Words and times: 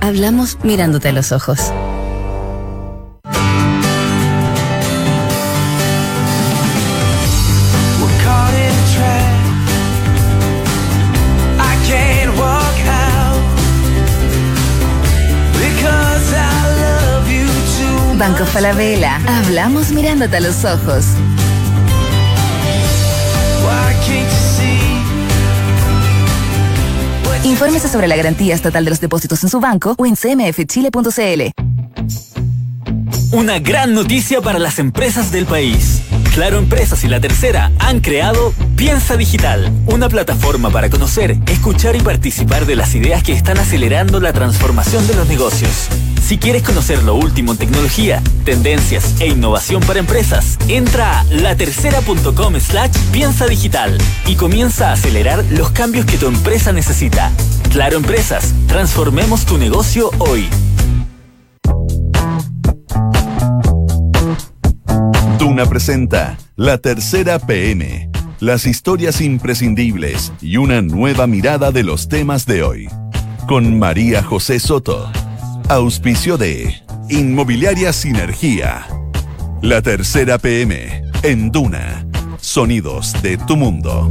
Hablamos 0.00 0.58
mirándote 0.62 1.08
a 1.08 1.12
los 1.12 1.32
ojos. 1.32 1.72
Banco 18.20 18.44
Falabella. 18.44 19.18
Hablamos 19.26 19.92
mirándote 19.92 20.36
a 20.36 20.40
los 20.40 20.62
ojos. 20.66 21.06
Infórmese 27.44 27.88
sobre 27.88 28.06
la 28.06 28.16
garantía 28.16 28.54
estatal 28.54 28.84
de 28.84 28.90
los 28.90 29.00
depósitos 29.00 29.42
en 29.42 29.50
su 29.50 29.60
banco 29.60 29.94
o 29.96 30.06
en 30.06 30.14
cmfchile.cl. 30.14 31.50
Una 33.32 33.58
gran 33.60 33.94
noticia 33.94 34.40
para 34.40 34.58
las 34.58 34.78
empresas 34.78 35.32
del 35.32 35.46
país. 35.46 36.02
Claro 36.34 36.58
Empresas 36.58 37.02
y 37.04 37.08
La 37.08 37.20
Tercera 37.20 37.72
han 37.78 38.00
creado 38.00 38.52
Piensa 38.76 39.16
Digital, 39.16 39.72
una 39.86 40.08
plataforma 40.08 40.70
para 40.70 40.90
conocer, 40.90 41.38
escuchar 41.46 41.96
y 41.96 42.00
participar 42.00 42.66
de 42.66 42.76
las 42.76 42.94
ideas 42.94 43.22
que 43.22 43.32
están 43.32 43.58
acelerando 43.58 44.20
la 44.20 44.32
transformación 44.32 45.06
de 45.06 45.14
los 45.14 45.28
negocios. 45.28 45.88
Si 46.30 46.38
quieres 46.38 46.62
conocer 46.62 47.02
lo 47.02 47.16
último 47.16 47.50
en 47.50 47.58
tecnología, 47.58 48.22
tendencias 48.44 49.20
e 49.20 49.26
innovación 49.26 49.82
para 49.82 49.98
empresas, 49.98 50.58
entra 50.68 51.18
a 51.18 51.24
latercera.com 51.24 52.60
slash 52.60 52.96
piensa 53.10 53.48
digital 53.48 53.98
y 54.28 54.36
comienza 54.36 54.90
a 54.90 54.92
acelerar 54.92 55.44
los 55.50 55.70
cambios 55.72 56.06
que 56.06 56.18
tu 56.18 56.28
empresa 56.28 56.72
necesita. 56.72 57.32
Claro 57.72 57.96
Empresas, 57.96 58.54
transformemos 58.68 59.44
tu 59.44 59.58
negocio 59.58 60.10
hoy. 60.20 60.48
Duna 65.36 65.66
presenta 65.66 66.38
La 66.54 66.78
Tercera 66.78 67.40
PM, 67.40 68.08
las 68.38 68.66
historias 68.66 69.20
imprescindibles 69.20 70.32
y 70.40 70.58
una 70.58 70.80
nueva 70.80 71.26
mirada 71.26 71.72
de 71.72 71.82
los 71.82 72.06
temas 72.06 72.46
de 72.46 72.62
hoy. 72.62 72.88
Con 73.48 73.80
María 73.80 74.22
José 74.22 74.60
Soto. 74.60 75.10
Auspicio 75.70 76.36
de 76.36 76.82
Inmobiliaria 77.08 77.92
Sinergia. 77.92 78.88
La 79.62 79.80
tercera 79.80 80.36
PM 80.36 81.04
en 81.22 81.52
Duna. 81.52 82.04
Sonidos 82.40 83.14
de 83.22 83.36
tu 83.36 83.56
mundo. 83.56 84.10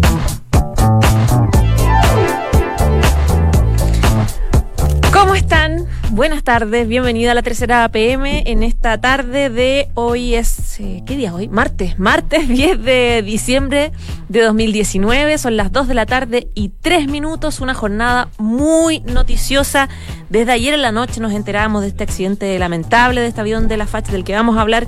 ¿Cómo 5.11 5.35
están? 5.35 5.78
Buenas 6.11 6.43
tardes, 6.43 6.87
bienvenida 6.87 7.33
a 7.33 7.35
la 7.35 7.43
tercera 7.43 7.87
PM 7.89 8.41
en 8.47 8.63
esta 8.63 8.99
tarde 8.99 9.51
de 9.51 9.89
hoy 9.93 10.33
es, 10.33 10.79
eh, 10.79 11.03
¿qué 11.05 11.15
día 11.15 11.35
hoy? 11.35 11.47
Martes, 11.47 11.99
martes 11.99 12.47
10 12.49 12.83
de 12.83 13.21
diciembre 13.21 13.91
de 14.27 14.41
2019, 14.41 15.37
son 15.37 15.55
las 15.55 15.71
2 15.71 15.87
de 15.87 15.93
la 15.93 16.07
tarde 16.07 16.47
y 16.55 16.69
3 16.69 17.07
minutos, 17.09 17.59
una 17.59 17.75
jornada 17.75 18.29
muy 18.39 19.01
noticiosa. 19.01 19.87
Desde 20.31 20.51
ayer 20.51 20.73
en 20.73 20.81
la 20.81 20.91
noche 20.91 21.21
nos 21.21 21.31
enteramos 21.31 21.83
de 21.83 21.89
este 21.89 22.05
accidente 22.05 22.57
lamentable 22.57 23.21
de 23.21 23.27
este 23.27 23.41
avión 23.41 23.67
de 23.67 23.77
la 23.77 23.85
FACH 23.85 24.07
del 24.07 24.23
que 24.23 24.33
vamos 24.33 24.57
a 24.57 24.61
hablar 24.61 24.87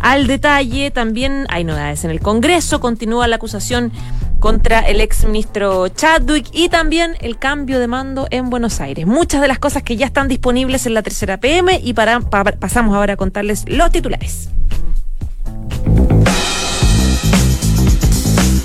al 0.00 0.26
detalle. 0.26 0.90
También 0.90 1.44
hay 1.50 1.64
novedades 1.64 2.02
en 2.04 2.10
el 2.10 2.20
Congreso, 2.20 2.80
continúa 2.80 3.28
la 3.28 3.36
acusación 3.36 3.92
contra 4.42 4.80
el 4.80 5.00
exministro 5.00 5.86
Chadwick 5.86 6.48
y 6.52 6.68
también 6.68 7.14
el 7.20 7.38
cambio 7.38 7.78
de 7.78 7.86
mando 7.86 8.26
en 8.30 8.50
Buenos 8.50 8.80
Aires. 8.80 9.06
Muchas 9.06 9.40
de 9.40 9.46
las 9.46 9.60
cosas 9.60 9.84
que 9.84 9.96
ya 9.96 10.04
están 10.04 10.26
disponibles 10.26 10.84
en 10.84 10.94
la 10.94 11.02
tercera 11.02 11.36
PM 11.38 11.80
y 11.80 11.92
para, 11.92 12.18
pasamos 12.20 12.96
ahora 12.96 13.12
a 13.12 13.16
contarles 13.16 13.64
los 13.68 13.92
titulares. 13.92 14.48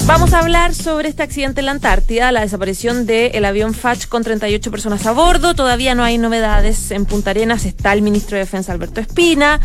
Vamos 0.08 0.34
a 0.34 0.40
hablar 0.40 0.74
sobre 0.74 1.10
este 1.10 1.22
accidente 1.22 1.60
en 1.60 1.68
la 1.68 1.74
Antártida, 1.74 2.32
la 2.32 2.42
desaparición 2.42 3.06
del 3.06 3.46
avión 3.46 3.76
Fach 3.76 4.08
con 4.08 4.24
38 4.24 4.72
personas 4.72 5.06
a 5.06 5.12
bordo. 5.12 5.54
Todavía 5.54 5.94
no 5.94 6.04
hay 6.04 6.18
novedades. 6.18 6.90
En 6.90 7.06
Punta 7.06 7.30
Arenas 7.30 7.66
está 7.66 7.94
el 7.94 8.02
ministro 8.02 8.36
de 8.36 8.46
Defensa 8.46 8.72
Alberto 8.72 9.00
Espina. 9.00 9.62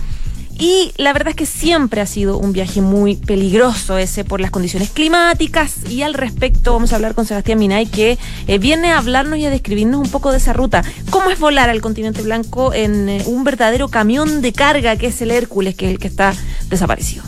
Y 0.58 0.92
la 0.96 1.12
verdad 1.12 1.30
es 1.30 1.36
que 1.36 1.46
siempre 1.46 2.00
ha 2.00 2.06
sido 2.06 2.38
un 2.38 2.52
viaje 2.52 2.80
muy 2.80 3.16
peligroso 3.16 3.98
ese 3.98 4.24
por 4.24 4.40
las 4.40 4.50
condiciones 4.50 4.90
climáticas. 4.90 5.90
Y 5.90 6.02
al 6.02 6.14
respecto 6.14 6.72
vamos 6.72 6.92
a 6.92 6.96
hablar 6.96 7.14
con 7.14 7.26
Sebastián 7.26 7.58
Minay, 7.58 7.86
que 7.86 8.18
eh, 8.46 8.58
viene 8.58 8.92
a 8.92 8.98
hablarnos 8.98 9.38
y 9.38 9.46
a 9.46 9.50
describirnos 9.50 10.00
un 10.00 10.10
poco 10.10 10.30
de 10.30 10.38
esa 10.38 10.52
ruta. 10.52 10.84
¿Cómo 11.10 11.30
es 11.30 11.38
volar 11.38 11.70
al 11.70 11.80
continente 11.80 12.22
blanco 12.22 12.72
en 12.74 13.08
eh, 13.08 13.22
un 13.26 13.44
verdadero 13.44 13.88
camión 13.88 14.42
de 14.42 14.52
carga 14.52 14.96
que 14.96 15.08
es 15.08 15.20
el 15.22 15.30
Hércules, 15.30 15.74
que 15.74 15.86
es 15.86 15.92
el 15.92 15.98
que 15.98 16.08
está 16.08 16.34
desaparecido? 16.68 17.24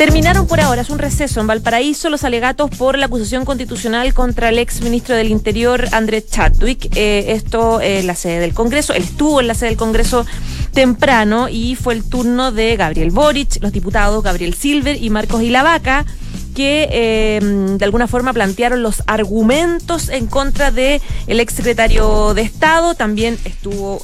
Terminaron 0.00 0.46
por 0.46 0.62
ahora, 0.62 0.80
es 0.80 0.88
un 0.88 0.98
receso 0.98 1.42
en 1.42 1.46
Valparaíso, 1.46 2.08
los 2.08 2.24
alegatos 2.24 2.70
por 2.70 2.96
la 2.96 3.04
acusación 3.04 3.44
constitucional 3.44 4.14
contra 4.14 4.48
el 4.48 4.58
ex 4.58 4.80
ministro 4.80 5.14
del 5.14 5.28
Interior, 5.28 5.88
Andrés 5.92 6.24
Chadwick. 6.30 6.88
Eh, 6.96 7.32
esto 7.32 7.82
en 7.82 8.06
la 8.06 8.14
sede 8.14 8.40
del 8.40 8.54
Congreso, 8.54 8.94
él 8.94 9.02
estuvo 9.02 9.42
en 9.42 9.46
la 9.46 9.52
sede 9.52 9.68
del 9.68 9.76
Congreso 9.76 10.24
temprano 10.72 11.50
y 11.50 11.74
fue 11.74 11.92
el 11.92 12.02
turno 12.02 12.50
de 12.50 12.76
Gabriel 12.76 13.10
Boric, 13.10 13.62
los 13.62 13.72
diputados 13.72 14.24
Gabriel 14.24 14.54
Silver 14.54 14.96
y 14.96 15.10
Marcos 15.10 15.42
Ilavaca 15.42 16.06
que 16.54 16.88
eh, 16.90 17.40
de 17.42 17.84
alguna 17.84 18.08
forma 18.08 18.32
plantearon 18.32 18.82
los 18.82 19.02
argumentos 19.06 20.08
en 20.08 20.26
contra 20.26 20.70
de 20.70 21.02
el 21.26 21.40
exsecretario 21.40 22.32
de 22.32 22.40
Estado, 22.40 22.94
también 22.94 23.38
estuvo 23.44 24.00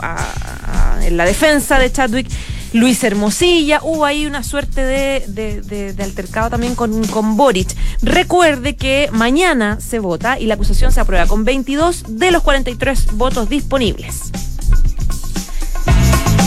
en 1.02 1.16
la 1.16 1.24
defensa 1.24 1.78
de 1.78 1.90
Chadwick 1.90 2.28
Luis 2.72 3.03
Hermosilla, 3.03 3.81
hubo 3.82 4.04
ahí 4.04 4.27
una 4.27 4.43
suerte 4.43 4.82
de, 4.84 5.94
altercado 5.99 6.50
también 6.50 6.75
con, 6.75 7.06
con 7.06 7.37
Boric. 7.37 7.69
Recuerde 8.03 8.77
que 8.77 9.09
mañana 9.12 9.81
se 9.81 9.99
vota 9.99 10.38
y 10.38 10.47
la 10.47 10.54
acusación 10.54 10.93
se 10.93 11.00
aprueba 11.00 11.26
con 11.26 11.44
22 11.44 12.05
de 12.09 12.31
los 12.31 12.43
43 12.43 13.12
votos 13.12 13.49
disponibles. 13.49 14.32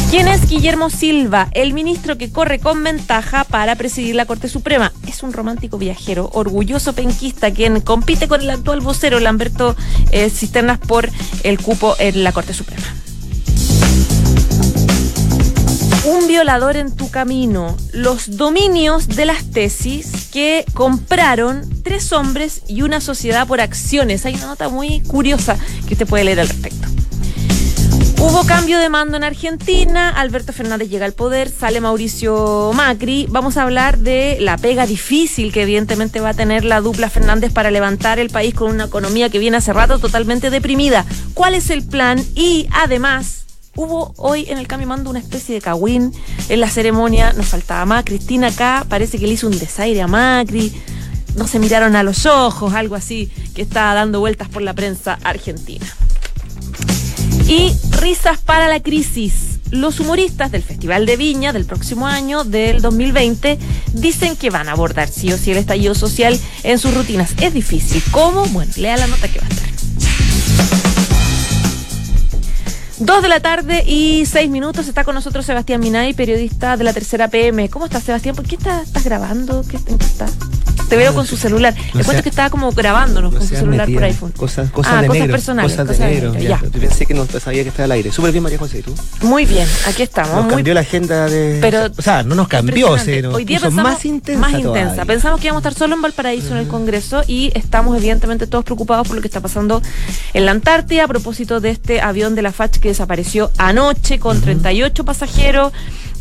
¿Quién 0.09 0.28
es 0.28 0.50
Guillermo 0.50 0.90
Silva? 0.90 1.50
El 1.52 1.74
ministro 1.74 2.18
que 2.18 2.31
corre 2.31 2.58
con 2.58 2.84
ventaja 2.84 3.44
para 3.44 3.75
presidir 3.75 4.16
la 4.16 4.25
Corte 4.25 4.50
Suprema. 4.50 4.91
Es 5.08 5.22
un 5.22 5.34
romántico 5.34 5.78
viajero, 5.78 6.31
orgulloso 6.34 6.94
penquista, 6.94 7.52
quien 7.52 7.79
compite 7.81 8.28
con 8.28 8.41
el 8.41 8.50
actual 8.50 8.81
vocero 8.81 9.19
Lamberto 9.19 9.75
eh, 10.12 10.31
Cisternas 10.31 10.79
por 10.79 11.08
el 11.44 11.62
cupo 11.62 11.96
en 12.00 12.24
la 12.24 12.31
Corte 12.31 12.56
Suprema. 12.56 12.88
Un 16.05 16.27
violador 16.27 16.77
en 16.77 16.95
tu 16.95 17.11
camino. 17.11 17.75
Los 17.91 18.37
dominios 18.37 19.09
de 19.09 19.25
las 19.25 19.51
tesis 19.51 20.29
que 20.31 20.63
compraron 20.73 21.61
tres 21.83 22.13
hombres 22.13 22.61
y 22.67 22.83
una 22.83 23.01
sociedad 23.01 23.45
por 23.45 23.59
acciones. 23.59 24.25
Hay 24.25 24.35
una 24.35 24.47
nota 24.47 24.69
muy 24.69 25.01
curiosa 25.01 25.57
que 25.87 25.95
usted 25.95 26.07
puede 26.07 26.23
leer 26.23 26.39
al 26.39 26.47
respecto. 26.47 26.87
Hubo 28.21 28.45
cambio 28.45 28.79
de 28.79 28.89
mando 28.89 29.17
en 29.17 29.23
Argentina, 29.23 30.09
Alberto 30.09 30.51
Fernández 30.51 30.89
llega 30.89 31.05
al 31.05 31.13
poder, 31.13 31.49
sale 31.49 31.79
Mauricio 31.79 32.71
Macri. 32.73 33.27
Vamos 33.29 33.57
a 33.57 33.63
hablar 33.63 33.97
de 33.97 34.37
la 34.39 34.57
pega 34.57 34.85
difícil 34.85 35.53
que 35.53 35.63
evidentemente 35.63 36.19
va 36.19 36.29
a 36.29 36.33
tener 36.33 36.63
la 36.66 36.81
dupla 36.81 37.09
Fernández 37.09 37.51
para 37.51 37.71
levantar 37.71 38.19
el 38.19 38.29
país 38.29 38.53
con 38.53 38.71
una 38.71 38.85
economía 38.85 39.29
que 39.29 39.39
viene 39.39 39.57
hace 39.57 39.73
rato 39.73 39.99
totalmente 39.99 40.49
deprimida. 40.49 41.05
¿Cuál 41.33 41.55
es 41.55 41.69
el 41.69 41.85
plan? 41.85 42.23
Y 42.35 42.67
además, 42.73 43.45
hubo 43.79 44.13
hoy 44.17 44.45
en 44.50 44.57
el 44.57 44.67
cambio 44.67 44.90
mando 44.90 45.09
una 45.09 45.19
especie 45.19 45.56
de 45.56 45.62
cagüín 45.62 46.13
en 46.50 46.59
la 46.59 46.69
ceremonia. 46.69 47.31
Nos 47.34 47.47
faltaba 47.47 47.85
más. 47.85 48.03
Cristina 48.03 48.47
acá 48.47 48.85
parece 48.90 49.17
que 49.17 49.25
le 49.25 49.34
hizo 49.34 49.47
un 49.47 49.57
desaire 49.57 50.01
a 50.01 50.07
Macri. 50.07 50.73
No 51.35 51.47
se 51.47 51.59
miraron 51.59 51.95
a 51.95 52.03
los 52.03 52.25
ojos, 52.25 52.73
algo 52.73 52.95
así 52.95 53.31
que 53.56 53.62
está 53.62 53.94
dando 53.94 54.19
vueltas 54.19 54.50
por 54.50 54.62
la 54.62 54.73
prensa 54.73 55.17
argentina. 55.23 55.85
Y 57.47 57.72
risas 57.91 58.40
para 58.40 58.67
la 58.67 58.81
crisis. 58.81 59.59
Los 59.72 59.99
humoristas 59.99 60.52
del 60.52 60.64
Festival 60.64 61.05
de 61.05 61.16
Viña 61.16 61.53
del 61.53 61.66
próximo 61.66 62.08
año, 62.08 62.43
del 62.43 62.81
2020, 62.81 63.59
dicen 63.93 64.35
que 64.35 64.49
van 64.49 64.67
a 64.67 64.73
abordar 64.73 65.08
sí 65.08 65.31
o 65.31 65.37
sí 65.37 65.52
el 65.52 65.58
estallido 65.58 65.96
social 65.96 66.37
en 66.64 66.79
sus 66.79 66.93
rutinas. 66.93 67.34
Es 67.40 67.53
difícil. 67.53 68.03
¿Cómo? 68.11 68.46
Bueno, 68.47 68.72
lea 68.76 68.97
la 68.97 69.08
nota 69.08 69.28
que 69.29 69.40
va 69.40 69.46
a 69.46 69.49
estar. 69.49 69.68
Dos 72.99 73.22
de 73.22 73.29
la 73.29 73.40
tarde 73.40 73.84
y 73.87 74.25
seis 74.25 74.49
minutos 74.49 74.90
está 74.90 75.05
con 75.05 75.16
nosotros 75.16 75.46
Sebastián 75.46 75.79
Minay, 75.79 76.13
periodista 76.13 76.75
de 76.75 76.84
la 76.84 76.91
tercera 76.91 77.29
PM. 77.29 77.69
¿Cómo 77.69 77.85
estás, 77.85 78.03
Sebastián? 78.03 78.35
¿Por 78.35 78.46
qué 78.46 78.55
estás, 78.55 79.03
grabando? 79.05 79.63
¿Qué, 79.69 79.78
¿En 79.78 79.97
qué 79.97 80.05
estás? 80.05 80.34
Te 80.90 80.97
veo 80.97 81.14
con 81.14 81.26
su 81.26 81.38
celular. 81.38 81.76
Le 81.94 82.03
cuento 82.03 82.24
que 82.24 82.30
estaba 82.30 82.50
como 82.50 82.72
grabándonos 82.72 83.34
con 83.34 83.41
su 83.41 83.56
celular 83.56 83.90
por 83.91 84.03
iPhone. 84.03 84.32
Cosas, 84.32 84.72
cosas 84.72 84.94
ah, 84.96 85.02
de 85.02 85.08
cosas 85.08 85.28
personales. 85.28 85.72
Cosas, 85.72 85.97
de 85.97 86.06
negro. 86.06 86.34
Ya. 86.36 86.59
Yo 86.62 86.80
pensé 86.80 87.06
que 87.06 87.14
no 87.14 87.26
sabía 87.28 87.64
que 87.64 87.70
estaba 87.70 87.86
al 87.86 87.91
aire. 87.91 88.12
Súper 88.12 88.32
bien, 88.32 88.44
María 88.44 88.58
José, 88.58 88.82
¿tú? 88.82 88.94
Muy 89.22 89.46
bien, 89.46 89.68
aquí 89.88 90.03
estamos. 90.03 90.34
Nos 90.34 90.46
muy... 90.46 90.56
cambió 90.56 90.74
la 90.74 90.80
agenda 90.82 91.28
de... 91.28 91.59
Pero, 91.62 91.88
o 91.96 92.02
sea, 92.02 92.24
no 92.24 92.36
nos 92.36 92.47
cambió, 92.47 92.97
sino 92.97 93.32
Hoy 93.32 93.46
día 93.46 93.59
pensamos 93.59 93.91
más 93.91 94.06
intensa 94.06 94.41
Más 94.41 94.59
intensa. 94.59 95.06
Pensamos 95.06 95.40
que 95.40 95.47
íbamos 95.47 95.64
a 95.64 95.70
estar 95.70 95.80
solo 95.80 95.96
en 95.96 96.02
Valparaíso 96.02 96.52
en 96.52 96.58
el 96.58 96.68
Congreso 96.68 97.22
y 97.28 97.52
estamos 97.53 97.96
evidentemente 97.97 98.47
todos 98.47 98.66
preocupados 98.66 99.08
por 99.08 99.16
lo 99.16 99.22
que 99.22 99.28
está 99.28 99.41
pasando 99.41 99.82
en 100.34 100.46
la 100.46 100.52
Antártida 100.52 101.03
a 101.03 101.08
propósito 101.08 101.59
de 101.59 101.70
este 101.70 102.02
avión 102.02 102.36
de 102.36 102.41
la 102.41 102.52
FACH 102.52 102.78
que 102.80 102.90
desapareció 102.90 103.52
anoche 103.58 104.20
con 104.20 104.41
38 104.41 105.06
pasajeros. 105.06 105.72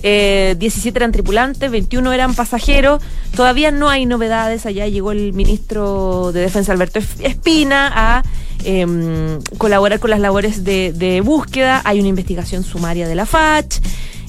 17 0.02 0.88
eh, 0.88 0.92
eran 0.94 1.12
tripulantes, 1.12 1.70
21 1.70 2.12
eran 2.12 2.34
pasajeros. 2.34 3.02
Todavía 3.34 3.70
no 3.70 3.88
hay 3.88 4.06
novedades. 4.06 4.66
Allá 4.66 4.86
llegó 4.86 5.12
el 5.12 5.32
ministro 5.32 6.32
de 6.32 6.40
Defensa, 6.40 6.72
Alberto 6.72 6.98
Espina, 6.98 7.90
a 7.94 8.22
em, 8.64 9.40
colaborar 9.58 9.98
con 9.98 10.10
las 10.10 10.20
labores 10.20 10.64
de, 10.64 11.22
búsqueda. 11.24 11.82
Hay 11.84 11.98
una 11.98 12.08
investigación 12.08 12.62
sumaria 12.62 13.08
de 13.08 13.14
la 13.14 13.26
FACH. 13.26 13.80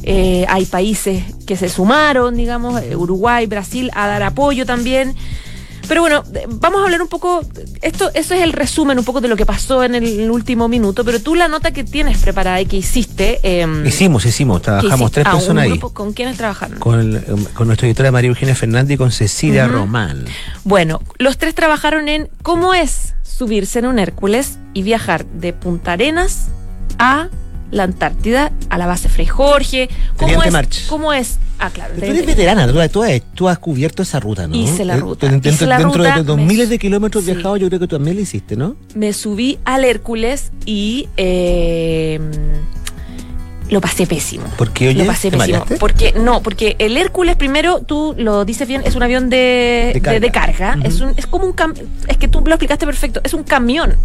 Eh, 0.01 0.45
hay 0.47 0.65
países 0.65 1.23
que 1.45 1.57
se 1.57 1.69
sumaron, 1.69 2.35
digamos, 2.35 2.81
eh, 2.81 2.95
Uruguay, 2.95 3.45
Brasil, 3.45 3.91
a 3.93 4.07
dar 4.07 4.23
apoyo 4.23 4.65
también. 4.65 5.13
Pero 5.89 6.01
bueno, 6.01 6.23
vamos 6.47 6.81
a 6.81 6.83
hablar 6.85 7.01
un 7.01 7.07
poco, 7.07 7.41
esto, 7.81 8.11
eso 8.13 8.35
es 8.35 8.41
el 8.41 8.53
resumen 8.53 8.99
un 8.99 9.03
poco 9.03 9.21
de 9.21 9.27
lo 9.27 9.35
que 9.35 9.47
pasó 9.47 9.83
en 9.83 9.95
el 9.95 10.29
último 10.29 10.67
minuto, 10.67 11.03
pero 11.03 11.19
tú 11.19 11.33
la 11.33 11.47
nota 11.47 11.71
que 11.71 11.83
tienes 11.83 12.19
preparada 12.19 12.61
y 12.61 12.67
que 12.67 12.77
hiciste... 12.77 13.39
Em, 13.41 13.83
hicimos, 13.87 14.23
hicimos, 14.23 14.61
trabajamos 14.61 15.11
tres 15.11 15.25
ah, 15.27 15.31
personas 15.31 15.63
ahí. 15.63 15.79
¿Con 15.79 16.13
quiénes 16.13 16.37
trabajaron? 16.37 16.77
Con, 16.77 17.19
con 17.55 17.65
nuestra 17.65 17.87
editora 17.87 18.11
María 18.11 18.29
Eugenia 18.29 18.53
Fernández 18.53 18.93
y 18.93 18.97
con 18.97 19.11
Cecilia 19.11 19.67
Román. 19.67 20.25
Bueno, 20.63 21.01
los 21.17 21.39
tres 21.39 21.55
trabajaron 21.55 22.07
en 22.07 22.29
cómo 22.43 22.75
es 22.75 23.15
subirse 23.23 23.79
en 23.79 23.87
un 23.87 23.97
Hércules 23.97 24.59
y 24.75 24.83
viajar 24.83 25.25
de 25.25 25.53
Punta 25.53 25.93
Arenas 25.93 26.49
a 26.99 27.29
la 27.71 27.83
Antártida, 27.83 28.51
a 28.69 28.77
la 28.77 28.87
base 28.87 29.09
Frei 29.09 29.25
Jorge. 29.25 29.89
¿Cómo 30.17 30.43
es, 30.43 30.85
¿Cómo 30.87 31.13
es? 31.13 31.37
Ah, 31.59 31.69
claro. 31.71 31.93
tú 31.97 32.05
eres 32.05 32.25
veterana, 32.25 32.67
tú, 33.35 33.47
has, 33.47 33.59
cubierto 33.59 34.03
esa 34.03 34.19
ruta, 34.19 34.47
¿no? 34.47 34.55
Hice 34.55 34.85
la 34.85 34.95
eh, 34.95 34.99
ruta. 34.99 35.27
Dentro, 35.27 36.03
de 36.03 36.23
los 36.23 36.37
miles 36.37 36.69
de 36.69 36.79
kilómetros 36.79 37.25
viajados, 37.25 37.59
yo 37.59 37.67
creo 37.67 37.79
que 37.81 37.87
tú 37.87 37.97
también 37.97 38.15
lo 38.15 38.21
hiciste, 38.21 38.55
¿no? 38.55 38.75
Me 38.95 39.11
subí 39.11 39.59
al 39.65 39.83
Hércules 39.83 40.51
y 40.65 41.09
eh, 41.17 42.19
lo 43.69 43.81
pasé 43.81 44.07
pésimo. 44.07 44.45
¿Por 44.57 44.71
qué, 44.71 44.93
Lo 44.93 45.05
pasé 45.05 45.31
pésimo. 45.31 45.65
Porque, 45.79 46.13
no, 46.13 46.41
porque 46.41 46.75
el 46.79 46.97
Hércules, 46.97 47.35
primero, 47.35 47.81
tú 47.81 48.15
lo 48.17 48.45
dices 48.45 48.67
bien, 48.67 48.81
es 48.85 48.95
un 48.95 49.03
avión 49.03 49.29
de, 49.29 49.99
carga. 50.33 50.77
es, 50.83 51.01
un, 51.01 51.13
es 51.15 51.27
como 51.27 51.45
un 51.45 51.55
Es 52.07 52.17
que 52.17 52.27
tú 52.27 52.41
lo 52.41 52.51
explicaste 52.51 52.85
perfecto. 52.85 53.21
Es 53.23 53.33
un 53.33 53.43
camión. 53.43 53.95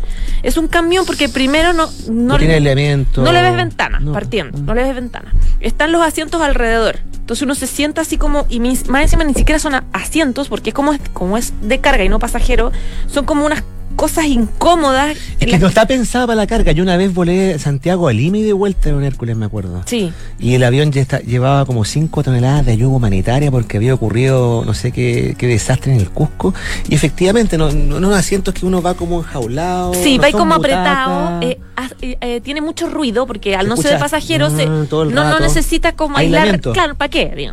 Es 0.43 0.57
un 0.57 0.69
camión 0.69 1.07
porque 1.07 1.29
primero 1.29 1.73
no. 1.73 1.89
No, 2.09 2.39
tiene 2.39 2.59
elemento. 2.59 3.23
No 3.23 3.33
le 3.33 3.43
ves 3.43 3.57
ventana, 3.57 4.01
partiendo. 4.13 4.59
No 4.59 4.75
le 4.75 4.83
ves 4.83 4.95
ventana. 4.95 5.33
Están 5.61 5.93
los 5.93 6.03
asientos 6.03 6.41
alrededor. 6.43 6.99
Entonces 7.15 7.43
uno 7.43 7.55
se 7.55 7.67
sienta 7.67 8.03
así 8.03 8.19
como. 8.19 8.47
Y 8.51 8.61
más 8.61 9.03
encima 9.03 9.25
ni 9.25 9.35
siquiera 9.35 9.59
son 9.59 9.75
asientos, 9.93 10.49
porque 10.49 10.71
es 10.71 10.75
como, 10.75 10.95
como 11.13 11.39
es 11.39 11.55
de 11.63 11.81
carga 11.81 12.05
y 12.05 12.09
no 12.09 12.19
pasajero. 12.19 12.71
Son 13.07 13.25
como 13.25 13.47
unas 13.47 13.63
cosas 13.95 14.27
incómodas. 14.27 15.17
Es 15.41 15.47
que 15.47 15.59
no 15.59 15.69
está 15.69 15.87
pensada 15.87 16.27
para 16.27 16.37
la 16.37 16.47
carga. 16.47 16.73
Yo 16.73 16.83
una 16.83 16.97
vez 16.97 17.13
volé 17.13 17.59
Santiago 17.59 18.09
a 18.09 18.13
Lima 18.13 18.39
y 18.39 18.43
de 18.43 18.53
vuelta 18.53 18.89
en 18.89 18.97
un 18.97 19.05
Hércules, 19.05 19.37
me 19.37 19.47
acuerdo. 19.47 19.83
Sí. 19.87 20.13
Y 20.39 20.55
el 20.55 20.65
avión 20.65 20.93
ya 20.93 21.21
llevaba 21.21 21.65
como 21.65 21.85
5 21.85 22.23
toneladas 22.23 22.67
de 22.67 22.73
ayuda 22.73 22.89
humanitaria 22.89 23.51
porque 23.51 23.77
había 23.77 23.95
ocurrido 23.95 24.65
no 24.65 24.75
sé 24.75 24.93
qué, 24.93 25.37
desastre 25.39 25.93
en 25.93 26.01
el 26.01 26.11
Cusco. 26.11 26.55
Y 26.89 26.95
efectivamente, 26.95 27.59
no, 27.59 27.71
no, 27.73 28.15
asientos 28.15 28.55
que 28.55 28.67
uno 28.67 28.83
va 28.83 28.95
como 28.95 29.19
enjaulado. 29.21 29.95
Sí, 29.95 30.19
va 30.19 30.31
como 30.31 30.55
apretado. 30.55 31.41
Eh, 31.43 31.59
eh, 32.01 32.17
eh, 32.21 32.41
tiene 32.41 32.61
mucho 32.61 32.89
ruido 32.89 33.27
porque 33.27 33.57
al 33.57 33.69
no 33.69 33.77
ser 33.77 33.95
de 33.95 33.99
pasajeros 33.99 34.53
mm, 34.53 34.91
no, 34.91 35.05
no, 35.05 35.41
necesita 35.41 35.93
como 35.93 36.19
aislar. 36.19 36.61
Claro, 36.61 36.95
¿para 36.95 37.09
qué? 37.09 37.51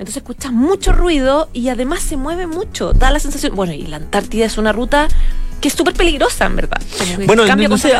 Entonces 0.00 0.16
escuchas 0.16 0.50
mucho 0.50 0.92
ruido 0.92 1.50
y 1.52 1.68
además 1.68 2.00
se 2.00 2.16
mueve 2.16 2.46
mucho. 2.46 2.94
Da 2.94 3.10
la 3.10 3.20
sensación. 3.20 3.54
Bueno, 3.54 3.74
y 3.74 3.82
la 3.82 3.96
Antártida 3.96 4.46
es 4.46 4.56
una 4.56 4.72
ruta 4.72 5.08
que 5.60 5.68
es 5.68 5.74
súper 5.74 5.94
peligrosa, 5.94 6.46
en 6.46 6.56
verdad. 6.56 6.80
bueno, 7.26 7.44
no, 7.44 7.78
sé, 7.78 7.92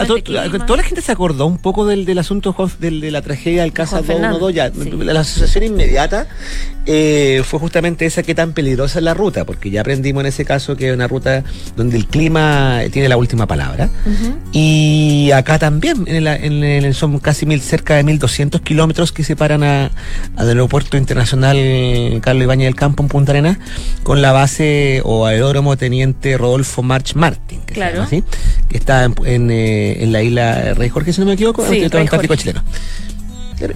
toda 0.66 0.76
la 0.76 0.82
gente 0.82 1.02
se 1.02 1.12
acordó 1.12 1.46
un 1.46 1.58
poco 1.58 1.86
del, 1.86 2.04
del 2.04 2.18
asunto 2.18 2.54
del, 2.78 3.00
de 3.00 3.10
la 3.10 3.22
tragedia 3.22 3.62
del 3.62 3.72
Casa 3.72 3.98
212. 3.98 4.54
Ya, 4.54 4.72
La 5.04 5.20
asociación 5.20 5.64
inmediata 5.64 6.26
eh, 6.86 7.42
fue 7.44 7.60
justamente 7.60 8.06
esa 8.06 8.22
que 8.22 8.34
tan 8.34 8.52
peligrosa 8.52 8.98
es 8.98 9.04
la 9.04 9.14
ruta, 9.14 9.44
porque 9.44 9.70
ya 9.70 9.82
aprendimos 9.82 10.22
en 10.22 10.28
ese 10.28 10.44
caso 10.44 10.76
que 10.76 10.88
es 10.88 10.94
una 10.94 11.06
ruta 11.06 11.44
donde 11.76 11.96
el 11.96 12.06
clima 12.06 12.80
tiene 12.90 13.08
la 13.08 13.16
última 13.18 13.46
palabra. 13.46 13.90
Y 14.52 15.30
acá 15.32 15.58
también, 15.58 16.04
en 16.06 16.26
el, 16.64 16.94
son 16.94 17.18
casi 17.18 17.44
mil, 17.44 17.60
cerca 17.60 17.96
de 17.96 18.04
1.200 18.04 18.62
kilómetros 18.62 19.12
que 19.12 19.22
separan 19.22 19.62
al 19.62 19.90
aeropuerto 20.36 20.96
internacional 20.96 22.20
Carlos 22.22 22.44
Ibañez 22.44 22.66
del 22.66 22.74
Campo 22.74 23.02
en 23.02 23.08
Punta 23.08 23.32
Arenas 23.32 23.58
con 24.02 24.22
la 24.22 24.32
base 24.32 25.02
o 25.04 25.26
aeródromo 25.26 25.76
Teniente 25.76 26.38
Rodolfo 26.38 26.82
March 26.82 27.14
Mart 27.14 27.50
que, 27.58 27.75
claro. 27.75 28.06
que 28.08 28.23
está 28.76 29.05
en, 29.05 29.50
eh, 29.50 30.02
en, 30.02 30.12
la 30.12 30.23
isla 30.23 30.75
Rey 30.75 30.88
Jorge, 30.88 31.12
si 31.12 31.20
no 31.20 31.26
me 31.26 31.35
equivoco, 31.35 31.67
sí, 31.69 31.79
el 31.79 31.97
Antártico 31.97 32.37
chileno. 32.37 32.62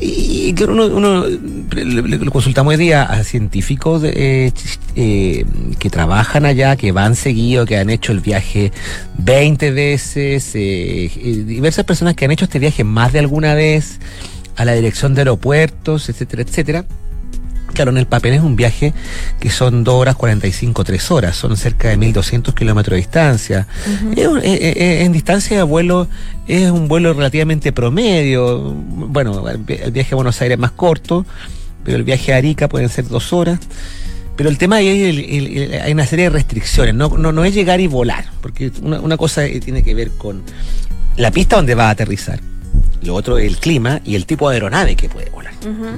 Y, 0.01 0.55
uno, 0.65 0.87
uno 0.87 1.27
le, 1.27 2.31
consultamos 2.31 2.73
hoy 2.73 2.79
día 2.79 3.03
a 3.03 3.23
científicos 3.23 4.03
eh, 4.05 4.51
eh, 4.97 5.45
que 5.79 5.91
trabajan 5.91 6.47
allá, 6.47 6.77
que 6.77 6.93
van 6.93 7.15
seguido, 7.15 7.67
que 7.67 7.77
han 7.77 7.91
hecho 7.91 8.13
el 8.13 8.21
viaje 8.21 8.73
20 9.19 9.73
veces, 9.73 10.53
eh, 10.55 11.11
diversas 11.47 11.85
personas 11.85 12.15
que 12.15 12.25
han 12.25 12.31
hecho 12.31 12.47
este 12.47 12.59
viaje 12.59 12.83
más 12.83 13.13
de 13.13 13.19
alguna 13.19 13.55
vez 13.55 13.99
a 14.57 14.65
la 14.65 14.73
dirección 14.73 15.15
de 15.15 15.23
aeropuertos, 15.23 16.09
etcétera, 16.09 16.43
etcétera 16.43 16.85
Claro, 17.75 17.91
en 17.91 17.99
el 17.99 18.07
papel 18.07 18.35
es 18.35 18.41
un 18.41 18.57
viaje 18.57 18.95
que 19.41 19.51
son 19.51 19.83
2 19.85 19.95
horas 19.95 20.15
45, 20.15 20.85
3 20.85 21.11
horas, 21.11 21.37
son 21.37 21.57
cerca 21.57 21.89
de 21.89 21.97
1200 21.97 22.55
kilómetros 22.55 22.93
de 22.93 22.99
distancia. 22.99 23.67
en 24.17 25.13
distancia 25.13 25.57
de 25.57 25.63
vuelo 25.65 26.09
es 26.47 26.71
un 26.71 26.87
vuelo 26.89 27.13
relativamente 27.13 27.73
promedio. 27.73 28.73
Bueno, 28.73 29.49
el, 29.49 29.59
viaje 29.59 30.11
a 30.13 30.15
Buenos 30.15 30.41
Aires 30.41 30.57
es 30.57 30.61
más 30.61 30.71
corto, 30.71 31.27
pero 31.85 31.97
el 31.97 32.05
viaje 32.05 32.33
a 32.33 32.37
Arica 32.37 32.69
pueden 32.69 32.89
ser 32.89 33.09
2 33.09 33.33
horas. 33.33 33.59
Pero 34.37 34.49
el 34.49 34.59
tema 34.59 34.77
ahí 34.77 34.89
es 34.89 35.83
hay 35.83 35.93
una 35.93 36.07
serie 36.07 36.25
de 36.25 36.31
restricciones, 36.31 36.95
no, 36.95 37.09
no, 37.09 37.31
no 37.31 37.45
es 37.45 37.55
llegar 37.55 37.81
y 37.81 37.87
volar, 37.87 38.25
porque 38.41 38.73
una, 38.83 39.01
una 39.01 39.17
cosa 39.17 39.43
tiene 39.65 39.85
que 39.85 39.95
ver 39.95 40.11
con 40.11 40.43
la 41.17 41.31
pista 41.31 41.57
donde 41.57 41.77
va 41.77 41.87
a 41.89 41.91
aterrizar 41.91 42.41
lo 43.05 43.15
otro 43.15 43.39
es 43.39 43.47
el 43.47 43.59
clima 43.59 44.01
y 44.05 44.15
el 44.15 44.27
tipo 44.27 44.49
de 44.49 44.57
aeronave 44.57 44.97
que 44.97 45.09
puede 45.09 45.31
volar. 45.31 45.55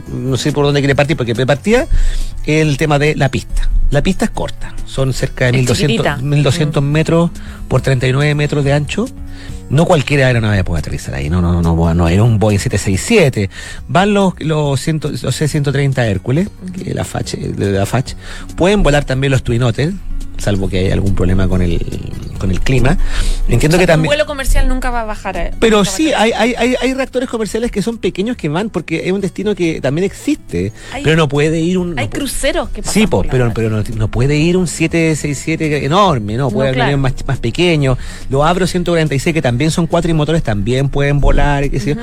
No 0.09 0.37
sé 0.37 0.53
por 0.53 0.65
dónde 0.65 0.81
quiere 0.81 0.95
partir, 0.95 1.17
porque 1.17 1.35
de 1.35 1.47
partida 1.47 1.87
el 2.47 2.77
tema 2.77 2.99
de 2.99 3.15
la 3.17 3.31
pista. 3.31 3.69
La 3.91 4.03
pista 4.03 4.25
es 4.25 4.31
corta, 4.33 4.75
son 4.85 5.13
cerca 5.13 5.47
de 5.47 5.53
1200, 5.53 6.23
1200 6.23 6.83
metros 6.83 7.31
por 7.69 7.83
39 7.83 8.35
metros 8.35 8.65
de 8.65 8.73
ancho. 8.73 9.07
No 9.69 9.85
cualquier 9.85 10.25
aeronave 10.25 10.63
puede 10.65 10.81
aterrizar 10.81 11.15
ahí, 11.15 11.29
no, 11.29 11.41
no, 11.41 11.61
no, 11.61 11.95
no, 11.95 12.09
era 12.09 12.23
un 12.23 12.39
Boeing 12.39 12.59
767. 12.59 13.51
Van 13.89 14.15
los, 14.15 14.35
los, 14.41 14.81
C-130 14.81 15.99
Hércules, 16.05 16.49
que 16.83 16.95
la 16.95 17.05
FACH, 17.05 17.35
de 17.35 17.73
la 17.73 17.87
FACH. 17.87 18.15
Pueden 18.57 18.83
volar 18.83 19.05
también 19.05 19.33
los 19.33 19.43
Twin 19.43 19.63
Otter, 19.65 19.93
salvo 20.39 20.69
que 20.69 20.79
haya 20.79 20.95
algún 20.95 21.15
problema 21.15 21.49
con 21.49 21.63
el, 21.63 21.85
con 22.39 22.51
el 22.51 22.61
clima. 22.61 22.97
Entiendo 23.49 23.79
que 23.79 23.87
también. 23.87 24.09
Un 24.09 24.17
vuelo 24.17 24.27
comercial 24.27 24.69
nunca 24.69 24.91
va 24.91 25.03
a 25.03 25.05
bajar. 25.05 25.37
Eh, 25.37 25.51
pero 25.59 25.85
sí, 25.85 26.13
hay, 26.13 26.33
hay, 26.33 26.55
hay, 26.55 26.95
reactores 26.95 27.29
comerciales 27.29 27.71
que 27.71 27.83
son 27.83 27.99
pequeños 27.99 28.37
que 28.37 28.49
van 28.49 28.71
porque 28.71 29.07
es 29.07 29.13
un 29.13 29.21
destino 29.21 29.55
que 29.55 29.81
también 29.81 30.05
existe. 30.05 30.73
pero 31.03 31.17
no 31.17 31.29
puede 31.29 31.61
ir 31.61 31.79
un. 31.79 31.99
Hay 31.99 32.09
cruceros 32.09 32.69
que 32.71 32.83
pasan 32.83 32.95
Sí, 32.95 33.07
pero, 33.31 33.53
pero 33.55 33.83
no, 33.97 34.09
puede 34.09 34.37
ir 34.37 34.57
un 34.57 34.67
767 34.67 35.85
enorme, 35.85 36.37
¿no? 36.37 36.51
Puede 36.51 36.71
haber 36.71 36.97
más, 36.97 37.15
más 37.27 37.39
pequeño. 37.39 37.97
Los 38.31 38.45
Abro 38.45 38.67
146, 38.67 39.35
que 39.35 39.43
también 39.43 39.71
son 39.71 39.87
cuatro 39.87 40.11
y 40.11 40.15
motores, 40.15 40.43
también 40.43 40.89
pueden 40.89 41.21
volar. 41.21 41.65
Es 41.65 41.97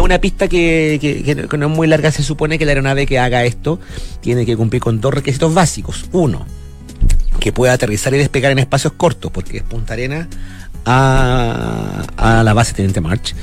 una 0.00 0.18
pista 0.18 0.48
que, 0.48 0.98
que 1.00 1.56
no 1.58 1.66
es 1.66 1.72
muy 1.72 1.86
larga. 1.86 2.10
Se 2.10 2.22
supone 2.22 2.58
que 2.58 2.64
la 2.64 2.72
aeronave 2.72 3.06
que 3.06 3.18
haga 3.18 3.44
esto 3.44 3.80
tiene 4.20 4.46
que 4.46 4.56
cumplir 4.56 4.80
con 4.82 5.00
dos 5.00 5.14
requisitos 5.14 5.52
básicos. 5.54 6.06
Uno, 6.12 6.46
que 7.40 7.52
pueda 7.52 7.72
aterrizar 7.72 8.14
y 8.14 8.18
despegar 8.18 8.52
en 8.52 8.58
espacios 8.58 8.92
cortos, 8.92 9.30
porque 9.32 9.58
es 9.58 9.62
Punta 9.62 9.94
Arena 9.94 10.28
a, 10.84 12.42
la 12.44 12.52
base 12.54 12.74
Teniente 12.74 13.00
March, 13.00 13.34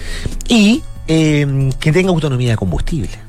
y 0.48 0.82
em, 1.08 1.72
que 1.74 1.92
tenga 1.92 2.10
autonomía 2.10 2.52
de 2.52 2.58
combustible. 2.58 3.27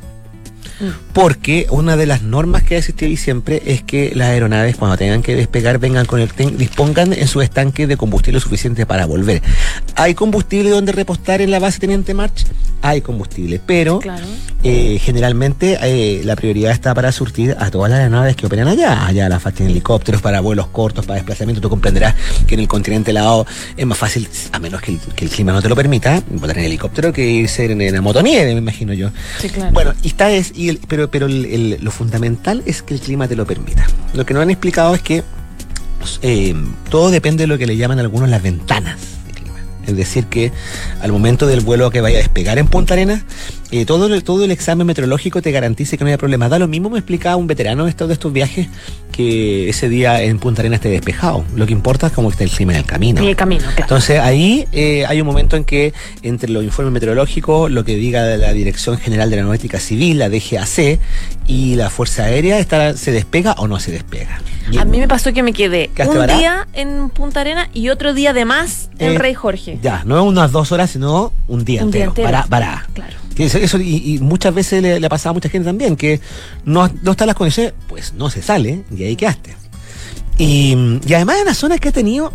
Porque 1.12 1.66
una 1.70 1.96
de 1.96 2.06
las 2.06 2.22
normas 2.22 2.62
que 2.62 2.76
ha 2.76 2.78
existido 2.78 3.10
y 3.10 3.16
siempre 3.16 3.62
es 3.66 3.82
que 3.82 4.12
las 4.14 4.28
aeronaves 4.28 4.76
cuando 4.76 4.96
tengan 4.96 5.22
que 5.22 5.34
despegar 5.34 5.78
vengan 5.78 6.06
con 6.06 6.20
el 6.20 6.30
dispongan 6.56 7.12
en 7.12 7.26
su 7.26 7.40
estanque 7.40 7.86
de 7.86 7.96
combustible 7.96 8.40
suficiente 8.40 8.86
para 8.86 9.06
volver. 9.06 9.42
¿Hay 9.96 10.14
combustible 10.14 10.70
donde 10.70 10.92
repostar 10.92 11.40
en 11.40 11.50
la 11.50 11.58
base 11.58 11.80
Teniente 11.80 12.14
March? 12.14 12.44
Hay 12.80 13.00
combustible, 13.00 13.60
pero 13.64 13.98
eh, 14.62 15.00
generalmente 15.02 15.78
eh, 15.82 16.22
la 16.24 16.36
prioridad 16.36 16.70
está 16.70 16.94
para 16.94 17.10
surtir 17.10 17.56
a 17.58 17.70
todas 17.70 17.90
las 17.90 17.98
aeronaves 18.00 18.36
que 18.36 18.46
operan 18.46 18.68
allá. 18.68 19.04
Allá 19.04 19.28
las 19.28 19.42
tienen 19.54 19.72
helicópteros 19.72 20.22
para 20.22 20.40
vuelos 20.40 20.68
cortos, 20.68 21.04
para 21.04 21.16
desplazamiento. 21.16 21.60
Tú 21.60 21.68
comprenderás 21.68 22.14
que 22.46 22.54
en 22.54 22.60
el 22.60 22.68
continente 22.68 23.10
helado 23.10 23.46
es 23.76 23.84
más 23.84 23.98
fácil, 23.98 24.28
a 24.52 24.58
menos 24.60 24.80
que 24.80 24.92
el, 24.92 25.28
clima 25.28 25.52
no 25.52 25.60
te 25.60 25.68
lo 25.68 25.74
permita, 25.74 26.22
volar 26.30 26.58
en 26.58 26.64
helicóptero 26.64 27.12
que 27.12 27.28
irse 27.28 27.64
en, 27.64 27.80
en 27.80 27.94
la 27.94 28.00
motonieve, 28.00 28.52
me 28.52 28.60
imagino 28.60 28.92
yo. 28.92 29.10
Sí, 29.40 29.48
claro. 29.48 29.72
Bueno, 29.72 29.94
y 30.02 30.08
está 30.08 30.30
es, 30.30 30.52
y 30.54 30.67
pero, 30.88 31.10
pero 31.10 31.28
lo 31.28 31.90
fundamental 31.90 32.62
es 32.66 32.82
que 32.82 32.94
el 32.94 33.00
clima 33.00 33.28
te 33.28 33.36
lo 33.36 33.46
permita. 33.46 33.86
Lo 34.14 34.26
que 34.26 34.34
nos 34.34 34.42
han 34.42 34.50
explicado 34.50 34.94
es 34.94 35.02
que 35.02 35.22
eh, 36.22 36.54
todo 36.90 37.10
depende 37.10 37.44
de 37.44 37.46
lo 37.46 37.58
que 37.58 37.66
le 37.66 37.76
llaman 37.76 37.98
algunos 37.98 38.28
las 38.28 38.42
ventanas 38.42 38.98
es 39.88 39.96
decir, 39.96 40.26
que 40.26 40.52
al 41.00 41.10
momento 41.12 41.46
del 41.46 41.60
vuelo 41.60 41.90
que 41.90 42.02
vaya 42.02 42.18
a 42.18 42.20
despegar 42.20 42.58
en 42.58 42.66
Punta 42.68 42.92
Arenas, 42.92 43.22
eh, 43.70 43.84
todo, 43.84 44.06
el, 44.06 44.24
todo 44.24 44.44
el 44.44 44.50
examen 44.50 44.86
meteorológico 44.86 45.42
te 45.42 45.52
garantice 45.52 45.98
que 45.98 46.04
no 46.04 46.08
haya 46.08 46.18
problema. 46.18 46.48
Da 46.48 46.58
lo 46.58 46.68
mismo, 46.68 46.88
me 46.88 46.98
explicaba 46.98 47.36
un 47.36 47.46
veterano 47.46 47.84
de 47.84 47.90
estos, 47.90 48.08
de 48.08 48.14
estos 48.14 48.32
viajes, 48.32 48.68
que 49.12 49.68
ese 49.68 49.88
día 49.88 50.22
en 50.22 50.38
Punta 50.38 50.62
Arenas 50.62 50.78
esté 50.78 50.88
despejado. 50.88 51.44
Lo 51.54 51.66
que 51.66 51.72
importa 51.72 52.06
es 52.06 52.12
cómo 52.12 52.30
está 52.30 52.44
el 52.44 52.50
clima 52.50 52.72
en 52.72 52.78
el 52.78 52.84
camino. 52.86 53.22
Y 53.22 53.28
el 53.28 53.36
camino, 53.36 53.62
claro. 53.62 53.82
Entonces 53.82 54.20
ahí 54.20 54.66
eh, 54.72 55.04
hay 55.06 55.20
un 55.20 55.26
momento 55.26 55.56
en 55.56 55.64
que 55.64 55.92
entre 56.22 56.50
los 56.50 56.64
informes 56.64 56.92
meteorológicos, 56.94 57.70
lo 57.70 57.84
que 57.84 57.96
diga 57.96 58.24
la 58.36 58.52
Dirección 58.52 58.96
General 58.98 59.28
de 59.28 59.36
la 59.36 59.42
Aeronáutica 59.42 59.80
Civil, 59.80 60.18
la 60.18 60.28
DGAC 60.30 60.98
y 61.46 61.74
la 61.76 61.90
Fuerza 61.90 62.24
Aérea, 62.24 62.58
está, 62.58 62.96
se 62.96 63.12
despega 63.12 63.52
o 63.58 63.68
no 63.68 63.80
se 63.80 63.92
despega. 63.92 64.40
A 64.78 64.84
mí 64.84 64.98
me 64.98 65.08
pasó 65.08 65.32
que 65.32 65.42
me 65.42 65.52
quedé 65.52 65.90
un 66.06 66.26
día 66.26 66.68
en 66.72 67.10
Punta 67.10 67.40
Arena 67.40 67.68
y 67.72 67.88
otro 67.88 68.14
día 68.14 68.32
de 68.32 68.44
más 68.44 68.90
en 68.98 69.14
eh, 69.14 69.18
Rey 69.18 69.34
Jorge. 69.34 69.78
Ya, 69.82 70.02
no 70.04 70.22
unas 70.24 70.52
dos 70.52 70.72
horas, 70.72 70.90
sino 70.90 71.32
un 71.46 71.64
día 71.64 71.82
un 71.82 71.88
entero. 71.88 72.12
Día 72.12 72.24
Para, 72.24 72.44
para. 72.44 72.86
Claro. 72.92 73.27
Eso, 73.38 73.78
y, 73.78 74.18
muchas 74.20 74.54
veces 74.54 74.82
le, 74.82 75.04
ha 75.04 75.08
pasado 75.08 75.30
a 75.30 75.34
mucha 75.34 75.48
gente 75.48 75.66
también, 75.66 75.96
que 75.96 76.20
no, 76.64 76.90
no 77.02 77.12
están 77.12 77.28
las 77.28 77.36
condiciones, 77.36 77.72
pues 77.88 78.12
no 78.14 78.30
se 78.30 78.42
sale 78.42 78.82
y 78.94 79.04
ahí 79.04 79.16
quedaste. 79.16 79.54
Y, 80.38 81.00
y 81.06 81.14
además 81.14 81.38
en 81.38 81.46
las 81.46 81.56
zonas 81.56 81.80
que 81.80 81.88
ha 81.88 81.92
tenido 81.92 82.32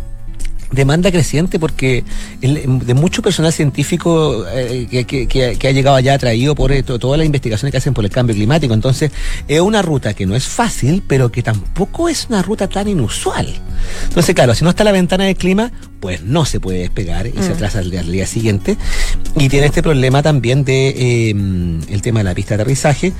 demanda 0.74 1.10
creciente 1.10 1.58
porque 1.58 2.04
de 2.40 2.94
mucho 2.94 3.22
personal 3.22 3.52
científico 3.52 4.44
eh, 4.52 5.04
que, 5.06 5.68
ha 5.68 5.70
llegado 5.70 5.96
allá 5.96 6.18
traído 6.18 6.54
por 6.54 6.72
esto, 6.72 6.98
todas 6.98 7.18
las 7.18 7.26
investigaciones 7.26 7.70
que 7.70 7.78
hacen 7.78 7.94
por 7.94 8.04
el 8.04 8.10
cambio 8.10 8.34
climático. 8.34 8.74
Entonces, 8.74 9.10
es 9.48 9.60
una 9.60 9.82
ruta 9.82 10.14
que 10.14 10.26
no 10.26 10.34
es 10.34 10.44
fácil, 10.44 11.02
pero 11.06 11.30
que 11.30 11.42
tampoco 11.42 12.08
es 12.08 12.26
una 12.28 12.42
ruta 12.42 12.68
tan 12.68 12.88
inusual. 12.88 13.48
Entonces, 14.08 14.34
claro, 14.34 14.54
si 14.54 14.64
no 14.64 14.70
está 14.70 14.84
la 14.84 14.92
ventana 14.92 15.24
del 15.24 15.36
clima, 15.36 15.72
pues 16.00 16.22
no 16.22 16.44
se 16.44 16.60
puede 16.60 16.80
despegar 16.80 17.26
y 17.26 17.32
se 17.32 17.50
mm. 17.50 17.52
atrasa 17.52 17.78
al, 17.78 17.90
día 17.90 18.26
siguiente. 18.26 18.76
Y 19.36 19.48
tiene 19.48 19.66
este 19.66 19.82
problema 19.82 20.22
también 20.22 20.64
de 20.64 21.30
em, 21.30 21.80
el 21.88 22.02
tema 22.02 22.20
de 22.20 22.24
la 22.24 22.34
pista 22.34 22.56
de 22.56 22.62
aterrizaje. 22.62 23.12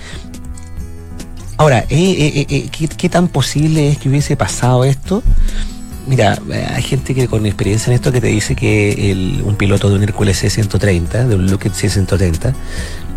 Ahora, 1.56 1.86
eh, 1.88 2.46
eh, 2.48 2.68
¿qué 2.70 3.08
tan 3.08 3.28
posible 3.28 3.88
es 3.88 3.98
que 3.98 4.08
hubiese 4.08 4.36
pasado 4.36 4.84
esto? 4.84 5.22
Mira, 6.06 6.38
hay 6.74 6.82
gente 6.82 7.14
que 7.14 7.28
con 7.28 7.46
experiencia 7.46 7.90
en 7.90 7.94
esto 7.94 8.12
que 8.12 8.20
te 8.20 8.26
dice 8.26 8.54
que 8.54 9.10
el, 9.10 9.42
un 9.42 9.56
piloto 9.56 9.88
de 9.88 9.96
un 9.96 10.02
Hércules 10.02 10.38
C-130, 10.38 11.26
de 11.26 11.34
un 11.34 11.50
Lockheed 11.50 11.72
C-130, 11.72 12.52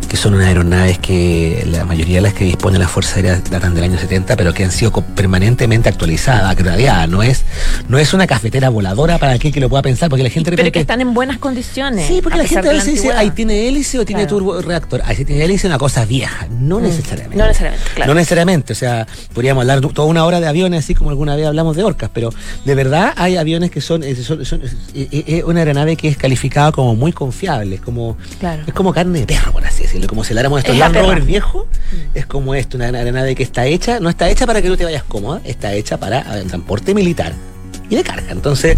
que 0.08 0.16
son 0.16 0.34
unas 0.34 0.48
aeronaves 0.48 1.00
que 1.00 1.66
la 1.70 1.84
mayoría 1.84 2.16
de 2.16 2.22
las 2.22 2.34
que 2.34 2.46
dispone 2.46 2.80
la 2.80 2.88
Fuerza 2.88 3.18
Aérea 3.18 3.42
datan 3.50 3.74
del 3.74 3.84
año 3.84 4.00
70, 4.00 4.38
pero 4.38 4.54
que 4.54 4.64
han 4.64 4.72
sido 4.72 4.92
permanentemente 4.92 5.90
actualizadas, 5.90 6.52
actualizadas. 6.52 7.10
No 7.10 7.24
es, 7.24 7.44
no 7.90 7.98
es 7.98 8.14
una 8.14 8.26
cafetera 8.26 8.70
voladora 8.70 9.18
para 9.18 9.34
aquel 9.34 9.52
que 9.52 9.60
lo 9.60 9.70
pueda 9.70 9.82
pensar, 9.82 10.10
porque 10.10 10.24
la 10.24 10.30
gente... 10.30 10.52
Pero 10.52 10.72
que 10.72 10.80
están 10.80 11.02
en 11.02 11.14
buenas 11.14 11.40
condiciones. 11.40 12.08
Sí, 12.08 12.22
porque 12.22 12.38
la 12.38 12.46
gente 12.46 12.70
a 12.70 12.74
veces 12.74 12.94
dice, 12.94 13.12
ahí 13.12 13.32
tiene 13.32 13.68
hélice 13.68 14.00
o 14.00 14.06
tiene 14.06 14.26
turbo 14.28 14.62
reactor. 14.62 15.02
Ahí 15.06 15.26
tiene 15.26 15.44
hélice 15.44 15.68
una 15.68 15.78
cosa 15.78 16.06
vieja. 16.06 16.48
No 16.60 16.80
mm. 16.80 16.84
necesariamente. 16.84 17.38
No 17.38 17.48
necesariamente, 17.48 17.90
claro. 17.96 18.14
No 18.14 18.16
necesariamente. 18.16 18.74
O 18.74 18.76
sea, 18.76 19.08
podríamos 19.34 19.62
hablar 19.62 19.82
toda 19.82 20.08
una 20.08 20.26
hora 20.26 20.40
de 20.40 20.48
aviones, 20.48 20.86
así 20.86 20.96
como 20.96 21.10
alguna 21.10 21.36
vez 21.36 21.46
hablamos 21.48 21.76
de 21.76 21.84
orcas, 21.84 22.10
pero 22.14 22.30
de 22.64 22.76
verdad 22.76 23.14
hay 23.18 23.38
aviones 23.38 23.72
que 23.72 23.82
son... 23.82 24.04
Es, 24.04 24.30
una 25.46 25.60
aeronave 25.60 25.96
que 25.96 26.08
es 26.08 26.18
calificada 26.18 26.72
como 26.72 26.96
muy 26.96 27.12
confiable, 27.12 27.76
es 27.76 27.82
como, 27.82 28.18
es 28.66 28.74
como 28.74 28.94
carne 28.94 29.20
de 29.20 29.26
perro, 29.26 29.52
por 29.52 29.66
así 29.66 29.87
decirlo 29.88 30.08
como 30.08 30.24
si 30.24 30.34
habláramos 30.34 30.58
de 30.58 30.68
estos 30.68 30.78
Land 30.78 30.96
Rover 30.96 31.22
viejos, 31.22 31.66
es 32.14 32.26
como 32.26 32.54
esto, 32.56 32.78
una 32.78 32.88
aeronave 32.88 33.36
que 33.36 33.44
está 33.44 33.66
hecha, 33.66 34.00
no 34.00 34.10
está 34.10 34.30
hecha 34.30 34.46
para 34.46 34.62
que 34.62 34.68
tú 34.68 34.78
te 34.78 34.86
vayas 34.86 35.04
cómoda, 35.04 35.42
está 35.44 35.74
hecha 35.74 35.98
para 35.98 36.40
el 36.40 36.48
transporte 36.48 36.94
militar 36.94 37.34
y 37.90 37.96
de 37.96 38.04
carga. 38.04 38.32
Entonces, 38.32 38.78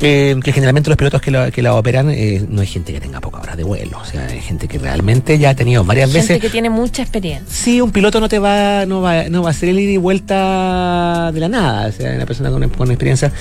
eh, 0.00 0.38
que 0.42 0.52
generalmente 0.52 0.90
los 0.90 0.96
pilotos 0.96 1.20
que 1.20 1.30
la, 1.30 1.50
que 1.50 1.62
la 1.62 1.74
operan 1.74 2.10
eh, 2.10 2.44
no 2.48 2.60
hay 2.60 2.66
gente 2.66 2.92
que 2.92 3.00
tenga 3.00 3.20
pocas 3.20 3.42
horas 3.42 3.56
de 3.56 3.64
vuelo, 3.64 3.98
o 3.98 4.04
sea, 4.04 4.26
hay 4.26 4.40
gente 4.40 4.68
que 4.68 4.78
realmente 4.78 5.38
ya 5.38 5.50
ha 5.50 5.54
tenido 5.54 5.84
varias 5.84 6.10
gente 6.10 6.34
veces. 6.34 6.40
que 6.40 6.50
tiene 6.50 6.70
mucha 6.70 7.02
experiencia. 7.02 7.46
Sí, 7.48 7.80
un 7.80 7.92
piloto 7.92 8.20
no 8.20 8.28
te 8.28 8.38
va, 8.38 8.84
no 8.86 9.00
va, 9.00 9.24
no 9.28 9.42
va 9.42 9.48
a 9.48 9.52
hacer 9.52 9.68
el 9.68 9.78
ida 9.78 9.92
y 9.92 9.96
vuelta 9.96 11.30
de 11.32 11.40
la 11.40 11.48
nada, 11.48 11.88
o 11.88 11.92
sea, 11.92 12.14
una 12.14 12.26
persona 12.26 12.50
con, 12.50 12.68
con 12.70 12.90
experiencia 12.90 13.32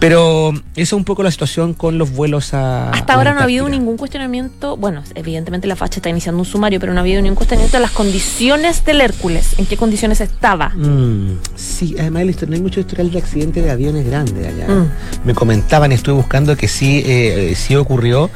pero 0.00 0.52
esa 0.52 0.62
es 0.74 0.92
un 0.94 1.04
poco 1.04 1.22
la 1.22 1.30
situación 1.30 1.74
con 1.74 1.98
los 1.98 2.12
vuelos 2.12 2.54
a. 2.54 2.90
Hasta 2.90 3.14
ahora 3.14 3.34
no 3.34 3.40
ha 3.40 3.42
habido 3.44 3.68
ningún 3.68 3.98
cuestionamiento. 3.98 4.78
Bueno, 4.78 5.04
evidentemente 5.14 5.68
la 5.68 5.76
facha 5.76 5.96
está 5.96 6.08
iniciando 6.08 6.40
un 6.40 6.46
sumario, 6.46 6.80
pero 6.80 6.94
no 6.94 7.00
ha 7.00 7.02
habido 7.02 7.20
ningún 7.20 7.36
cuestionamiento 7.36 7.76
de 7.76 7.82
las 7.82 7.90
condiciones 7.90 8.84
del 8.86 9.02
Hércules. 9.02 9.58
¿En 9.58 9.66
qué 9.66 9.76
condiciones 9.76 10.22
estaba? 10.22 10.70
Mm, 10.70 11.38
sí, 11.54 11.96
además 11.98 12.24
no 12.48 12.54
hay 12.54 12.62
mucho 12.62 12.80
historial 12.80 13.10
de 13.10 13.18
accidentes 13.18 13.62
de 13.62 13.70
aviones 13.70 14.06
grandes 14.06 14.46
allá. 14.46 14.66
Mm. 14.68 14.88
Me 15.26 15.34
comentaban, 15.34 15.92
estuve 15.92 16.14
buscando 16.14 16.56
que 16.56 16.66
sí, 16.66 17.02
eh, 17.04 17.52
sí 17.54 17.76
ocurrió 17.76 18.30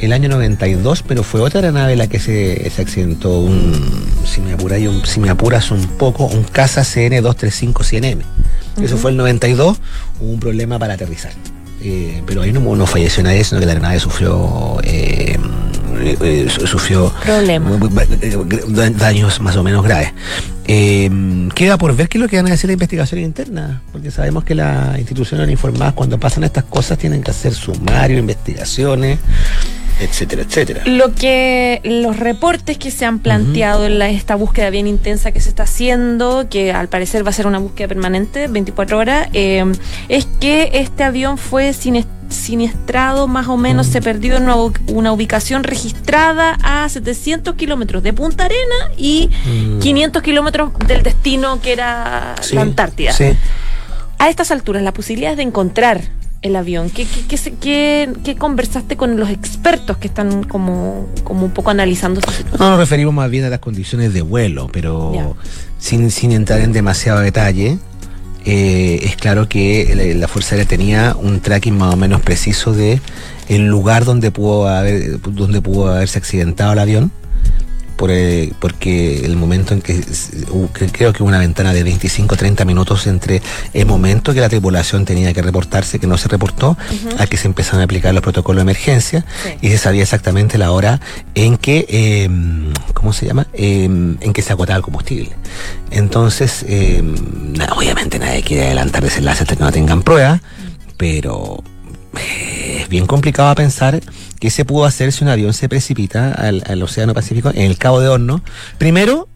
el 0.00 0.12
año 0.12 0.28
92, 0.28 1.04
pero 1.06 1.22
fue 1.22 1.40
otra 1.40 1.60
aeronave 1.60 1.94
la 1.94 2.08
que 2.08 2.18
se, 2.18 2.68
se 2.68 2.82
accidentó. 2.82 3.38
Un, 3.38 3.72
si, 4.24 4.40
me 4.40 4.54
apuras, 4.54 4.80
un, 4.80 5.06
si 5.06 5.20
me 5.20 5.30
apuras 5.30 5.70
un 5.70 5.86
poco, 5.86 6.26
un 6.26 6.42
Casa 6.42 6.82
CN235-100M. 8.76 8.84
Eso 8.84 8.96
fue 8.96 9.10
el 9.10 9.16
92, 9.16 9.80
hubo 10.20 10.30
un 10.30 10.40
problema 10.40 10.78
para 10.78 10.94
aterrizar. 10.94 11.32
Eh, 11.82 12.22
pero 12.26 12.42
ahí 12.42 12.52
no, 12.52 12.86
falleció 12.86 13.22
nadie, 13.22 13.42
sino 13.42 13.58
que 13.58 13.66
la 13.66 13.72
aeronave 13.72 13.98
sufrió 14.00 14.78
eh, 14.82 15.38
eh, 16.02 16.48
sufrió 16.66 17.12
daños 18.98 19.40
más 19.40 19.56
o 19.56 19.62
menos 19.62 19.82
graves. 19.84 20.12
queda 20.66 21.78
por 21.78 21.96
ver 21.96 22.08
qué 22.08 22.18
es 22.18 22.22
lo 22.22 22.28
que 22.28 22.36
van 22.36 22.50
a 22.50 22.54
hacer 22.54 22.68
la 22.68 22.74
investigación 22.74 23.20
interna, 23.20 23.82
porque 23.92 24.10
sabemos 24.10 24.44
que 24.44 24.54
las 24.54 24.98
instituciones 24.98 25.48
informadas 25.50 25.94
cuando 25.94 26.18
pasan 26.20 26.44
estas 26.44 26.64
cosas 26.64 26.98
tienen 26.98 27.22
que 27.22 27.30
hacer 27.30 27.54
sumario, 27.54 28.18
investigaciones 28.18 29.18
etcétera, 30.00 30.42
etcétera. 30.42 30.82
Lo 30.86 31.14
que 31.14 31.80
los 31.84 32.18
reportes 32.18 32.78
que 32.78 32.90
se 32.90 33.04
han 33.04 33.18
planteado 33.18 33.86
en 33.86 34.00
esta 34.02 34.34
búsqueda 34.34 34.70
bien 34.70 34.86
intensa 34.86 35.32
que 35.32 35.40
se 35.40 35.48
está 35.48 35.64
haciendo, 35.64 36.48
que 36.48 36.72
al 36.72 36.88
parecer 36.88 37.24
va 37.24 37.30
a 37.30 37.32
ser 37.32 37.46
una 37.46 37.58
búsqueda 37.58 37.88
permanente, 37.88 38.48
24 38.48 38.98
horas, 38.98 39.28
eh, 39.32 39.64
es 40.08 40.26
que 40.40 40.70
este 40.74 41.04
avión 41.04 41.38
fue 41.38 41.72
siniestrado, 41.72 43.28
más 43.28 43.48
o 43.48 43.56
menos 43.56 43.86
se 43.86 44.00
perdió 44.00 44.36
en 44.36 44.48
una, 44.88 45.12
ubicación 45.12 45.64
registrada 45.64 46.56
a 46.62 46.88
700 46.88 47.54
kilómetros 47.54 48.02
de 48.02 48.12
Punta 48.12 48.46
Arena 48.46 48.92
y 48.96 49.28
500 49.80 50.22
mm. 50.22 50.24
kilómetros 50.24 50.72
del 50.86 51.02
destino 51.02 51.60
que 51.60 51.72
era 51.72 52.34
la 52.52 52.60
Antártida. 52.60 53.12
A 54.18 54.28
estas 54.28 54.50
alturas, 54.50 54.82
la 54.82 54.92
posibilidad 54.92 55.36
de 55.36 55.42
encontrar 55.42 56.19
el 56.42 56.56
avión? 56.56 56.90
¿Qué, 56.90 57.06
qué, 57.28 57.36
qué, 57.60 58.10
qué, 58.24 58.36
conversaste 58.36 58.96
con 58.96 59.18
los 59.18 59.30
expertos 59.30 59.98
que 59.98 60.08
están 60.08 60.44
como, 60.44 61.08
como 61.24 61.46
un 61.46 61.50
poco 61.52 61.70
analizando 61.70 62.20
No 62.58 62.70
nos 62.70 62.78
referimos 62.78 63.12
más 63.12 63.30
bien 63.30 63.44
a 63.44 63.50
las 63.50 63.58
condiciones 63.58 64.14
de 64.14 64.22
vuelo, 64.22 64.68
pero 64.72 65.36
sin, 65.78 66.10
sin 66.10 66.32
entrar 66.32 66.60
en 66.60 66.72
demasiado 66.72 67.20
detalle. 67.20 67.78
Eh, 68.46 69.00
es 69.02 69.16
claro 69.16 69.50
que 69.50 70.14
la, 70.18 70.26
Fuerza 70.26 70.54
Aérea 70.54 70.66
tenía 70.66 71.14
un 71.14 71.40
tracking 71.40 71.76
más 71.76 71.92
o 71.92 71.96
menos 71.98 72.22
preciso 72.22 72.72
de 72.72 72.98
el 73.48 73.66
lugar 73.66 74.06
donde 74.06 74.30
pudo 74.30 74.66
haber, 74.66 75.20
donde 75.20 75.60
pudo 75.60 75.92
haberse 75.92 76.18
accidentado 76.18 76.72
el 76.72 76.78
avión 76.78 77.12
por, 78.00 78.10
eh, 78.10 78.50
porque 78.58 79.26
el 79.26 79.36
momento 79.36 79.74
en 79.74 79.82
que 79.82 80.02
creo 80.90 81.12
que 81.12 81.22
hubo 81.22 81.28
una 81.28 81.38
ventana 81.38 81.74
de 81.74 81.82
25 81.82 82.34
30 82.34 82.64
minutos 82.64 83.06
entre 83.06 83.42
el 83.74 83.84
momento 83.84 84.32
que 84.32 84.40
la 84.40 84.48
tripulación 84.48 85.04
tenía 85.04 85.34
que 85.34 85.42
reportarse, 85.42 85.98
que 85.98 86.06
no 86.06 86.16
se 86.16 86.28
reportó, 86.28 86.78
a 87.18 87.26
que 87.26 87.36
se 87.36 87.46
empezaron 87.46 87.82
a 87.82 87.84
aplicar 87.84 88.14
los 88.14 88.22
protocolos 88.22 88.60
de 88.60 88.62
emergencia 88.62 89.26
y 89.60 89.68
se 89.68 89.76
sabía 89.76 90.02
exactamente 90.02 90.56
la 90.56 90.70
hora 90.70 90.98
en 91.34 91.58
que, 91.58 91.84
em, 91.90 92.72
¿cómo 92.94 93.12
se 93.12 93.26
llama? 93.26 93.48
Em, 93.52 94.16
en 94.22 94.32
que 94.32 94.40
se 94.40 94.52
agotaba 94.52 94.78
el 94.78 94.82
combustible. 94.82 95.28
Entonces, 95.90 96.64
em, 96.66 97.14
obviamente 97.76 98.18
nadie 98.18 98.42
quiere 98.42 98.64
adelantar 98.64 99.04
ese 99.04 99.18
enlace 99.18 99.42
hasta 99.42 99.56
que 99.56 99.62
no 99.62 99.72
tengan 99.72 100.02
prueba, 100.02 100.40
pero 100.96 101.62
eh, 102.16 102.78
es 102.80 102.88
bien 102.88 103.06
complicado 103.06 103.54
pensar 103.56 104.00
¿Qué 104.40 104.50
se 104.50 104.64
pudo 104.64 104.86
hacer 104.86 105.12
si 105.12 105.22
un 105.22 105.30
avión 105.30 105.52
se 105.52 105.68
precipita 105.68 106.32
al, 106.32 106.82
Océano 106.82 107.12
Pacífico 107.14 107.50
en 107.50 107.62
el 107.62 107.76
Cabo 107.76 108.00
de 108.00 108.08
Horno? 108.08 108.42
Primero, 108.78 109.28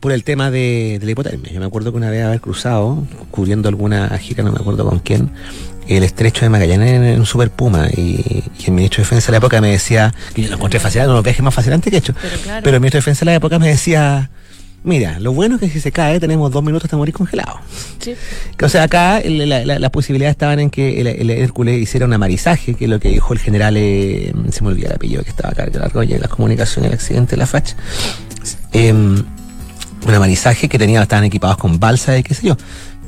por 0.00 0.12
el 0.12 0.24
tema 0.24 0.50
de, 0.50 0.96
de 0.98 1.04
la 1.04 1.12
hipotermia. 1.12 1.52
Yo 1.52 1.60
me 1.60 1.66
acuerdo 1.66 1.92
que 1.92 1.98
una 1.98 2.08
vez 2.08 2.24
haber 2.24 2.40
cruzado, 2.40 3.06
cubriendo 3.30 3.68
alguna 3.68 4.08
gira, 4.16 4.42
no 4.42 4.50
me 4.50 4.58
acuerdo 4.58 4.86
con 4.86 4.98
quién, 5.00 5.30
el 5.86 6.04
estrecho 6.04 6.46
de 6.46 6.48
Magallanes 6.48 6.90
en, 6.90 7.04
en 7.04 7.20
un 7.20 7.26
Super 7.26 7.50
Puma 7.50 7.88
y, 7.94 8.44
y 8.58 8.64
el 8.64 8.72
ministro 8.72 9.02
de 9.02 9.04
Defensa 9.04 9.26
de 9.26 9.32
la 9.32 9.38
época 9.38 9.60
me 9.60 9.72
decía, 9.72 10.14
que 10.34 10.42
yo 10.42 10.48
lo 10.48 10.56
encontré 10.56 10.80
fascinante, 10.80 11.08
uno 11.08 11.14
de 11.16 11.18
los 11.18 11.24
viajes 11.24 11.42
más 11.42 11.54
fascinantes 11.54 11.90
que 11.90 11.96
he 11.96 11.98
hecho, 11.98 12.14
Pero 12.20 12.36
claro. 12.38 12.60
pero 12.64 12.76
el 12.76 12.80
ministro 12.80 12.98
de 12.98 13.02
Defensa 13.02 13.20
de 13.20 13.26
la 13.26 13.34
época 13.34 13.58
me 13.58 13.68
decía, 13.68 14.30
mira, 14.84 15.18
lo 15.20 15.32
bueno 15.32 15.56
es 15.56 15.60
que 15.60 15.68
si 15.70 15.80
se 15.80 15.92
cae 15.92 16.18
tenemos 16.20 16.50
dos 16.50 16.62
minutos 16.62 16.90
de 16.90 16.96
morir 16.96 17.14
congelados. 17.14 17.60
Sí. 18.00 18.14
O 18.62 18.68
sea, 18.68 18.84
acá 18.84 19.20
la- 19.24 19.64
la- 19.64 19.78
las 19.78 19.90
posibilidades 19.90 20.32
estaban 20.34 20.58
en 20.60 20.70
que 20.70 21.00
el, 21.00 21.06
el 21.06 21.30
Hércules 21.30 21.80
hiciera 21.80 22.06
un 22.06 22.12
amarizaje, 22.12 22.74
que 22.74 22.84
es 22.84 22.90
lo 22.90 22.98
que 23.00 23.08
dijo 23.10 23.32
el 23.32 23.38
general, 23.38 23.76
eh, 23.76 24.32
se 24.50 24.62
me 24.62 24.68
olvidó 24.68 24.88
el 24.88 24.94
apellido, 24.94 25.22
que 25.22 25.30
estaba 25.30 25.50
acá 25.50 25.64
a 25.64 25.70
cargo 25.70 26.00
de 26.00 26.18
las 26.18 26.28
comunicaciones, 26.30 26.90
el 26.90 26.94
accidente 26.94 27.32
de 27.32 27.36
la 27.38 27.46
FACH. 27.46 27.74
Em, 28.72 29.22
un 30.06 30.14
amarizaje 30.14 30.68
que 30.68 30.78
tenía, 30.78 31.02
estaban 31.02 31.24
equipados 31.24 31.58
con 31.58 31.78
balsa 31.78 32.16
y 32.16 32.22
qué 32.22 32.34
sé 32.34 32.46
yo. 32.46 32.56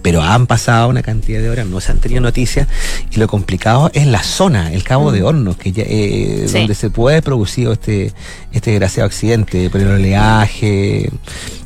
Pero 0.02 0.20
han 0.20 0.48
pasado 0.48 0.88
una 0.88 1.00
cantidad 1.00 1.40
de 1.40 1.48
horas, 1.48 1.64
no 1.68 1.80
se 1.80 1.92
han 1.92 2.00
tenido 2.00 2.20
noticias, 2.20 2.66
y 3.12 3.18
lo 3.20 3.28
complicado 3.28 3.88
es 3.94 4.04
la 4.08 4.22
zona, 4.24 4.72
el 4.72 4.82
Cabo 4.82 5.12
de 5.12 5.22
Hornos, 5.22 5.56
que 5.56 5.70
ya, 5.70 5.84
eh, 5.86 6.46
Sí. 6.48 6.58
donde 6.58 6.74
se 6.74 6.90
puede 6.90 7.14
haber 7.16 7.22
producido 7.24 7.72
este, 7.72 8.12
este 8.50 8.72
desgraciado 8.72 9.06
accidente, 9.06 9.70
por 9.70 9.80
el 9.80 9.86
oleaje. 9.86 11.08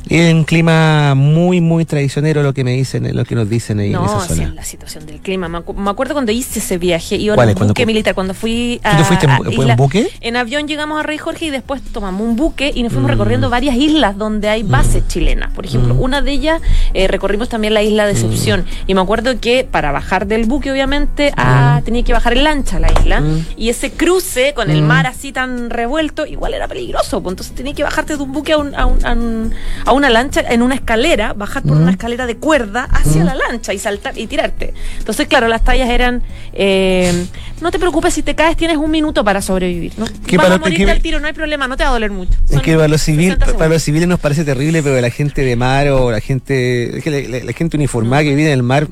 Es 0.09 0.33
un 0.33 0.43
clima 0.43 1.15
muy, 1.15 1.61
muy 1.61 1.85
traicionero 1.85 2.43
lo 2.43 2.53
que 2.53 2.63
me 2.63 2.71
dicen, 2.71 3.15
lo 3.15 3.25
que 3.25 3.35
nos 3.35 3.49
dicen 3.49 3.79
ahí 3.79 3.93
en 3.93 4.03
esa 4.03 4.19
sí, 4.21 4.35
zona. 4.35 4.53
la 4.53 4.63
situación 4.63 5.05
del 5.05 5.19
clima. 5.19 5.47
Me, 5.49 5.59
acu- 5.59 5.75
me 5.75 5.89
acuerdo 5.89 6.13
cuando 6.13 6.31
hice 6.31 6.59
ese 6.59 6.77
viaje, 6.77 7.15
iba 7.15 7.35
¿Cuál 7.35 7.49
en 7.49 7.53
un 7.53 7.57
¿Cuándo 7.57 7.73
buque 7.73 7.85
militar, 7.85 8.13
cuando 8.15 8.33
fui 8.33 8.79
a. 8.83 8.91
¿Tú 8.91 8.97
te 8.97 9.03
fuiste 9.03 9.25
en 9.25 9.31
a 9.31 9.37
en 9.71 9.75
buque? 9.77 10.07
En 10.21 10.35
avión 10.35 10.67
llegamos 10.67 10.99
a 10.99 11.03
Rey 11.03 11.17
Jorge 11.17 11.45
y 11.45 11.49
después 11.49 11.81
tomamos 11.81 12.21
un 12.21 12.35
buque 12.35 12.71
y 12.73 12.83
nos 12.83 12.91
fuimos 12.93 13.09
Mm. 13.09 13.13
recorriendo 13.13 13.49
varias 13.49 13.75
islas 13.75 14.17
donde 14.17 14.49
hay 14.49 14.63
bases 14.63 15.07
chilenas. 15.07 15.51
Por 15.53 15.65
ejemplo, 15.65 15.93
Mm. 15.93 16.01
una 16.01 16.21
de 16.21 16.31
ellas 16.31 16.61
eh, 16.93 17.07
recorrimos 17.07 17.49
también 17.49 17.73
la 17.73 17.83
isla 17.83 18.05
de 18.05 18.13
Decepción. 18.13 18.65
Y 18.87 18.93
me 18.95 19.01
acuerdo 19.01 19.39
que 19.39 19.67
para 19.69 19.91
bajar 19.91 20.25
del 20.27 20.45
buque, 20.45 20.71
obviamente, 20.71 21.31
ah, 21.37 21.81
tenía 21.85 22.03
que 22.03 22.13
bajar 22.13 22.33
en 22.33 22.43
lancha 22.43 22.77
a 22.77 22.79
la 22.79 22.91
isla. 22.91 23.21
Mm. 23.21 23.45
Y 23.57 23.69
ese 23.69 23.91
cruce 23.91 24.53
con 24.55 24.69
el 24.71 24.81
Mm. 24.81 24.85
mar 24.87 25.07
así 25.07 25.31
tan 25.31 25.69
revuelto, 25.69 26.25
igual 26.25 26.53
era 26.53 26.67
peligroso. 26.67 27.21
pues, 27.21 27.33
entonces 27.33 27.55
tenía 27.55 27.73
que 27.73 27.83
bajarte 27.83 28.15
de 28.17 28.23
un 28.23 28.31
buque 28.31 28.53
a, 28.53 28.57
un- 28.57 28.73
a 28.75 28.85
un- 28.85 29.03
a 29.05 29.11
un- 29.13 29.53
a 29.85 29.91
una 29.97 30.09
lancha 30.09 30.41
en 30.49 30.61
una 30.61 30.75
escalera, 30.75 31.33
bajar 31.33 31.63
por 31.63 31.75
Mm. 31.77 31.81
una 31.81 31.91
escalera 31.91 32.25
de 32.25 32.37
cuerda 32.37 32.85
hacia 32.91 33.23
la 33.23 33.35
lancha 33.35 33.73
y 33.73 33.79
saltar 33.79 34.17
y 34.17 34.27
tirarte. 34.27 34.73
Entonces, 34.99 35.27
claro, 35.27 35.47
las 35.47 35.63
tallas 35.63 35.89
eran, 35.89 36.23
eh, 36.53 37.25
no 37.61 37.71
te 37.71 37.79
preocupes 37.79 38.13
si 38.13 38.23
te 38.23 38.35
caes, 38.35 38.55
tienes 38.57 38.77
un 38.77 38.89
minuto 38.91 39.23
para 39.23 39.41
sobrevivir. 39.41 39.93
¿no? 39.97 40.05
Que 40.25 40.37
Vas 40.37 40.45
para 40.45 40.55
a 40.55 40.59
morirte 40.59 40.85
que- 40.85 40.91
al 40.91 41.01
tiro, 41.01 41.19
no 41.19 41.27
hay 41.27 41.33
problema, 41.33 41.67
no 41.67 41.75
te 41.77 41.83
va 41.83 41.89
a 41.89 41.93
doler 41.93 42.11
mucho. 42.11 42.31
Es 42.49 42.61
que 42.61 42.75
para 42.75 42.87
los, 42.87 43.01
civil, 43.01 43.33
60 43.33 43.57
para 43.57 43.69
los 43.69 43.83
civiles 43.83 44.07
nos 44.07 44.19
parece 44.19 44.43
terrible, 44.45 44.81
pero 44.83 44.99
la 45.01 45.09
gente 45.09 45.43
de 45.43 45.55
mar 45.55 45.89
o 45.89 46.11
la 46.11 46.19
gente, 46.21 46.97
es 46.97 47.03
que 47.03 47.09
la, 47.11 47.19
la- 47.39 47.43
la 47.45 47.53
gente 47.53 47.77
uniformada 47.77 48.23
que 48.23 48.29
vive 48.35 48.45
en 48.47 48.53
el 48.53 48.63
mar 48.63 48.87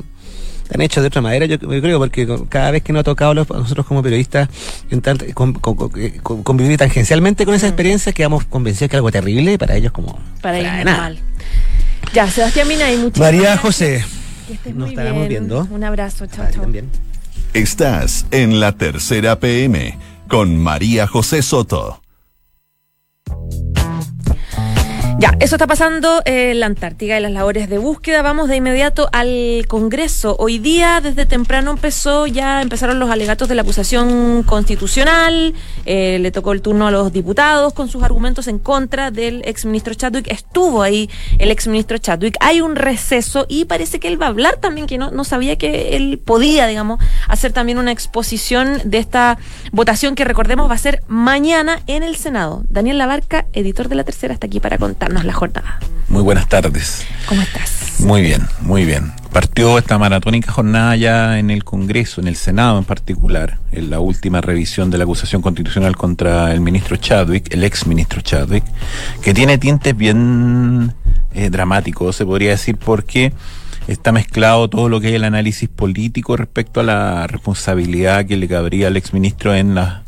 están 0.65 0.81
hechos 0.81 1.03
de 1.03 1.07
otra 1.07 1.21
manera, 1.21 1.45
yo, 1.45 1.57
yo 1.57 1.81
creo, 1.81 1.99
porque 1.99 2.27
cada 2.49 2.71
vez 2.71 2.83
que 2.83 2.91
nos 2.91 3.01
ha 3.01 3.03
tocado 3.03 3.33
los- 3.33 3.49
a 3.51 3.53
nosotros 3.59 3.85
como 3.85 4.01
periodistas 4.03 4.49
en 4.89 5.01
tant- 5.01 5.33
con- 5.33 5.53
con- 5.53 5.75
con- 5.75 5.91
eh, 6.01 6.19
con- 6.21 6.43
convivir 6.43 6.77
tangencialmente 6.77 7.45
con 7.45 7.53
esa 7.55 7.67
experiencia, 7.67 8.11
quedamos 8.13 8.45
convencidos 8.45 8.89
que 8.89 8.95
es 8.95 8.99
algo 8.99 9.11
terrible 9.11 9.53
y 9.53 9.57
para 9.57 9.75
ellos 9.75 9.91
como... 9.91 10.19
Para 10.41 10.57
ir 10.59 10.63
fuera 10.65 10.77
de 10.79 10.85
nada. 10.85 10.97
mal. 10.97 11.19
Ya, 12.13 12.29
Sebastián 12.29 12.67
Mina 12.67 12.91
y 12.91 12.97
muchas 12.97 13.19
María 13.19 13.57
José, 13.57 14.03
Que 14.47 14.53
estés 14.53 14.75
nos 14.75 14.89
estaremos 14.89 15.27
bien. 15.27 15.47
viendo. 15.47 15.67
Un 15.69 15.83
abrazo, 15.83 16.25
chao, 16.27 16.45
Ay, 16.47 16.53
chao. 16.53 16.61
también. 16.63 16.89
Estás 17.53 18.25
en 18.31 18.59
la 18.59 18.71
tercera 18.73 19.39
PM 19.39 19.97
con 20.27 20.57
María 20.57 21.07
José 21.07 21.41
Soto. 21.41 22.01
Eso 25.39 25.55
está 25.55 25.67
pasando 25.67 26.21
en 26.25 26.59
la 26.59 26.65
Antártica 26.65 27.17
y 27.17 27.21
las 27.21 27.31
labores 27.31 27.69
de 27.69 27.77
búsqueda. 27.77 28.21
Vamos 28.21 28.47
de 28.47 28.57
inmediato 28.57 29.09
al 29.11 29.65
Congreso. 29.67 30.35
Hoy 30.39 30.59
día, 30.59 31.01
desde 31.01 31.25
temprano 31.25 31.71
empezó, 31.71 32.27
ya 32.27 32.61
empezaron 32.61 32.99
los 32.99 33.09
alegatos 33.09 33.49
de 33.49 33.55
la 33.55 33.61
acusación 33.63 34.43
constitucional. 34.43 35.53
Eh, 35.85 36.19
le 36.19 36.31
tocó 36.31 36.53
el 36.53 36.61
turno 36.61 36.87
a 36.87 36.91
los 36.91 37.11
diputados 37.11 37.73
con 37.73 37.89
sus 37.89 38.03
argumentos 38.03 38.47
en 38.47 38.59
contra 38.59 39.11
del 39.11 39.41
exministro 39.45 39.93
Chadwick. 39.93 40.27
Estuvo 40.31 40.81
ahí 40.81 41.09
el 41.37 41.51
exministro 41.51 41.97
Chadwick. 41.97 42.37
Hay 42.39 42.61
un 42.61 42.75
receso 42.75 43.45
y 43.49 43.65
parece 43.65 43.99
que 43.99 44.07
él 44.07 44.21
va 44.21 44.27
a 44.27 44.29
hablar 44.29 44.57
también, 44.57 44.87
que 44.87 44.97
no, 44.97 45.11
no 45.11 45.23
sabía 45.23 45.57
que 45.57 45.95
él 45.95 46.19
podía, 46.23 46.67
digamos, 46.67 46.99
hacer 47.27 47.51
también 47.51 47.77
una 47.77 47.91
exposición 47.91 48.79
de 48.85 48.99
esta 48.99 49.37
votación 49.71 50.15
que 50.15 50.23
recordemos 50.23 50.69
va 50.69 50.75
a 50.75 50.79
ser 50.79 51.03
mañana 51.07 51.81
en 51.87 52.03
el 52.03 52.15
Senado. 52.15 52.63
Daniel 52.69 52.97
Labarca, 52.97 53.45
editor 53.53 53.89
de 53.89 53.95
La 53.95 54.03
Tercera, 54.03 54.33
está 54.33 54.47
aquí 54.47 54.59
para 54.59 54.77
la 55.23 55.33
jornada. 55.33 55.79
Muy 56.07 56.21
buenas 56.21 56.47
tardes. 56.47 57.05
¿Cómo 57.27 57.41
estás? 57.41 57.99
Muy 57.99 58.21
bien, 58.21 58.47
muy 58.61 58.85
bien. 58.85 59.11
Partió 59.31 59.77
esta 59.77 59.97
maratónica 59.97 60.51
jornada 60.51 60.95
ya 60.95 61.39
en 61.39 61.49
el 61.49 61.63
Congreso, 61.63 62.21
en 62.21 62.27
el 62.27 62.35
Senado 62.35 62.77
en 62.77 62.85
particular, 62.85 63.57
en 63.71 63.89
la 63.89 63.99
última 63.99 64.41
revisión 64.41 64.91
de 64.91 64.97
la 64.97 65.03
acusación 65.03 65.41
constitucional 65.41 65.95
contra 65.95 66.53
el 66.53 66.61
ministro 66.61 66.95
Chadwick, 66.95 67.53
el 67.53 67.63
ex 67.63 67.87
ministro 67.87 68.21
Chadwick, 68.21 68.63
que 69.21 69.33
tiene 69.33 69.57
tintes 69.57 69.95
bien 69.95 70.93
eh, 71.33 71.49
dramáticos, 71.49 72.15
se 72.15 72.25
podría 72.25 72.51
decir, 72.51 72.77
porque 72.77 73.33
está 73.87 74.11
mezclado 74.11 74.69
todo 74.69 74.89
lo 74.89 75.01
que 75.01 75.09
es 75.09 75.15
el 75.15 75.23
análisis 75.23 75.69
político 75.69 76.37
respecto 76.37 76.79
a 76.79 76.83
la 76.83 77.27
responsabilidad 77.27 78.25
que 78.25 78.37
le 78.37 78.47
cabría 78.47 78.87
al 78.87 78.97
ex 78.97 79.13
ministro 79.13 79.53
en 79.53 79.75
las 79.75 80.01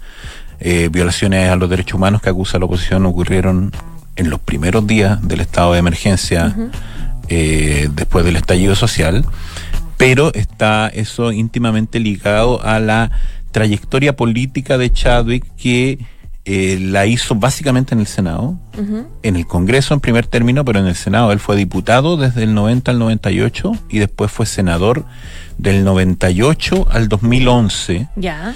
eh, 0.60 0.90
violaciones 0.92 1.50
a 1.50 1.56
los 1.56 1.70
derechos 1.70 1.96
humanos 1.96 2.22
que 2.22 2.30
acusa 2.30 2.58
la 2.60 2.66
oposición 2.66 3.06
ocurrieron 3.06 3.72
en 4.18 4.30
los 4.30 4.40
primeros 4.40 4.86
días 4.86 5.26
del 5.28 5.40
estado 5.42 5.74
de 5.74 5.80
emergencia 5.80 6.56
eh, 7.30 7.90
después 7.94 8.26
del 8.26 8.36
estallido 8.36 8.76
social, 8.76 9.26
pero 9.98 10.34
está 10.34 10.88
eso 10.90 11.32
íntimamente 11.32 12.00
ligado 12.00 12.64
a 12.64 12.80
la 12.80 13.12
trayectoria 13.52 14.16
política 14.16 14.78
de 14.78 14.92
Chadwick 14.92 15.46
que 15.56 16.00
eh, 16.50 16.80
la 16.80 17.06
hizo 17.06 17.36
básicamente 17.36 17.94
en 17.94 18.00
el 18.00 18.08
Senado, 18.08 18.58
en 19.22 19.36
el 19.36 19.46
Congreso 19.46 19.94
en 19.94 20.00
primer 20.00 20.28
término, 20.28 20.64
pero 20.64 20.80
en 20.80 20.88
el 20.88 20.96
Senado. 20.96 21.34
Él 21.34 21.40
fue 21.40 21.58
diputado 21.58 22.16
desde 22.16 22.44
el 22.44 22.54
90 22.54 22.92
al 22.92 23.00
98 23.00 23.74
y 23.90 24.00
después 24.00 24.32
fue 24.32 24.46
senador 24.46 25.04
del 25.58 25.84
98 25.84 26.88
al 26.90 27.10
2011 27.10 28.08
Ya. 28.16 28.56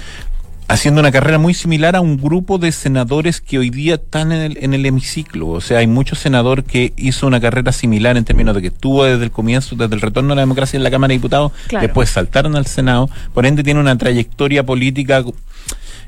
Haciendo 0.72 1.00
una 1.00 1.12
carrera 1.12 1.38
muy 1.38 1.54
similar 1.54 1.96
a 1.96 2.00
un 2.00 2.16
grupo 2.16 2.56
de 2.58 2.72
senadores 2.72 3.40
que 3.40 3.58
hoy 3.58 3.70
día 3.70 3.94
están 3.96 4.32
en 4.32 4.40
el, 4.40 4.58
en 4.60 4.74
el 4.74 4.86
hemiciclo. 4.86 5.48
O 5.48 5.60
sea, 5.60 5.78
hay 5.78 5.86
muchos 5.86 6.18
senadores 6.18 6.64
que 6.64 6.92
hizo 6.96 7.26
una 7.26 7.40
carrera 7.40 7.72
similar 7.72 8.16
en 8.16 8.24
términos 8.24 8.54
de 8.54 8.62
que 8.62 8.68
estuvo 8.68 9.04
desde 9.04 9.24
el 9.24 9.30
comienzo, 9.30 9.76
desde 9.76 9.94
el 9.94 10.00
retorno 10.00 10.32
a 10.32 10.36
la 10.36 10.42
democracia 10.42 10.76
en 10.76 10.82
la 10.82 10.90
Cámara 10.90 11.08
de 11.10 11.14
Diputados, 11.18 11.52
Claro. 11.68 11.86
después 11.86 12.08
saltaron 12.10 12.56
al 12.56 12.66
Senado, 12.66 13.10
por 13.34 13.44
ende 13.46 13.62
tiene 13.62 13.80
una 13.80 13.96
trayectoria 13.98 14.64
política 14.64 15.22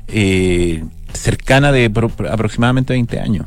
eh, 0.07 0.83
cercana 1.13 1.71
de 1.71 1.89
pro- 1.89 2.11
aproximadamente 2.29 2.93
20 2.93 3.19
años. 3.19 3.45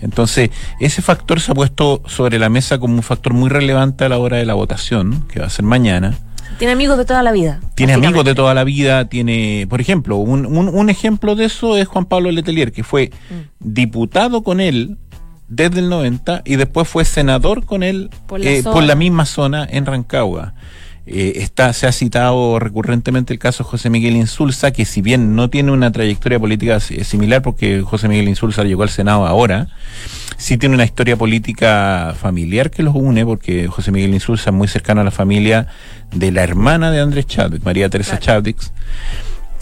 Entonces, 0.00 0.50
ese 0.80 1.02
factor 1.02 1.40
se 1.40 1.50
ha 1.50 1.54
puesto 1.54 2.02
sobre 2.06 2.38
la 2.38 2.48
mesa 2.48 2.78
como 2.78 2.94
un 2.94 3.02
factor 3.02 3.34
muy 3.34 3.48
relevante 3.48 4.04
a 4.04 4.08
la 4.08 4.18
hora 4.18 4.36
de 4.36 4.44
la 4.46 4.54
votación, 4.54 5.24
que 5.28 5.40
va 5.40 5.46
a 5.46 5.50
ser 5.50 5.64
mañana. 5.64 6.16
Tiene 6.58 6.72
amigos 6.72 6.96
de 6.98 7.04
toda 7.04 7.22
la 7.22 7.30
vida. 7.32 7.60
Tiene 7.74 7.92
amigos 7.92 8.24
de 8.24 8.34
toda 8.34 8.54
la 8.54 8.64
vida, 8.64 9.04
tiene, 9.08 9.66
por 9.68 9.80
ejemplo, 9.80 10.16
un, 10.16 10.46
un- 10.46 10.68
un 10.68 10.90
ejemplo 10.90 11.34
de 11.36 11.44
eso 11.44 11.76
es 11.76 11.86
Juan 11.86 12.04
Pablo 12.06 12.30
Letelier, 12.30 12.72
que 12.72 12.82
fue 12.82 13.10
Mm. 13.30 13.34
diputado 13.60 14.42
con 14.42 14.60
él 14.60 14.96
desde 15.48 15.80
el 15.80 15.88
90 15.88 16.42
y 16.44 16.56
después 16.56 16.88
fue 16.88 17.04
senador 17.04 17.64
con 17.64 17.82
él 17.82 18.10
Por 18.26 18.40
la 18.40 18.50
eh, 18.50 18.62
zona. 18.62 18.74
por 18.74 18.82
la 18.84 18.94
misma 18.94 19.24
zona 19.26 19.66
en 19.70 19.86
Rancagua. 19.86 20.54
Eh, 21.10 21.40
está, 21.42 21.72
se 21.72 21.86
ha 21.86 21.92
citado 21.92 22.58
recurrentemente 22.58 23.32
el 23.32 23.38
caso 23.38 23.64
de 23.64 23.70
José 23.70 23.88
Miguel 23.88 24.14
Insulza, 24.14 24.72
que 24.72 24.84
si 24.84 25.00
bien 25.00 25.34
no 25.34 25.48
tiene 25.48 25.72
una 25.72 25.90
trayectoria 25.90 26.38
política 26.38 26.80
si- 26.80 27.02
similar, 27.02 27.40
porque 27.40 27.80
José 27.80 28.08
Miguel 28.08 28.28
Insulza 28.28 28.62
llegó 28.62 28.82
al 28.82 28.90
Senado 28.90 29.26
ahora, 29.26 29.68
sí 30.36 30.58
tiene 30.58 30.74
una 30.74 30.84
historia 30.84 31.16
política 31.16 32.14
familiar 32.20 32.70
que 32.70 32.82
los 32.82 32.94
une, 32.94 33.24
porque 33.24 33.68
José 33.68 33.90
Miguel 33.90 34.12
Insulza 34.12 34.50
es 34.50 34.54
muy 34.56 34.68
cercano 34.68 35.00
a 35.00 35.04
la 35.04 35.10
familia 35.10 35.68
de 36.12 36.30
la 36.30 36.42
hermana 36.42 36.90
de 36.90 37.00
Andrés 37.00 37.26
Chadwick, 37.26 37.64
María 37.64 37.88
Teresa 37.88 38.18
Claro. 38.18 38.24
Chadwick. 38.42 38.58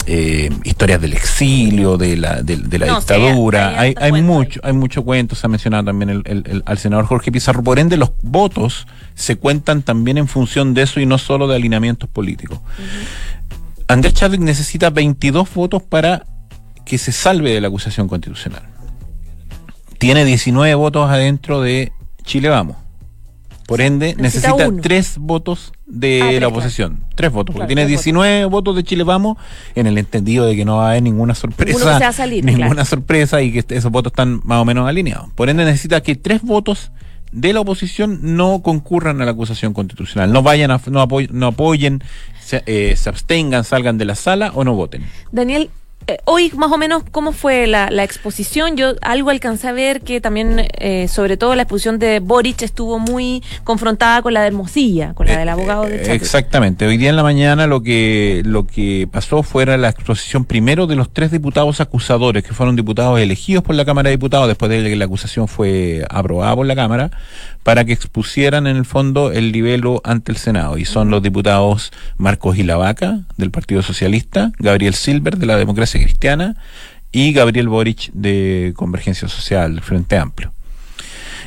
Eh, 0.09 0.49
historias 0.63 1.01
del 1.01 1.11
exilio, 1.11 1.97
de 1.97 2.15
la, 2.15 2.41
de, 2.41 2.55
de 2.55 2.79
la 2.79 2.85
No, 2.85 3.01
sí, 3.01 3.13
dictadura, 3.13 3.77
hay 3.77 3.93
hay, 3.99 4.13
hay 4.13 4.21
mucho, 4.21 4.61
hay 4.63 4.71
mucho 4.71 5.03
cuento, 5.03 5.35
se 5.35 5.45
ha 5.45 5.49
mencionado 5.49 5.83
también 5.83 6.09
el- 6.09 6.21
el- 6.23 6.43
el- 6.47 6.63
al 6.65 6.77
senador 6.77 7.05
Jorge 7.07 7.29
Pizarro, 7.29 7.61
por 7.61 7.77
ende 7.77 7.97
los 7.97 8.11
votos 8.21 8.87
se 9.15 9.35
cuentan 9.35 9.81
también 9.81 10.17
en 10.17 10.29
función 10.29 10.73
de 10.73 10.83
eso 10.83 11.01
y 11.01 11.05
no 11.05 11.17
solo 11.17 11.45
de 11.49 11.57
alineamientos 11.57 12.09
políticos. 12.09 12.59
Andrés 13.89 14.13
Chadwick 14.13 14.39
necesita 14.39 14.89
22 14.91 15.53
votos 15.53 15.83
para 15.83 16.25
que 16.85 16.97
se 16.97 17.11
salve 17.11 17.51
de 17.53 17.59
la 17.59 17.67
acusación 17.67 18.07
constitucional. 18.07 18.63
Tiene 19.97 20.23
19 20.23 20.73
votos 20.75 21.09
adentro 21.09 21.59
de 21.61 21.91
Chile 22.23 22.47
Vamos. 22.47 22.77
Por 23.67 23.81
ende, 23.81 24.15
necesita 24.17 24.55
tres 24.81 25.17
votos 25.19 25.73
de 25.85 26.21
Ah, 26.21 26.25
la 26.25 26.31
claro. 26.31 26.47
oposición. 26.49 27.03
Tres 27.15 27.31
votos, 27.31 27.53
porque 27.53 27.59
Claro, 27.59 27.67
tiene 27.67 27.81
tres 27.83 27.89
19 28.03 28.45
votos 28.45 28.75
de 28.75 28.83
Chile 28.83 29.03
Vamos, 29.03 29.37
en 29.75 29.85
el 29.87 29.97
entendido 29.97 30.45
de 30.45 30.55
que 30.55 30.65
no 30.65 30.77
va 30.77 30.87
a 30.87 30.89
haber 30.91 31.03
ninguna 31.03 31.35
sorpresa. 31.35 31.99
Va 31.99 32.07
a 32.07 32.13
salir, 32.13 32.43
ninguna 32.45 32.67
claro. 32.71 32.85
sorpresa 32.85 33.41
y 33.41 33.51
que 33.51 33.63
esos 33.75 33.91
votos 33.91 34.11
están 34.13 34.41
más 34.45 34.59
o 34.61 34.65
menos 34.65 34.87
alineados. 34.87 35.27
Por 35.35 35.49
ende, 35.49 35.65
necesita 35.65 36.01
que 36.01 36.15
tres 36.15 36.41
votos 36.41 36.91
de 37.33 37.51
la 37.51 37.59
oposición 37.59 38.19
no 38.21 38.61
concurran 38.61 39.21
a 39.21 39.25
la 39.25 39.31
acusación 39.31 39.73
constitucional, 39.73 40.31
no 40.31 40.41
vayan 40.43 40.71
a, 40.71 40.79
no, 40.89 41.05
apoy- 41.05 41.29
no 41.29 41.47
apoyen, 41.47 42.01
se, 42.39 42.63
eh, 42.67 42.95
se 42.95 43.09
abstengan, 43.09 43.65
salgan 43.65 43.97
de 43.97 44.05
la 44.05 44.15
sala 44.15 44.51
o 44.55 44.63
no 44.63 44.73
voten. 44.75 45.03
Daniel, 45.33 45.69
eh, 46.07 46.17
hoy 46.25 46.51
más 46.55 46.71
o 46.71 46.77
menos, 46.77 47.03
¿cómo 47.11 47.31
fue 47.31 47.67
la, 47.67 47.89
la 47.91 48.03
exposición? 48.03 48.77
Yo 48.77 48.95
algo 49.01 49.29
alcancé 49.29 49.67
a 49.67 49.73
ver 49.73 50.01
que 50.01 50.21
también, 50.21 50.67
eh, 50.79 51.07
sobre 51.07 51.37
todo 51.37 51.55
la 51.55 51.63
exposición 51.63 51.99
de 51.99 52.19
Boric 52.19 52.61
estuvo 52.61 52.99
muy 52.99 53.43
confrontada 53.63 54.21
con 54.21 54.33
la 54.33 54.41
de 54.41 54.47
Hermosilla, 54.47 55.13
con 55.13 55.27
la 55.27 55.37
del 55.37 55.49
abogado 55.49 55.83
de 55.83 55.97
Eh, 55.97 56.05
Chadwick. 56.05 56.21
Exactamente. 56.21 56.87
Hoy 56.87 56.97
día 56.97 57.09
en 57.09 57.15
la 57.15 57.23
mañana 57.23 57.67
lo 57.67 57.83
que 57.83 58.41
lo 58.45 58.65
que 58.65 59.07
pasó 59.11 59.43
fue 59.43 59.65
la 59.65 59.89
exposición 59.89 60.45
primero 60.45 60.87
de 60.87 60.95
los 60.95 61.11
tres 61.11 61.31
diputados 61.31 61.81
acusadores, 61.81 62.43
que 62.43 62.53
fueron 62.53 62.75
diputados 62.75 63.19
elegidos 63.19 63.63
por 63.63 63.75
la 63.75 63.83
Cámara 63.85 64.09
de 64.09 64.15
Diputados 64.15 64.47
después 64.47 64.71
de 64.71 64.83
que 64.83 64.95
la 64.95 65.05
acusación 65.05 65.47
fue 65.47 66.05
aprobada 66.09 66.55
por 66.55 66.65
la 66.65 66.75
Cámara, 66.75 67.11
para 67.63 67.83
que 67.83 67.91
expusieran 67.91 68.65
en 68.65 68.77
el 68.77 68.85
fondo 68.85 69.31
el 69.33 69.51
libelo 69.51 69.99
ante 70.05 70.31
el 70.31 70.37
Senado. 70.37 70.77
Y 70.77 70.85
son 70.85 71.09
los 71.09 71.21
diputados 71.21 71.91
Marcos 72.17 72.55
Gilavaca, 72.55 73.19
del 73.35 73.51
Partido 73.51 73.81
Socialista, 73.81 74.53
Gabriel 74.57 74.93
Silver, 74.93 75.37
de 75.37 75.45
la 75.45 75.57
Democracia 75.57 75.96
Cristiana, 75.99 76.55
y 77.11 77.31
Gabriel 77.33 77.69
Boric, 77.69 78.11
de 78.13 78.73
Convergencia 78.75 79.27
Social, 79.27 79.81
Frente 79.81 80.17
Amplio. 80.17 80.51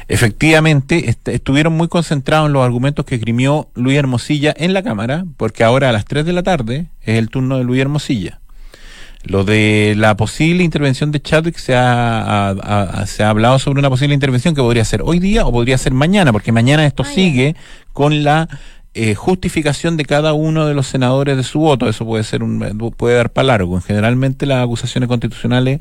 Efectivamente, 0.08 1.08
est- 1.08 1.28
estuvieron 1.28 1.74
muy 1.74 1.88
concentrados 1.88 2.46
en 2.46 2.52
los 2.52 2.64
argumentos 2.64 3.04
que 3.04 3.14
esgrimió 3.14 3.68
Luis 3.74 3.96
Hermosilla 3.98 4.52
en 4.56 4.72
la 4.72 4.82
Cámara, 4.82 5.24
porque 5.36 5.62
ahora 5.62 5.88
a 5.90 5.92
las 5.92 6.04
3 6.04 6.24
de 6.24 6.32
la 6.32 6.42
tarde 6.42 6.86
es 7.02 7.18
el 7.18 7.28
turno 7.28 7.58
de 7.58 7.64
Luis 7.64 7.80
Hermosilla. 7.80 8.40
Lo 9.22 9.44
de 9.44 9.94
la 9.98 10.16
posible 10.16 10.64
intervención 10.64 11.12
de 11.12 11.20
Chadwick 11.20 11.58
se 11.58 11.74
ha, 11.76 13.04
se 13.06 13.22
ha 13.22 13.28
hablado 13.28 13.58
sobre 13.58 13.78
una 13.78 13.90
posible 13.90 14.14
intervención 14.14 14.54
que 14.54 14.62
podría 14.62 14.84
ser 14.84 15.02
hoy 15.04 15.18
día 15.18 15.44
o 15.46 15.52
podría 15.52 15.76
ser 15.76 15.92
mañana, 15.92 16.32
porque 16.32 16.52
mañana 16.52 16.86
esto 16.86 17.02
Ah, 17.06 17.10
sigue 17.12 17.54
con 17.92 18.24
la 18.24 18.48
eh, 18.94 19.14
justificación 19.14 19.96
de 19.96 20.04
cada 20.04 20.32
uno 20.32 20.66
de 20.66 20.74
los 20.74 20.86
senadores 20.86 21.36
de 21.36 21.42
su 21.44 21.60
voto. 21.60 21.88
Eso 21.88 22.04
puede 22.04 22.24
ser 22.24 22.42
un, 22.42 22.92
puede 22.96 23.16
dar 23.16 23.30
para 23.30 23.46
largo. 23.46 23.80
Generalmente 23.80 24.46
las 24.46 24.64
acusaciones 24.64 25.08
constitucionales 25.08 25.78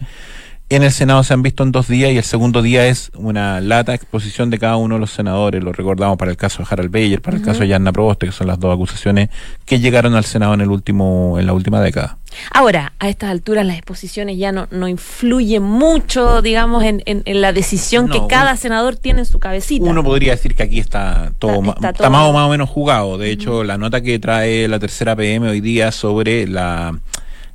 en 0.69 0.83
el 0.83 0.91
Senado 0.91 1.23
se 1.23 1.33
han 1.33 1.41
visto 1.41 1.63
en 1.63 1.71
dos 1.71 1.87
días 1.87 2.11
y 2.11 2.17
el 2.17 2.23
segundo 2.23 2.61
día 2.61 2.85
es 2.87 3.11
una 3.15 3.59
lata 3.59 3.93
exposición 3.95 4.51
de 4.51 4.59
cada 4.59 4.77
uno 4.77 4.95
de 4.95 5.01
los 5.01 5.09
senadores. 5.09 5.63
Lo 5.63 5.73
recordamos 5.73 6.17
para 6.17 6.29
el 6.29 6.37
caso 6.37 6.59
de 6.61 6.67
Harald 6.69 6.91
Beyer, 6.91 7.21
para 7.23 7.37
el 7.37 7.43
caso 7.43 7.61
de 7.61 7.69
Yanna 7.69 7.91
Proboste, 7.91 8.27
que 8.27 8.31
son 8.31 8.45
las 8.47 8.59
dos 8.59 8.73
acusaciones 8.73 9.29
que 9.65 9.79
llegaron 9.79 10.13
al 10.13 10.25
Senado 10.25 10.53
en 10.53 10.61
el 10.61 10.69
último, 10.69 11.37
en 11.39 11.47
la 11.47 11.53
última 11.53 11.81
década. 11.81 12.17
Ahora, 12.53 12.93
a 12.99 13.09
estas 13.09 13.31
alturas 13.31 13.65
las 13.65 13.77
exposiciones 13.77 14.37
ya 14.37 14.51
no, 14.51 14.67
no 14.69 14.87
influyen 14.87 15.63
mucho, 15.63 16.43
digamos, 16.43 16.83
en, 16.83 17.01
en- 17.07 17.23
en 17.25 17.41
la 17.41 17.51
decisión 17.51 18.05
No, 18.05 18.13
que 18.13 18.27
cada 18.27 18.55
senador 18.55 18.95
tiene 18.95 19.21
en 19.21 19.25
su 19.25 19.39
cabecita. 19.39 19.85
Uno 19.89 20.03
podría 20.03 20.33
decir 20.33 20.53
que 20.53 20.61
aquí 20.61 20.79
está 20.79 21.31
todo, 21.39 21.53
Está- 21.53 21.61
ma- 21.65 21.73
está 21.73 21.89
está 21.89 22.03
todo- 22.03 22.11
más 22.11 22.27
o 22.29 22.33
más 22.33 22.45
o 22.47 22.49
menos 22.51 22.69
jugado. 22.69 23.17
De 23.17 23.31
hecho, 23.31 23.63
la 23.63 23.79
nota 23.79 24.01
que 24.01 24.19
trae 24.19 24.67
la 24.67 24.77
tercera 24.77 25.15
PM 25.15 25.49
hoy 25.49 25.61
día 25.61 25.91
sobre 25.91 26.45
la, 26.45 26.99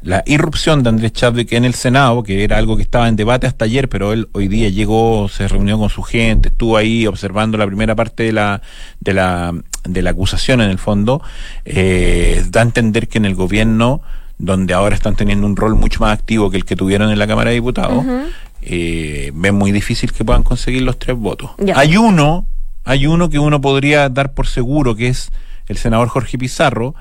la 0.04 0.22
irrupción 0.26 0.82
de 0.82 0.90
Andrés 0.90 1.14
Chadwick 1.14 1.52
en 1.52 1.64
el 1.64 1.74
Senado, 1.74 2.22
que 2.22 2.44
era 2.44 2.58
algo 2.58 2.76
que 2.76 2.82
estaba 2.82 3.08
en 3.08 3.16
debate 3.16 3.46
hasta 3.46 3.64
ayer, 3.64 3.88
pero 3.88 4.12
él 4.12 4.28
hoy 4.32 4.48
día 4.48 4.68
llegó, 4.68 5.28
se 5.30 5.48
reunió 5.48 5.78
con 5.78 5.88
su 5.88 6.02
gente, 6.02 6.50
estuvo 6.50 6.76
ahí 6.76 7.06
observando 7.06 7.56
la 7.56 7.66
primera 7.66 7.94
parte 7.94 8.24
de 8.24 8.32
la, 8.32 8.60
de 9.00 9.14
la, 9.14 9.54
de 9.84 10.02
la 10.02 10.10
acusación 10.10 10.60
en 10.60 10.70
el 10.70 10.78
fondo, 10.78 11.22
eh, 11.64 12.44
da 12.50 12.60
a 12.60 12.64
entender 12.64 13.08
que 13.08 13.16
en 13.16 13.24
el 13.24 13.34
gobierno, 13.34 14.02
donde 14.36 14.74
ahora 14.74 14.94
están 14.94 15.16
teniendo 15.16 15.46
un 15.46 15.56
rol 15.56 15.74
mucho 15.74 16.00
más 16.00 16.12
activo 16.12 16.50
que 16.50 16.58
el 16.58 16.66
que 16.66 16.76
tuvieron 16.76 17.10
en 17.10 17.18
la 17.18 17.26
Cámara 17.26 17.48
de 17.48 17.56
Diputados, 17.56 18.04
eh, 18.60 19.32
ven 19.34 19.54
muy 19.54 19.72
difícil 19.72 20.12
que 20.12 20.22
puedan 20.22 20.42
conseguir 20.42 20.82
los 20.82 20.98
tres 20.98 21.16
votos. 21.16 21.52
Hay 21.74 21.96
uno, 21.96 22.46
hay 22.84 23.06
uno 23.06 23.30
que 23.30 23.38
uno 23.38 23.58
podría 23.62 24.10
dar 24.10 24.34
por 24.34 24.48
seguro, 24.48 24.96
que 24.96 25.08
es 25.08 25.30
el 25.66 25.78
senador 25.78 26.08
Jorge 26.08 26.36
Pizarro, 26.36 26.94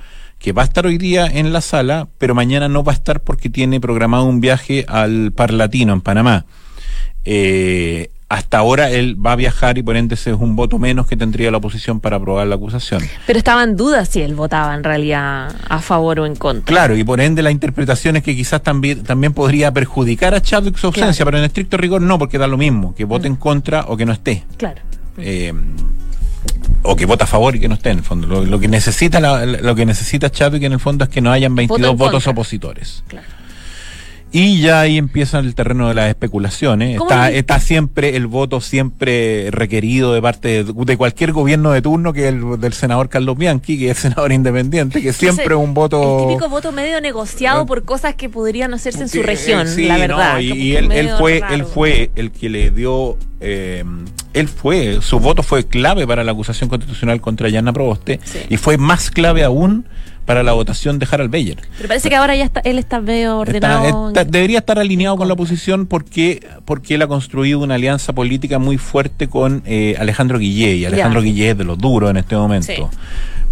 que 0.44 0.52
va 0.52 0.62
a 0.64 0.66
estar 0.66 0.86
hoy 0.86 0.98
día 0.98 1.26
en 1.26 1.54
la 1.54 1.62
sala, 1.62 2.10
pero 2.18 2.36
mañana 2.36 2.68
no 2.68 2.84
va 2.84 2.92
a 2.92 2.96
estar 2.96 3.22
porque 3.22 3.50
tiene 3.50 3.80
programado 3.80 4.26
un 4.26 4.42
viaje 4.42 4.84
al 4.90 5.32
Parlatino 5.32 5.94
en 5.94 6.02
Panamá. 6.02 6.46
Eh, 7.24 8.10
hasta 8.28 8.58
ahora 8.58 8.90
él 8.90 9.16
va 9.26 9.32
a 9.32 9.36
viajar 9.38 9.78
y 9.78 9.84
por 9.84 9.96
ende 9.96 10.16
ese 10.16 10.32
es 10.32 10.38
un 10.38 10.56
voto 10.58 10.80
menos 10.80 11.08
que 11.08 11.16
tendría 11.16 11.50
la 11.50 11.58
oposición 11.58 12.02
para 12.02 12.18
aprobar 12.18 12.46
la 12.48 12.56
acusación. 12.56 13.02
Pero 13.26 13.38
estaba 13.40 13.64
en 13.64 13.78
duda 13.78 14.04
si 14.06 14.22
él 14.22 14.36
votaba 14.36 14.74
en 14.74 14.84
realidad 14.84 15.56
a 15.70 15.80
favor 15.80 16.20
o 16.20 16.26
en 16.26 16.36
contra. 16.36 16.66
Claro, 16.66 16.98
y 16.98 17.04
por 17.06 17.22
ende 17.22 17.42
la 17.42 17.52
interpretación 17.52 18.18
es 18.18 18.24
que 18.24 18.36
quizás 18.36 18.62
también, 18.64 19.04
también 19.04 19.34
podría 19.34 19.72
perjudicar 19.72 20.34
a 20.34 20.42
Chadwick 20.42 20.76
su 20.78 20.88
ausencia, 20.88 21.14
Claro. 21.24 21.26
pero 21.28 21.38
en 21.38 21.44
estricto 21.46 21.78
rigor 21.78 22.02
no, 22.02 22.20
porque 22.20 22.38
da 22.38 22.48
lo 22.48 22.58
mismo, 22.58 22.94
que 22.96 23.06
vote 23.06 23.28
en 23.28 23.36
contra 23.38 23.86
o 23.88 23.96
que 23.96 24.06
no 24.06 24.12
esté. 24.12 24.44
Claro. 24.58 24.82
eh, 25.20 25.54
o 26.84 26.96
que 26.96 27.06
vota 27.06 27.24
a 27.24 27.28
favor 27.28 27.56
y 27.56 27.60
que 27.60 27.68
no 27.68 27.76
esté 27.76 27.90
en 27.92 28.00
el 28.00 28.04
fondo. 28.04 28.28
Lo, 28.28 28.44
lo 28.46 28.60
que 28.60 28.68
necesita 28.68 29.20
la- 29.20 29.46
lo 29.46 29.76
que 29.76 29.86
necesita 29.86 30.30
Chadwick 30.30 30.64
en 30.64 30.74
el 30.74 30.80
fondo 30.80 31.04
es 31.06 31.10
que 31.10 31.22
no 31.22 31.32
hayan 31.32 31.56
22 31.56 31.80
Voto 31.80 31.92
en 31.92 31.98
votos 31.98 32.28
opositores. 32.28 33.04
Claro. 33.08 33.28
Y 34.36 34.62
ya 34.62 34.82
ahí 34.82 34.98
empieza 34.98 35.38
el 35.38 35.54
terreno 35.54 35.88
de 35.88 35.94
las 35.94 36.10
especulaciones. 36.10 36.98
¿Cómo 36.98 37.10
Está, 37.12 37.30
está 37.32 37.60
siempre 37.60 38.16
el 38.18 38.26
voto 38.26 38.62
siempre 38.62 39.52
requerido 39.52 40.12
de 40.14 40.22
parte 40.24 40.64
de, 40.64 40.74
de 40.74 40.98
cualquier 40.98 41.32
gobierno 41.34 41.72
de 41.72 41.84
turno, 41.84 42.14
que 42.14 42.28
es 42.28 42.34
el 42.34 42.60
del 42.60 42.74
senador 42.74 43.10
Carlos 43.10 43.38
Bianchi, 43.38 43.78
que 43.78 43.92
es 43.92 44.00
senador 44.00 44.32
independiente, 44.32 45.02
que 45.04 45.14
siempre 45.14 45.46
Ese- 45.46 45.56
un 45.56 45.76
voto... 45.76 46.22
El 46.24 46.28
típico 46.30 46.50
voto 46.50 46.72
medio 46.72 47.00
negociado 47.00 47.66
por 47.68 47.84
cosas 47.86 48.16
que 48.16 48.28
podrían 48.28 48.74
hacerse 48.74 49.04
en 49.04 49.10
su 49.10 49.22
región, 49.22 49.68
eh, 49.68 49.70
sí, 49.70 49.86
la 49.86 49.98
verdad. 50.00 50.34
no, 50.34 50.40
y, 50.42 50.52
y 50.52 50.76
él, 50.78 51.12
fue 51.20 51.40
raro. 51.40 51.54
él 51.54 51.66
fue 51.66 52.10
el 52.16 52.32
que 52.32 52.50
le 52.50 52.72
dio 52.72 53.18
eh, 53.40 53.84
él 54.34 54.48
fue 54.48 55.00
su 55.02 55.20
voto 55.20 55.44
fue 55.44 55.68
clave 55.68 56.08
para 56.08 56.24
la 56.24 56.32
acusación 56.32 56.70
constitucional 56.70 57.22
contra 57.22 57.50
Yanna 57.50 57.72
Proboste 57.74 58.20
Sí. 58.24 58.40
y 58.50 58.58
fue 58.58 58.78
más 58.78 59.12
clave 59.12 59.44
aún 59.44 59.86
para 60.26 60.44
la 60.44 60.54
votación 60.54 61.00
de 61.00 61.08
Harald 61.12 61.30
Beyer. 61.32 61.58
Pero 61.78 61.88
parece 61.88 62.10
que 62.10 62.16
ahora 62.16 62.36
ya 62.36 62.46
está, 62.46 62.60
él 62.62 62.78
está 62.80 63.02
medio 63.02 63.42
Está- 63.44 63.78
ordenado. 63.80 64.08
está- 64.10 64.24
debería 64.24 64.60
estar 64.60 64.80
alineado 64.80 65.18
con 65.18 65.28
la 65.28 65.34
oposición 65.34 65.86
porque 65.86 66.46
porque 66.66 66.96
él 66.96 67.02
ha 67.02 67.08
construido 67.08 67.60
una 67.60 67.76
alianza 67.76 68.14
política 68.14 68.60
muy 68.60 68.78
fuerte 68.78 69.28
con 69.28 69.64
eh, 69.66 69.96
Alejandro 70.00 70.40
Guillé 70.40 70.76
y 70.76 70.86
Alejandro. 70.86 71.22
Guillé 71.22 71.52
es 71.52 71.58
de 71.58 71.64
los 71.66 71.78
duros 71.78 72.10
en 72.10 72.18
este 72.18 72.36
momento. 72.36 72.68
Sí. 72.74 72.82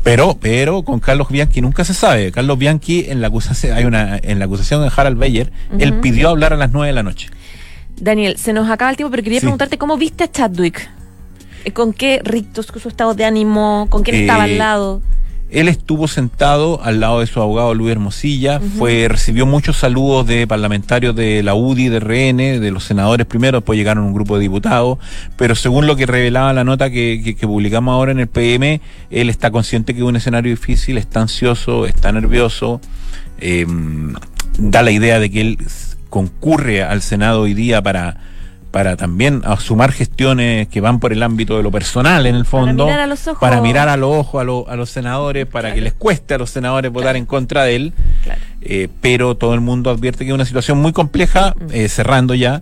Pero, 0.03 0.35
pero 0.41 0.81
con 0.81 0.99
Carlos 0.99 1.27
Bianchi 1.29 1.61
nunca 1.61 1.83
se 1.83 1.93
sabe. 1.93 2.31
Carlos 2.31 2.57
Bianchi 2.57 3.05
en 3.09 3.21
la 3.21 3.27
acusación, 3.27 3.77
hay 3.77 3.83
una, 3.85 4.17
en 4.17 4.39
la 4.39 4.45
acusación 4.45 4.81
de 4.81 4.91
Harald 4.95 5.17
Beyer, 5.19 5.51
él 5.77 5.93
pidió 6.01 6.29
hablar 6.29 6.53
a 6.53 6.57
las 6.57 6.71
9 6.71 6.87
de 6.87 6.93
la 6.93 7.03
noche. 7.03 7.27
Daniel, 7.99 8.37
se 8.37 8.51
nos 8.51 8.67
acaba 8.71 8.89
el 8.89 8.97
tiempo, 8.97 9.11
pero 9.11 9.21
quería 9.21 9.39
Sí. 9.39 9.45
preguntarte 9.45 9.77
cómo 9.77 9.97
viste 9.97 10.23
a 10.23 10.31
Chadwick. 10.31 10.89
¿Con 11.73 11.93
qué 11.93 12.19
rictos, 12.23 12.65
su 12.81 12.87
estado 12.89 13.13
de 13.13 13.25
ánimo? 13.25 13.85
¿Con 13.91 14.01
quién 14.01 14.15
estaba 14.21 14.47
Eh, 14.47 14.53
al 14.53 14.57
lado? 14.57 15.01
Él 15.51 15.67
estuvo 15.67 16.07
sentado 16.07 16.81
al 16.83 17.01
lado 17.01 17.19
de 17.19 17.27
su 17.27 17.41
abogado 17.41 17.73
Luis 17.73 17.91
Hermosilla, 17.91 18.61
fue, 18.77 19.07
recibió 19.09 19.45
muchos 19.45 19.77
saludos 19.77 20.25
de 20.25 20.47
parlamentarios 20.47 21.13
de 21.15 21.43
la 21.43 21.53
UDI, 21.55 21.89
de 21.89 21.99
RN, 21.99 22.37
de 22.61 22.71
los 22.71 22.85
senadores 22.85 23.25
primero, 23.27 23.57
después 23.59 23.77
llegaron 23.77 24.05
un 24.05 24.13
grupo 24.13 24.35
de 24.37 24.43
diputados, 24.43 24.97
pero 25.35 25.53
según 25.55 25.87
lo 25.87 25.95
que 25.97 26.05
revelaba 26.05 26.53
la 26.53 26.63
nota 26.63 26.89
que, 26.89 27.21
que- 27.23 27.35
que 27.35 27.45
publicamos 27.47 27.91
ahora 27.93 28.11
en 28.13 28.19
el 28.21 28.27
PM, 28.27 28.79
él 29.09 29.29
está 29.29 29.51
consciente 29.51 29.93
que 29.93 29.99
es 29.99 30.05
un 30.05 30.15
escenario 30.15 30.51
difícil, 30.51 30.97
está 30.97 31.21
ansioso, 31.21 31.85
está 31.85 32.11
nervioso, 32.13 32.79
eh, 33.39 33.65
da 34.57 34.81
la 34.83 34.91
idea 34.91 35.19
de 35.19 35.29
que 35.29 35.41
él 35.41 35.57
concurre 36.09 36.83
al 36.83 37.01
Senado 37.01 37.41
hoy 37.41 37.53
día 37.53 37.81
para 37.81 38.17
para 38.71 38.95
también 38.95 39.41
sumar 39.59 39.91
gestiones 39.91 40.67
que 40.69 40.79
van 40.81 40.99
por 40.99 41.11
el 41.11 41.21
ámbito 41.23 41.57
de 41.57 41.63
lo 41.63 41.71
personal 41.71 42.25
en 42.25 42.35
el 42.35 42.45
fondo 42.45 42.85
mirar 42.85 43.01
a 43.01 43.07
los 43.07 43.27
ojos. 43.27 43.39
para 43.39 43.61
mirar 43.61 43.89
a 43.89 43.97
los 43.97 44.15
ojos 44.15 44.41
a, 44.41 44.43
lo- 44.45 44.67
a 44.69 44.75
los 44.77 44.89
senadores, 44.89 45.45
para 45.45 45.73
que 45.73 45.81
les 45.81 45.93
cueste 45.93 46.33
a 46.33 46.37
los 46.37 46.49
senadores 46.49 46.91
votar 46.91 47.15
en 47.17 47.25
contra 47.25 47.63
de 47.65 47.75
él. 47.75 47.93
Claro. 48.23 48.39
Eh, 48.61 48.87
pero 49.01 49.35
todo 49.35 49.53
el 49.53 49.59
mundo 49.61 49.89
advierte 49.89 50.23
que 50.23 50.29
es 50.31 50.35
una 50.35 50.45
situación 50.45 50.77
muy 50.77 50.93
compleja, 50.93 51.53
Mm. 51.59 51.65
eh, 51.73 51.89
cerrando 51.89 52.33
ya, 52.33 52.61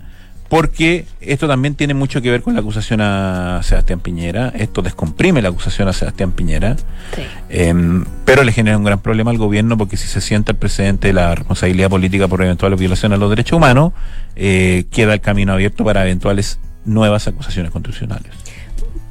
porque 0.49 1.05
esto 1.21 1.47
también 1.47 1.75
tiene 1.75 1.93
mucho 1.93 2.21
que 2.21 2.31
ver 2.31 2.41
con 2.41 2.55
la 2.55 2.61
acusación 2.61 3.01
a 3.01 3.61
Sebastián 3.63 3.99
Piñera. 3.99 4.51
Esto 4.55 4.81
descomprime 4.81 5.43
la 5.43 5.49
acusación 5.49 5.87
a 5.87 5.93
Sebastián 5.93 6.31
Piñera. 6.31 6.75
Sí. 7.15 7.21
Em, 7.49 8.03
pero 8.25 8.43
le 8.43 8.51
genera 8.51 8.75
un 8.75 8.83
gran 8.83 8.99
problema 8.99 9.29
al 9.29 9.37
gobierno 9.37 9.77
porque 9.77 9.95
si 9.95 10.07
se 10.07 10.21
sienta 10.21 10.53
el 10.53 10.57
presidente 10.57 11.09
de 11.09 11.13
la 11.13 11.35
responsabilidad 11.35 11.89
política 11.89 12.27
por 12.27 12.41
eventuales 12.41 12.79
violaciones 12.79 13.17
a 13.17 13.19
los 13.19 13.29
derechos 13.29 13.57
humanos, 13.57 13.93
eh, 14.35 14.85
queda 14.91 15.13
el 15.13 15.21
camino 15.21 15.53
abierto 15.53 15.85
para 15.85 16.01
eventuales 16.03 16.59
nuevas 16.83 17.27
acusaciones 17.27 17.71
constitucionales. 17.71 18.31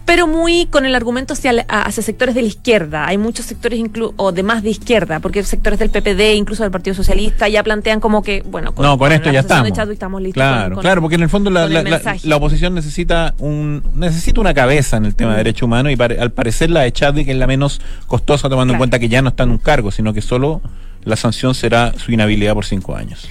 Pero 0.09 0.27
muy 0.27 0.65
con 0.65 0.87
el 0.87 0.95
argumento 0.95 1.35
hacia, 1.35 1.53
hacia 1.69 2.03
sectores 2.03 2.35
de 2.35 2.41
la 2.41 2.49
izquierda. 2.49 3.07
Hay 3.07 3.19
muchos 3.19 3.45
sectores 3.45 3.79
inclu 3.79 4.15
o 4.17 4.33
de 4.33 4.43
más 4.43 4.63
de 4.63 4.71
izquierda, 4.71 5.21
porque 5.21 5.45
sectores 5.45 5.79
del 5.79 5.91
PPD, 5.91 6.35
incluso 6.35 6.63
del 6.63 6.73
Partido 6.73 6.95
Socialista, 6.95 7.47
ya 7.47 7.63
plantean 7.63 8.01
como 8.01 8.23
que, 8.23 8.43
bueno, 8.47 8.73
no, 8.79 8.97
con 8.97 9.13
esto 9.13 9.27
la 9.27 9.33
ya 9.35 9.43
de 9.43 9.47
estamos. 9.47 9.73
Chadwick 9.73 9.93
estamos 9.93 10.23
listos. 10.23 10.35
Claro, 10.43 10.65
con- 10.65 10.75
con- 10.77 10.83
claro, 10.83 11.01
porque 11.03 11.17
en 11.17 11.23
el 11.25 11.29
fondo 11.29 11.51
la, 11.51 11.61
con 11.61 11.69
el 11.69 11.75
la- 11.75 11.83
la- 11.83 11.91
mensaje. 11.91 12.27
la 12.27 12.37
oposición 12.37 12.75
necesita 12.75 13.35
un 13.39 13.83
necesita 13.97 14.41
una 14.41 14.55
cabeza 14.55 14.97
en 14.97 15.05
el 15.05 15.15
tema 15.15 15.33
de 15.33 15.37
derechos 15.39 15.63
humanos 15.65 15.93
y 15.93 15.97
pare- 15.97 16.19
al 16.19 16.33
parecer 16.33 16.71
la 16.71 16.81
de 16.81 16.93
Chadwick 16.93 17.29
es 17.29 17.37
la 17.37 17.47
menos 17.47 17.81
costosa 18.07 18.49
tomando 18.49 18.73
en 18.73 18.79
cuenta 18.79 18.99
que 18.99 19.11
ya 19.11 19.21
no 19.21 19.29
está 19.29 19.43
en 19.43 19.51
un 19.51 19.59
cargo, 19.59 19.91
sino 19.91 20.15
que 20.15 20.23
solo 20.23 20.63
la 21.05 21.17
sanción 21.17 21.55
será 21.55 21.93
su 21.99 22.13
inhabilidad 22.13 22.55
por 22.55 22.65
cinco 22.65 22.97
años. 22.97 23.29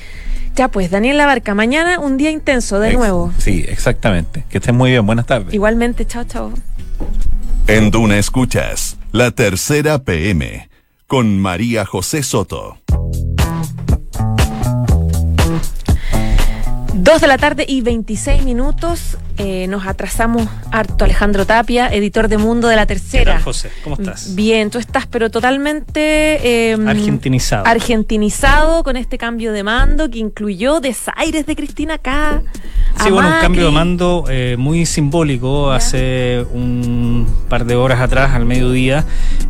Ya 0.58 0.70
pues, 0.70 0.90
Daniel 0.90 1.18
Labarca, 1.18 1.54
mañana 1.54 2.00
un 2.00 2.18
día 2.18 2.32
intenso 2.32 2.80
de 2.80 2.90
Ex- 2.90 2.98
nuevo. 2.98 3.32
Sí, 3.38 3.64
exactamente. 3.68 4.44
Que 4.50 4.58
estén 4.58 4.76
muy 4.76 4.90
bien. 4.90 5.06
Buenas 5.06 5.28
tardes. 5.28 5.54
Igualmente, 5.54 6.06
chao, 6.08 6.24
chao. 6.24 6.52
En 7.68 7.92
Duna 7.92 8.18
Escuchas, 8.18 8.98
la 9.12 9.30
tercera 9.30 10.00
PM, 10.00 10.68
con 11.06 11.38
María 11.40 11.86
José 11.86 12.24
Soto. 12.24 12.80
Dos 16.96 17.22
de 17.22 17.28
la 17.28 17.38
tarde 17.38 17.64
y 17.68 17.82
26 17.82 18.44
minutos. 18.44 19.18
Eh, 19.38 19.68
nos 19.68 19.86
atrasamos 19.86 20.48
harto. 20.72 21.06
Alejandro 21.06 21.46
Tapia, 21.46 21.88
editor 21.94 22.28
de 22.28 22.38
Mundo 22.38 22.68
de 22.68 22.76
la 22.76 22.86
Tercera. 22.88 23.24
¿Qué 23.34 23.36
tal, 23.38 23.44
José? 23.44 23.70
¿Cómo 23.84 23.96
estás? 23.96 24.34
Bien, 24.36 24.70
tú 24.72 24.80
estás, 24.80 25.06
pero 25.06 25.30
totalmente. 25.30 26.72
eh, 26.72 26.78
Argentinizado. 26.88 27.66
Argentinizado 27.68 28.84
con 28.84 28.98
este 28.98 29.18
cambio 29.18 29.52
de 29.54 29.64
mando 29.64 30.10
que 30.10 30.20
incluyó 30.20 30.80
desaires 30.80 31.46
de 31.46 31.56
Cristina 31.56 31.96
acá. 31.96 32.42
Sí, 33.04 33.12
bueno, 33.12 33.30
un 33.30 33.40
cambio 33.42 33.66
de 33.68 33.72
mando 33.72 34.24
eh, 34.28 34.56
muy 34.58 34.86
simbólico 34.88 35.72
hace 35.72 36.44
un 36.52 37.28
par 37.48 37.66
de 37.66 37.76
horas 37.76 38.02
atrás, 38.02 38.32
al 38.34 38.46
mediodía, 38.46 39.06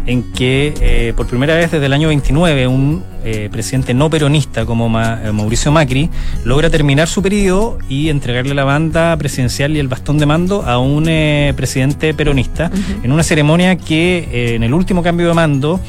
en 0.06 0.34
que 0.34 0.74
eh, 0.82 1.14
por 1.16 1.28
primera 1.28 1.56
vez 1.56 1.72
desde 1.72 1.86
el 1.86 1.94
año 1.94 2.10
29 2.10 2.68
un 2.68 3.04
presidente 3.52 3.94
no 3.94 4.10
peronista 4.10 4.66
como 4.66 4.88
Ma- 4.88 5.20
Mauricio 5.34 5.70
Macri 5.70 6.10
logra 6.46 6.70
terminar 6.70 7.10
su 7.10 7.22
periodo 7.22 7.78
y 7.90 8.08
entregarle 8.08 8.54
la 8.54 8.64
banda 8.64 9.18
presidencial 9.18 9.76
y 9.78 9.80
el 9.80 9.88
bastón 9.88 10.18
de 10.18 10.26
mando 10.26 10.64
a 10.64 10.80
un 10.80 11.08
eh, 11.08 11.54
presidente 11.56 12.14
peronista 12.14 12.72
en 13.04 13.12
una 13.12 13.22
ceremonia 13.22 13.78
que 13.78 14.28
eh, 14.32 14.56
en 14.56 14.64
el 14.64 14.74
último 14.74 15.04
cambio 15.04 15.28
de 15.28 15.34
mando 15.36 15.80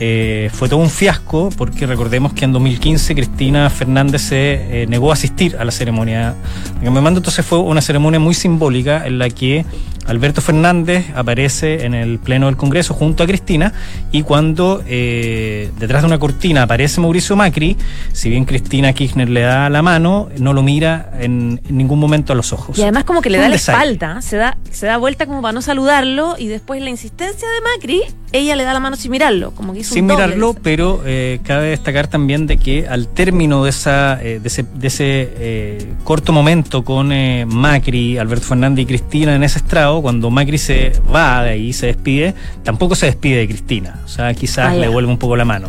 eh, 0.00 0.50
fue 0.52 0.68
todo 0.68 0.80
un 0.80 0.90
fiasco 0.90 1.50
porque 1.56 1.86
recordemos 1.86 2.32
que 2.32 2.44
en 2.44 2.52
2015 2.52 3.14
Cristina 3.14 3.68
Fernández 3.70 4.22
se 4.22 4.82
eh, 4.82 4.86
negó 4.86 5.10
a 5.10 5.14
asistir 5.14 5.56
a 5.56 5.64
la 5.64 5.72
ceremonia 5.72 6.34
de 6.80 6.88
de 6.88 7.00
mando, 7.00 7.18
entonces 7.18 7.44
fue 7.44 7.58
una 7.58 7.80
ceremonia 7.80 8.18
muy 8.18 8.34
simbólica 8.34 9.06
en 9.06 9.18
la 9.18 9.28
que 9.30 9.64
Alberto 10.08 10.40
Fernández 10.40 11.06
aparece 11.14 11.84
en 11.84 11.92
el 11.92 12.18
Pleno 12.18 12.46
del 12.46 12.56
Congreso 12.56 12.94
junto 12.94 13.22
a 13.22 13.26
Cristina 13.26 13.74
y 14.10 14.22
cuando 14.22 14.82
eh, 14.86 15.70
detrás 15.78 16.02
de 16.02 16.06
una 16.06 16.18
cortina 16.18 16.62
aparece 16.62 17.00
Mauricio 17.00 17.36
Macri, 17.36 17.76
si 18.12 18.30
bien 18.30 18.46
Cristina 18.46 18.92
Kirchner 18.94 19.28
le 19.28 19.42
da 19.42 19.68
la 19.68 19.82
mano, 19.82 20.30
no 20.38 20.54
lo 20.54 20.62
mira 20.62 21.10
en, 21.20 21.60
ningún 21.68 21.98
momento 21.98 22.32
a 22.32 22.36
los 22.36 22.54
ojos. 22.54 22.78
Y 22.78 22.82
además 22.82 23.04
como 23.04 23.20
que 23.20 23.28
le 23.28 23.38
da 23.38 23.50
la 23.50 23.56
espalda, 23.56 24.22
se 24.22 24.38
da, 24.38 24.56
se 24.70 24.86
da 24.86 24.96
vuelta 24.96 25.26
como 25.26 25.42
para 25.42 25.52
no 25.52 25.60
saludarlo 25.60 26.36
y 26.38 26.46
después 26.46 26.80
la 26.80 26.90
insistencia 26.90 27.46
de 27.46 27.60
Macri, 27.60 28.02
ella 28.32 28.56
le 28.56 28.64
da 28.64 28.72
la 28.74 28.80
mano 28.80 28.96
sin 28.96 29.10
mirarlo, 29.10 29.52
como 29.52 29.72
que 29.72 29.80
hizo 29.80 29.94
sin 29.94 30.04
un 30.04 30.08
doble 30.08 30.24
mirarlo, 30.26 30.54
pero 30.62 31.02
eh, 31.06 31.40
cabe 31.44 31.68
destacar 31.68 32.06
también 32.08 32.46
de 32.46 32.56
que 32.58 32.86
al 32.86 33.08
término 33.08 33.64
de 33.64 33.70
esa 33.70 34.18
eh, 34.22 34.38
de 34.40 34.48
ese, 34.48 34.64
de 34.74 34.86
ese, 34.86 35.04
eh, 35.38 35.92
corto 36.04 36.32
momento 36.32 36.84
con 36.84 37.08
Macri, 37.48 38.18
Alberto 38.18 38.46
Fernández 38.46 38.82
y 38.82 38.86
Cristina 38.86 39.34
en 39.34 39.42
ese 39.42 39.58
estrado, 39.58 40.02
cuando 40.02 40.30
Macri 40.30 40.58
se 40.58 40.92
va 41.14 41.42
de 41.42 41.50
ahí, 41.50 41.72
se 41.72 41.86
despide, 41.86 42.34
tampoco 42.64 42.94
se 42.94 43.06
despide 43.06 43.38
de 43.38 43.48
Cristina. 43.48 44.00
O 44.04 44.08
sea, 44.08 44.32
quizás 44.34 44.68
Ah, 44.72 44.74
le 44.74 44.88
vuelve 44.88 45.10
un 45.10 45.18
poco 45.18 45.36
la 45.36 45.44
mano. 45.44 45.68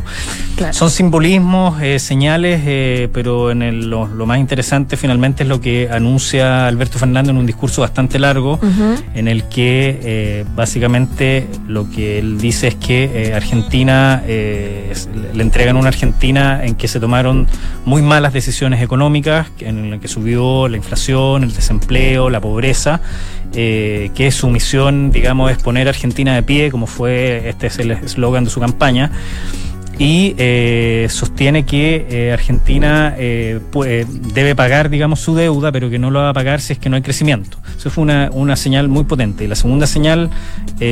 Claro. 0.58 0.74
Son 0.74 0.90
simbolismos, 0.90 1.78
señales, 2.00 2.60
pero 3.14 3.52
en 3.52 3.62
el- 3.62 3.90
lo, 3.90 4.08
lo 4.08 4.26
más 4.26 4.40
interesante 4.40 4.98
finalmente 4.98 5.44
es 5.44 5.50
lo 5.50 5.62
que 5.62 5.90
anuncia 5.90 6.68
Alberto 6.68 7.00
Fernández 7.00 7.30
en 7.32 7.38
un 7.38 7.46
discurso 7.46 7.82
bastante 7.82 8.20
largo, 8.20 8.60
en 9.16 9.28
el 9.28 9.44
que 9.46 10.46
básicamente 10.56 11.48
lo 11.68 11.90
que 11.90 12.20
él 12.20 12.38
dice 12.40 12.49
que 12.76 13.30
eh, 13.30 13.34
Argentina, 13.34 14.24
eh, 14.28 14.90
es- 14.92 15.10
le 15.34 15.44
entregan 15.44 15.76
una 15.78 15.90
Argentina 15.90 16.62
en 16.64 16.76
que 16.76 16.88
se 16.88 17.00
tomaron 17.00 17.48
muy 17.86 18.02
malas 18.02 18.34
decisiones 18.34 18.82
económicas, 18.82 19.48
en 19.60 19.92
la 19.92 19.98
que 20.00 20.08
subió 20.08 20.68
la 20.68 20.78
inflación, 20.78 21.44
el 21.44 21.54
desempleo, 21.54 22.30
la 22.30 22.42
pobreza, 22.42 23.02
eh, 23.54 24.12
que 24.16 24.32
su 24.32 24.50
misión, 24.50 25.12
digamos, 25.12 25.52
es 25.52 25.58
poner 25.58 25.88
a 25.88 25.90
Argentina 25.92 26.36
de 26.36 26.44
pie, 26.44 26.72
como 26.72 26.88
fue, 26.88 27.48
este 27.50 27.68
es 27.68 27.80
el 27.80 27.92
eslogan 27.92 28.44
de 28.44 28.50
su 28.50 28.60
campaña 28.60 29.12
y 30.00 30.34
eh, 30.38 31.08
sostiene 31.10 31.66
que 31.66 32.08
eh, 32.10 32.32
Argentina 32.32 33.14
eh, 33.18 33.60
debe 34.34 34.56
pagar, 34.56 34.90
digamos, 34.90 35.20
su 35.20 35.36
deuda, 35.36 35.74
pero 35.74 35.90
que 35.90 36.00
no 36.00 36.10
lo 36.10 36.20
va 36.20 36.30
a 36.30 36.34
pagar 36.34 36.62
si 36.62 36.72
es 36.72 36.80
que 36.80 36.90
no 36.90 36.96
hay 36.96 37.02
crecimiento. 37.02 37.58
Eso 37.78 37.90
fue 37.90 38.04
una, 38.04 38.30
una 38.32 38.56
señal 38.56 38.88
muy 38.88 39.04
potente. 39.04 39.44
Y 39.44 39.48
la 39.48 39.56
segunda 39.56 39.88
señal 39.88 40.30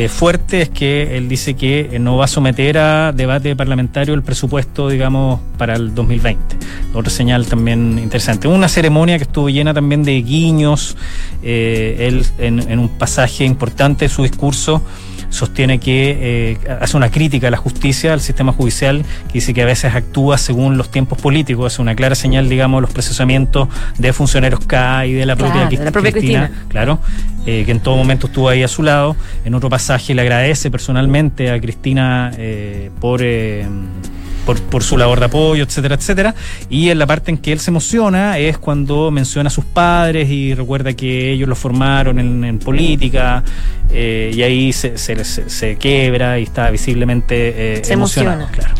fuerte 0.09 0.63
es 0.63 0.69
que 0.69 1.15
él 1.17 1.29
dice 1.29 1.53
que 1.53 1.97
no 1.99 2.17
va 2.17 2.25
a 2.25 2.27
someter 2.27 2.77
a 2.77 3.13
debate 3.13 3.55
parlamentario 3.55 4.13
el 4.13 4.23
presupuesto, 4.23 4.89
digamos, 4.89 5.39
para 5.57 5.75
el 5.75 5.95
2020. 5.95 6.57
Otra 6.93 7.09
señal 7.09 7.45
también 7.47 7.99
interesante. 7.99 8.49
Una 8.49 8.67
ceremonia 8.67 9.17
que 9.17 9.23
estuvo 9.23 9.49
llena 9.49 9.73
también 9.73 10.03
de 10.03 10.21
guiños. 10.21 10.97
Él, 11.41 12.25
en, 12.39 12.59
en 12.69 12.79
un 12.79 12.89
pasaje 12.89 13.45
importante 13.45 14.05
de 14.05 14.09
su 14.09 14.23
discurso, 14.23 14.81
sostiene 15.37 15.79
que 15.79 16.17
eh, 16.19 16.57
hace 16.81 16.97
una 16.97 17.09
crítica 17.09 17.47
a 17.47 17.51
la 17.51 17.57
justicia, 17.57 18.13
al 18.13 18.21
sistema 18.21 18.51
judicial, 18.51 19.03
que 19.27 19.33
dice 19.33 19.53
que 19.53 19.61
a 19.61 19.65
veces 19.65 19.93
actúa 19.95 20.37
según 20.37 20.77
los 20.77 20.89
tiempos 20.91 21.19
políticos, 21.19 21.73
es 21.73 21.79
una 21.79 21.95
clara 21.95 22.15
señal, 22.15 22.49
digamos, 22.49 22.81
los 22.81 22.91
procesamientos 22.91 23.67
de 23.97 24.13
funcionarios 24.13 24.59
K 24.65 25.05
y 25.05 25.13
de 25.13 25.25
la 25.25 25.35
propia, 25.35 25.67
Claro, 25.67 25.77
de 25.77 25.85
la 25.85 25.91
propia 25.91 26.11
Cristina. 26.11 26.51
claro, 26.67 26.99
eh, 27.45 27.63
que 27.65 27.71
en 27.71 27.79
todo 27.79 27.95
momento 27.95 28.27
estuvo 28.27 28.49
ahí 28.49 28.63
a 28.63 28.67
su 28.67 28.83
lado. 28.83 29.15
En 29.45 29.53
otro 29.53 29.69
pasaje 29.69 30.13
le 30.13 30.21
agradece 30.21 30.69
personalmente 30.69 31.51
a 31.51 31.59
Cristina 31.61 32.31
eh, 32.37 32.91
por... 32.99 33.21
por, 34.47 34.59
por 34.63 34.81
su 34.83 34.97
labor 34.97 35.19
de 35.19 35.25
apoyo, 35.27 35.63
etcétera, 35.63 35.93
etcétera. 35.95 36.33
Y 36.69 36.89
en 36.89 36.97
la 36.97 37.05
parte 37.05 37.29
en 37.29 37.37
que 37.37 37.51
él 37.51 37.59
se 37.59 37.69
emociona 37.69 38.39
es 38.39 38.57
cuando 38.57 39.11
menciona 39.11 39.49
a 39.49 39.51
sus 39.51 39.65
padres 39.65 40.27
y 40.29 40.55
recuerda 40.55 40.93
que 40.93 41.31
ellos 41.33 41.47
lo 41.47 41.55
formaron 41.55 42.17
en, 42.17 42.43
en 42.45 42.57
política 42.59 43.43
eh, 43.91 44.31
y 44.33 44.41
ahí 44.41 44.73
se, 44.73 44.97
se, 44.97 45.23
se- 45.23 45.49
se 45.49 45.75
quiebra 45.77 46.39
y 46.39 46.43
está 46.43 46.71
visiblemente 46.71 47.77
eh, 47.79 47.83
Se 47.83 47.93
emocionado. 47.93 48.41
emociona. 48.43 48.51
Claro. 48.67 48.73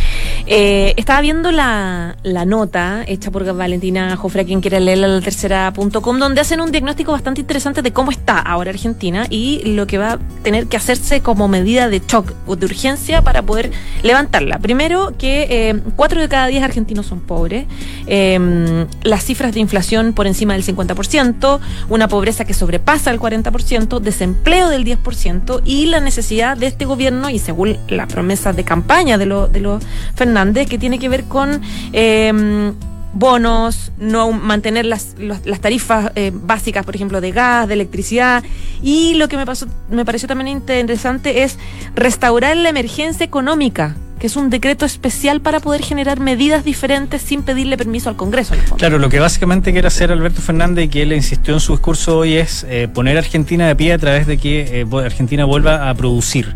Eh, 0.49 0.93
estaba 0.95 1.19
viendo 1.19 1.51
la, 1.51 2.15
nota 2.45 3.03
hecha 3.05 3.31
por 3.31 3.43
Valentina 3.53 4.15
Jofre, 4.15 4.45
quien 4.45 4.61
quiera 4.61 4.79
leerla, 4.79 5.09
la 5.09 5.19
tercera.com, 5.19 6.19
donde 6.19 6.39
hacen 6.39 6.61
un 6.61 6.71
diagnóstico 6.71 7.11
bastante 7.11 7.41
interesante 7.41 7.81
de 7.81 7.91
cómo 7.91 8.11
está 8.11 8.39
ahora 8.39 8.69
Argentina 8.71 9.27
y 9.29 9.61
lo 9.65 9.87
que 9.87 9.97
va 9.97 10.13
a 10.13 10.19
tener 10.43 10.67
que 10.67 10.77
hacerse 10.77 11.19
como 11.19 11.49
medida 11.49 11.89
de 11.89 11.99
shock 11.99 12.31
o 12.45 12.55
de 12.55 12.65
urgencia 12.65 13.21
para 13.23 13.41
poder 13.41 13.71
levantarla. 14.03 14.59
Primero, 14.59 15.13
que 15.17 15.47
eh, 15.49 15.81
cuatro 15.97 16.21
de 16.21 16.29
cada 16.29 16.47
diez 16.47 16.63
argentinos 16.63 17.07
son 17.07 17.19
pobres, 17.19 17.65
eh, 18.07 18.87
las 19.03 19.25
cifras 19.25 19.53
de 19.53 19.59
inflación 19.59 20.13
por 20.13 20.27
encima 20.27 20.53
del 20.53 20.63
50%, 20.63 21.59
una 21.89 22.07
pobreza 22.07 22.45
que 22.45 22.53
sobrepasa 22.53 23.11
el 23.11 23.19
40%, 23.19 23.99
desempleo 23.99 24.69
del 24.69 24.85
10% 24.85 25.61
y 25.65 25.87
la 25.87 25.99
necesidad 25.99 26.55
de 26.55 26.67
este 26.67 26.85
gobierno, 26.85 27.29
y 27.29 27.39
según 27.39 27.77
las 27.89 28.07
promesas 28.07 28.55
de 28.55 28.63
campaña 28.63 29.17
de 29.17 29.25
los 29.25 29.51
de 29.51 29.79
Fernández, 30.15 30.36
que 30.69 30.77
tiene 30.77 30.99
que 30.99 31.09
ver 31.09 31.23
con 31.25 31.61
eh, 31.93 32.73
bonos, 33.13 33.91
no 33.97 34.31
mantener 34.31 34.85
las, 34.85 35.15
las 35.17 35.59
tarifas 35.59 36.11
eh, 36.15 36.31
básicas, 36.33 36.85
por 36.85 36.95
ejemplo, 36.95 37.21
de 37.21 37.31
gas, 37.31 37.67
de 37.67 37.73
electricidad. 37.73 38.43
Y 38.81 39.15
lo 39.15 39.27
que 39.27 39.37
me, 39.37 39.45
pasó, 39.45 39.67
me 39.89 40.05
pareció 40.05 40.27
también 40.27 40.47
interesante 40.47 41.43
es 41.43 41.57
restaurar 41.95 42.55
la 42.57 42.69
emergencia 42.69 43.25
económica, 43.25 43.95
que 44.19 44.27
es 44.27 44.35
un 44.35 44.49
decreto 44.49 44.85
especial 44.85 45.41
para 45.41 45.59
poder 45.59 45.81
generar 45.81 46.19
medidas 46.19 46.63
diferentes 46.63 47.21
sin 47.21 47.41
pedirle 47.41 47.77
permiso 47.77 48.09
al 48.09 48.15
Congreso. 48.15 48.55
Claro, 48.77 48.99
lo 48.99 49.09
que 49.09 49.19
básicamente 49.19 49.71
quiere 49.71 49.87
hacer 49.87 50.11
Alberto 50.11 50.41
Fernández 50.41 50.85
y 50.85 50.87
que 50.89 51.01
él 51.03 51.13
insistió 51.13 51.55
en 51.55 51.59
su 51.59 51.73
discurso 51.73 52.19
hoy 52.19 52.35
es 52.35 52.65
eh, 52.69 52.87
poner 52.87 53.17
a 53.17 53.19
Argentina 53.19 53.67
de 53.67 53.75
pie 53.75 53.93
a 53.93 53.97
través 53.97 54.27
de 54.27 54.37
que 54.37 54.81
eh, 54.81 54.85
Argentina 55.03 55.45
vuelva 55.45 55.89
a 55.89 55.93
producir. 55.95 56.55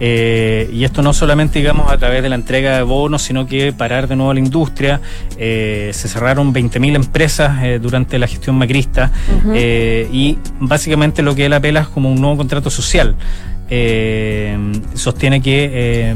Eh, 0.00 0.70
y 0.72 0.84
esto 0.84 1.02
no 1.02 1.12
solamente, 1.12 1.58
digamos, 1.58 1.92
a 1.92 1.98
través 1.98 2.22
de 2.22 2.30
la 2.30 2.34
entrega 2.34 2.76
de 2.76 2.82
bonos, 2.82 3.22
sino 3.22 3.46
que 3.46 3.72
parar 3.72 4.08
de 4.08 4.16
nuevo 4.16 4.32
la 4.32 4.40
industria. 4.40 5.00
Eh, 5.36 5.90
se 5.92 6.08
cerraron 6.08 6.52
20.000 6.54 6.96
empresas 6.96 7.62
eh, 7.62 7.78
durante 7.78 8.18
la 8.18 8.26
gestión 8.26 8.56
macrista 8.56 9.12
eh, 9.54 10.08
y 10.12 10.38
básicamente 10.58 11.22
lo 11.22 11.34
que 11.34 11.46
él 11.46 11.52
apela 11.52 11.80
es 11.80 11.88
como 11.88 12.10
un 12.10 12.20
nuevo 12.20 12.38
contrato 12.38 12.70
social. 12.70 13.14
Sostiene 14.94 15.40
que 15.40 16.14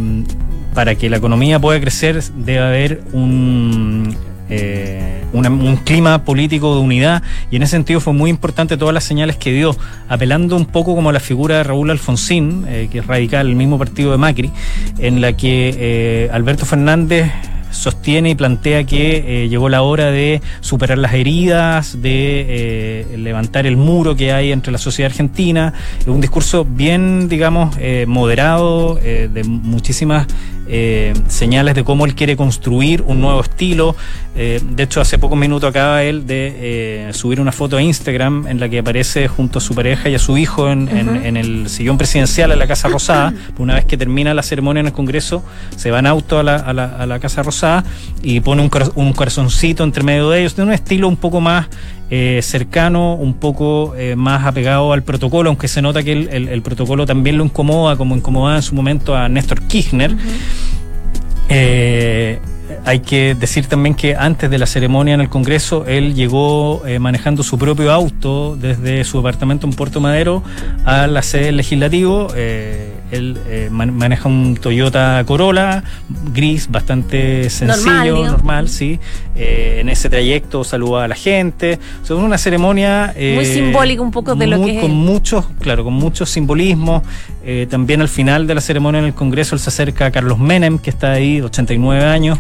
para 0.75 0.97
que 0.97 1.09
la 1.09 1.18
economía 1.18 1.61
pueda 1.61 1.81
crecer 1.81 2.20
debe 2.35 2.59
haber 2.59 3.03
un 3.12 4.16
eh, 4.57 5.25
un 5.33 5.77
clima 5.85 6.25
político 6.25 6.75
de 6.75 6.81
unidad 6.81 7.23
y 7.51 7.57
en 7.57 7.62
ese 7.62 7.73
sentido 7.73 8.01
fue 8.01 8.12
muy 8.12 8.31
importante 8.31 8.77
todas 8.77 8.95
las 8.95 9.05
señales 9.05 9.37
que 9.37 9.53
dio, 9.53 9.77
apelando 10.09 10.57
un 10.57 10.67
poco 10.67 10.95
como 10.95 11.11
a 11.11 11.12
la 11.12 11.21
figura 11.21 11.57
de 11.57 11.64
Raúl 11.64 11.90
Alfonsín, 11.90 12.64
eh, 12.69 12.88
que 12.90 12.99
es 13.01 13.07
radical, 13.07 13.49
el 13.49 13.57
mismo 13.57 13.79
partido 13.79 14.12
de 14.12 14.19
Macri, 14.19 14.51
en 14.99 15.21
la 15.21 15.33
que 15.33 15.75
eh, 15.77 16.31
Alberto 16.33 16.67
Fernández 16.67 17.31
sostiene 17.74 18.30
y 18.30 18.34
plantea 18.34 18.84
que 18.84 19.44
eh, 19.44 19.48
llegó 19.48 19.68
la 19.68 19.82
hora 19.82 20.10
de 20.10 20.40
superar 20.60 20.98
las 20.98 21.12
heridas, 21.14 22.00
de 22.00 22.46
eh, 23.12 23.18
levantar 23.18 23.66
el 23.66 23.76
muro 23.76 24.16
que 24.16 24.32
hay 24.32 24.52
entre 24.52 24.72
la 24.72 24.78
sociedad 24.78 25.10
argentina. 25.10 25.72
Es 26.00 26.06
un 26.06 26.20
discurso 26.20 26.64
bien, 26.64 27.28
digamos, 27.28 27.76
eh, 27.80 28.04
moderado, 28.08 28.94
de 28.96 29.42
muchísimas 29.44 30.26
eh, 30.66 31.12
señales 31.28 31.74
de 31.74 31.84
cómo 31.84 32.06
él 32.06 32.14
quiere 32.14 32.37
construir 32.37 33.02
un 33.02 33.20
nuevo 33.20 33.40
estilo. 33.40 33.96
Eh, 34.37 34.60
de 34.68 34.82
hecho, 34.82 35.00
hace 35.00 35.18
pocos 35.18 35.38
minutos 35.38 35.68
acaba 35.70 36.02
él 36.02 36.26
de 36.26 37.08
eh, 37.08 37.12
subir 37.12 37.40
una 37.40 37.52
foto 37.52 37.76
a 37.76 37.82
Instagram 37.82 38.46
en 38.48 38.58
la 38.60 38.68
que 38.68 38.78
aparece 38.78 39.28
junto 39.28 39.58
a 39.58 39.62
su 39.62 39.74
pareja 39.74 40.08
y 40.08 40.14
a 40.14 40.18
su 40.18 40.37
hijo 40.38 40.70
en, 40.70 40.88
en- 40.88 41.24
en 41.24 41.37
el 41.37 41.68
sillón 41.68 41.98
presidencial 41.98 42.50
en 42.52 42.58
la 42.58 42.66
Casa 42.66 42.88
Rosada. 42.88 43.32
Una 43.58 43.74
vez 43.74 43.84
que 43.84 43.96
termina 43.96 44.32
la 44.34 44.42
ceremonia 44.42 44.80
en 44.80 44.87
el 44.87 44.92
Congreso, 44.92 45.42
se 45.76 45.90
va 45.90 45.98
en 45.98 46.06
auto 46.06 46.38
a 46.38 46.42
la, 46.42 46.56
a 46.56 46.72
la- 46.72 46.96
a 46.96 47.06
la 47.06 47.18
Casa 47.20 47.42
Rosada 47.42 47.63
y 48.22 48.40
pone 48.40 48.62
un, 48.62 48.70
un 48.94 49.12
corazoncito 49.12 49.85
entre 49.85 50.03
medio 50.03 50.31
de 50.31 50.40
ellos. 50.40 50.55
Tiene 50.55 50.68
un 50.68 50.74
estilo 50.74 51.09
un 51.09 51.16
poco 51.16 51.40
más 51.40 51.66
eh, 52.11 52.40
cercano, 52.42 53.14
un 53.14 53.35
poco 53.35 53.94
eh, 53.96 54.14
más 54.16 54.44
apegado 54.46 54.92
al 54.92 55.03
protocolo, 55.03 55.48
aunque 55.50 55.68
se 55.68 55.81
nota 55.83 56.03
que 56.03 56.12
el, 56.12 56.29
el- 56.29 56.48
el 56.48 56.62
protocolo 56.62 57.07
también 57.07 57.38
lo 57.38 57.44
incomoda, 57.44 57.96
como 57.96 58.14
incomodaba 58.16 58.57
en 58.57 58.62
su 58.62 58.74
momento 58.74 59.16
a 59.16 59.29
Néstor 59.29 59.62
Kirchner. 59.62 60.14
Eh, 61.48 62.38
hay 62.87 63.00
que 63.00 63.35
decir 63.35 63.66
también 63.66 63.94
que 63.94 64.16
antes 64.16 64.50
de 64.50 64.59
la 64.59 64.66
ceremonia 64.66 65.14
en 65.14 65.20
el 65.20 65.29
Congreso, 65.29 65.85
él 65.87 66.14
llegó 66.14 66.83
eh, 66.87 66.98
manejando 66.98 67.42
su 67.42 67.59
propio 67.59 67.92
auto 67.92 68.57
desde 68.57 69.05
su 69.05 69.18
apartamento 69.18 69.66
en 69.66 69.74
Puerto 69.74 70.00
Madero 70.00 70.42
a 70.85 71.07
la 71.07 71.22
sede 71.22 71.46
del 71.46 71.59
legislativo. 71.59 72.29
Eh, 72.35 72.93
él 73.14 73.38
eh, 73.46 73.68
man- 73.70 73.96
maneja 73.96 74.29
un 74.29 74.57
Toyota 74.61 75.22
Corolla 75.27 75.83
gris, 76.33 76.68
bastante 76.70 77.48
sencillo, 77.50 78.24
Normal, 78.27 78.68
sí. 78.68 78.98
Eh, 79.37 79.79
en 79.81 79.88
ese 79.88 80.09
trayecto 80.11 80.64
saluda 80.64 81.05
a 81.05 81.09
la 81.09 81.14
gente. 81.14 81.79
O 82.03 82.07
sea, 82.07 82.16
una 82.16 82.38
ceremonia 82.38 83.12
eh, 83.16 83.35
Muy 83.37 83.46
simbólica 83.46 84.03
un 84.03 84.11
poco 84.11 84.35
de 84.35 84.46
lo 84.46 84.62
que 84.64 84.77
es 84.77 84.81
con 84.81 84.90
muchos, 84.92 85.46
claro, 85.61 85.85
con 85.85 85.94
muchos 85.94 86.31
simbolismos. 86.31 87.03
También 87.68 88.00
al 88.00 88.09
final 88.09 88.46
de 88.46 88.55
la 88.55 88.61
ceremonia 88.61 89.00
en 89.00 89.05
el 89.07 89.14
Congreso 89.14 89.55
él 89.55 89.61
se 89.61 89.68
acerca 89.68 90.07
a 90.07 90.11
Carlos 90.11 90.38
Menem, 90.38 90.79
que 90.79 90.90
está 90.90 91.12
ahí, 91.12 91.40
89 91.40 92.03
años. 92.05 92.38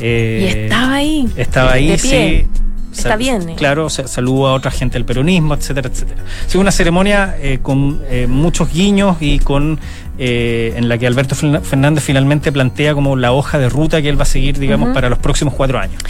Y 0.00 0.04
estaba 0.44 0.94
ahí. 0.94 1.28
Estaba 1.36 1.72
ahí, 1.72 1.88
de 1.88 1.98
pie. 1.98 2.46
sí. 2.52 2.60
Está 2.96 3.16
bien, 3.16 3.46
eh. 3.50 3.54
Claro, 3.56 3.90
saluda 3.90 4.50
a 4.50 4.54
otra 4.54 4.70
gente 4.70 4.94
del 4.94 5.04
peronismo, 5.04 5.52
etcétera, 5.52 5.90
etcétera. 5.90 6.22
Es 6.48 6.54
una 6.54 6.70
ceremonia 6.70 7.36
eh, 7.38 7.58
con 7.60 8.00
eh, 8.08 8.26
muchos 8.26 8.72
guiños 8.72 9.18
y 9.20 9.38
con 9.38 9.78
eh, 10.18 10.74
en 10.76 10.88
la 10.88 10.98
que 10.98 11.06
Alberto 11.06 11.34
Fernández 11.34 12.02
finalmente 12.02 12.52
plantea 12.52 12.94
como 12.94 13.16
la 13.16 13.32
hoja 13.32 13.58
de 13.58 13.68
ruta 13.68 14.00
que 14.00 14.08
él 14.08 14.18
va 14.18 14.22
a 14.22 14.26
seguir, 14.26 14.58
digamos, 14.58 14.94
para 14.94 15.08
los 15.08 15.18
próximos 15.18 15.54
cuatro 15.54 15.78
años. 15.78 16.02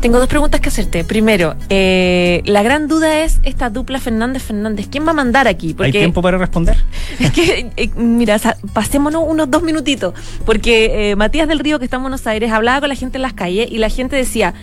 Tengo 0.00 0.18
dos 0.18 0.28
preguntas 0.28 0.60
que 0.60 0.68
hacerte. 0.68 1.02
Primero, 1.02 1.56
eh, 1.70 2.42
la 2.44 2.62
gran 2.62 2.86
duda 2.86 3.24
es 3.24 3.40
esta 3.42 3.68
dupla 3.68 3.98
Fernández-Fernández. 3.98 4.86
¿Quién 4.88 5.04
va 5.06 5.10
a 5.10 5.14
mandar 5.14 5.48
aquí? 5.48 5.74
¿Hay 5.80 5.90
tiempo 5.90 6.22
para 6.22 6.38
responder? 6.38 6.76
Es 7.18 7.32
que, 7.32 7.70
eh, 7.76 7.90
mira, 7.96 8.38
pasémonos 8.72 9.24
unos 9.26 9.50
dos 9.50 9.62
minutitos, 9.62 10.14
porque 10.44 11.14
Matías 11.16 11.48
del 11.48 11.58
Río, 11.58 11.78
que 11.78 11.86
está 11.86 11.96
en 11.96 12.02
Buenos 12.02 12.26
Aires, 12.26 12.52
hablaba 12.52 12.80
con 12.80 12.90
la 12.90 12.94
gente 12.94 13.18
en 13.18 13.22
las 13.22 13.32
calles 13.32 13.68
y 13.70 13.78
la 13.78 13.88
gente 13.88 14.14
decía, 14.14 14.54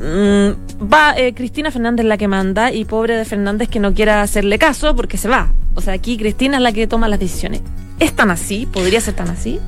mm, 0.00 0.92
va 0.92 1.14
eh, 1.16 1.34
Cristina 1.34 1.70
Fernández 1.70 2.06
la 2.06 2.16
que 2.16 2.28
manda 2.28 2.72
y 2.72 2.84
pobre 2.84 3.16
de 3.16 3.24
Fernández 3.24 3.68
que 3.68 3.80
no 3.80 3.94
quiera 3.94 4.22
hacerle 4.22 4.58
caso 4.58 4.96
porque 4.96 5.16
se 5.18 5.28
va. 5.28 5.52
O 5.74 5.80
sea, 5.80 5.92
aquí 5.94 6.16
Cristina 6.16 6.56
es 6.56 6.62
la 6.62 6.72
que 6.72 6.86
toma 6.86 7.08
las 7.08 7.20
decisiones. 7.20 7.62
¿Es 7.98 8.14
tan 8.14 8.30
así? 8.30 8.66
¿Podría 8.72 9.00
ser 9.00 9.14
tan 9.14 9.28
así? 9.28 9.60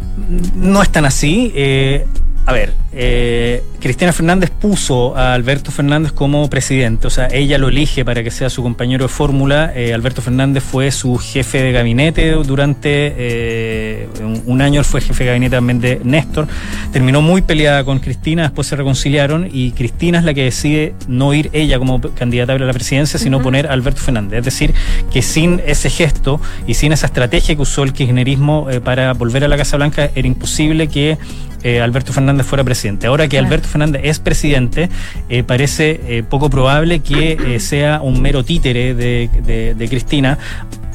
No 0.56 0.82
es 0.82 0.88
tan 0.90 1.04
así. 1.04 1.52
eh, 1.54 2.06
a 2.44 2.52
ver, 2.52 2.74
eh, 2.92 3.62
Cristina 3.81 4.12
Fernández 4.12 4.50
puso 4.50 5.16
a 5.16 5.33
Alberto 5.33 5.70
Fernández 5.70 6.12
como 6.12 6.50
presidente, 6.50 7.07
o 7.07 7.11
sea, 7.11 7.28
ella 7.31 7.57
lo 7.57 7.68
elige 7.68 8.05
para 8.05 8.22
que 8.24 8.31
sea 8.31 8.50
su 8.50 8.62
compañero 8.62 9.05
de 9.05 9.09
fórmula. 9.09 9.72
Eh, 9.74 9.94
Alberto 9.94 10.22
Fernández 10.22 10.62
fue 10.62 10.90
su 10.90 11.18
jefe 11.18 11.62
de 11.62 11.72
gabinete 11.72 12.33
durante 12.33 13.14
eh, 13.16 14.09
un, 14.20 14.42
un 14.46 14.61
año, 14.61 14.81
él 14.81 14.85
fue 14.85 15.00
jefe 15.00 15.24
de 15.24 15.31
gabinete 15.31 15.57
también 15.57 15.81
de 15.81 16.00
Néstor. 16.02 16.48
Terminó 16.92 17.22
muy 17.22 17.42
peleada 17.42 17.85
con 17.85 18.00
Cristina, 18.00 18.42
después 18.42 18.66
se 18.66 18.76
reconciliaron 18.76 19.48
y 19.50 19.72
Cristina 19.72 20.18
es 20.18 20.24
la 20.24 20.35
que 20.35 20.44
decide 20.44 20.94
no 21.07 21.33
ir 21.35 21.48
ella 21.52 21.78
como 21.78 22.00
candidata 22.00 22.55
a 22.55 22.59
la 22.59 22.72
presidencia, 22.72 23.18
sino 23.18 23.40
poner 23.40 23.68
a 23.68 23.72
Alberto 23.72 24.00
Fernández. 24.00 24.40
Es 24.40 24.44
decir, 24.44 24.74
que 25.12 25.22
sin 25.22 25.61
ese 25.66 25.90
gesto 25.90 26.40
y 26.66 26.74
sin 26.74 26.92
esa 26.92 27.07
estrategia 27.07 27.55
que 27.55 27.62
usó 27.62 27.85
el 27.85 27.92
kirchnerismo 27.92 28.68
eh, 28.70 28.81
para 28.81 29.12
volver 29.14 29.44
a 29.44 29.48
la 29.48 29.57
Casa 29.57 29.76
Blanca, 29.76 30.11
era 30.14 30.26
imposible 30.26 30.88
que 30.88 31.18
eh, 31.62 31.81
Alberto 31.81 32.12
Fernández 32.12 32.46
fuera 32.46 32.64
presidente. 32.64 33.07
Ahora 33.07 33.25
que 33.25 33.31
Claro. 33.37 33.46
Alberto 33.46 33.68
Fernández 33.68 34.03
es 34.05 34.18
presidente, 34.18 34.88
eh, 35.29 35.42
parece 35.42 36.01
eh, 36.07 36.22
poco 36.29 36.51
probable 36.51 37.01
que 37.01 37.59
sea 37.61 38.01
un 38.03 38.20
mero 38.20 38.44
títere 38.44 38.94
de, 38.94 39.29
de- 39.44 39.75
de 39.75 39.88
Cristina. 39.88 40.38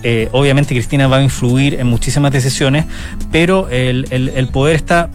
Eh, 0.03 0.29
obviamente 0.31 0.75
Cristina 0.75 1.07
va 1.07 1.17
a 1.17 1.23
influir 1.23 1.73
en 1.75 1.87
muchísimas 1.87 2.31
decisiones, 2.31 2.85
pero 3.31 3.67
el, 3.69 4.05
el- 4.11 4.29
el 4.29 4.47
poder 4.49 4.75
está 4.75 5.09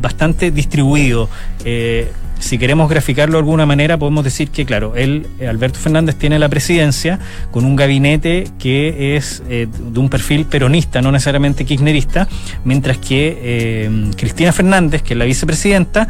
bastante 0.00 0.50
distribuido. 0.50 1.28
Eh, 1.64 2.10
si 2.38 2.58
queremos 2.58 2.88
graficarlo 2.88 3.34
de 3.34 3.40
alguna 3.40 3.66
manera, 3.66 3.98
podemos 3.98 4.24
decir 4.24 4.50
que, 4.50 4.64
claro, 4.64 4.94
él, 4.96 5.26
eh, 5.38 5.48
Alberto 5.48 5.78
Fernández, 5.78 6.16
tiene 6.16 6.38
la 6.38 6.48
presidencia 6.48 7.18
con 7.50 7.64
un 7.64 7.76
gabinete 7.76 8.48
que 8.58 9.16
es 9.16 9.42
eh, 9.48 9.66
de 9.68 10.00
un 10.00 10.08
perfil 10.08 10.46
peronista, 10.46 11.02
no 11.02 11.12
necesariamente 11.12 11.64
kirchnerista, 11.64 12.28
mientras 12.64 12.98
que 12.98 13.38
eh, 13.42 14.10
Cristina 14.16 14.52
Fernández, 14.52 15.02
que 15.02 15.14
es 15.14 15.18
la 15.18 15.24
vicepresidenta, 15.24 16.08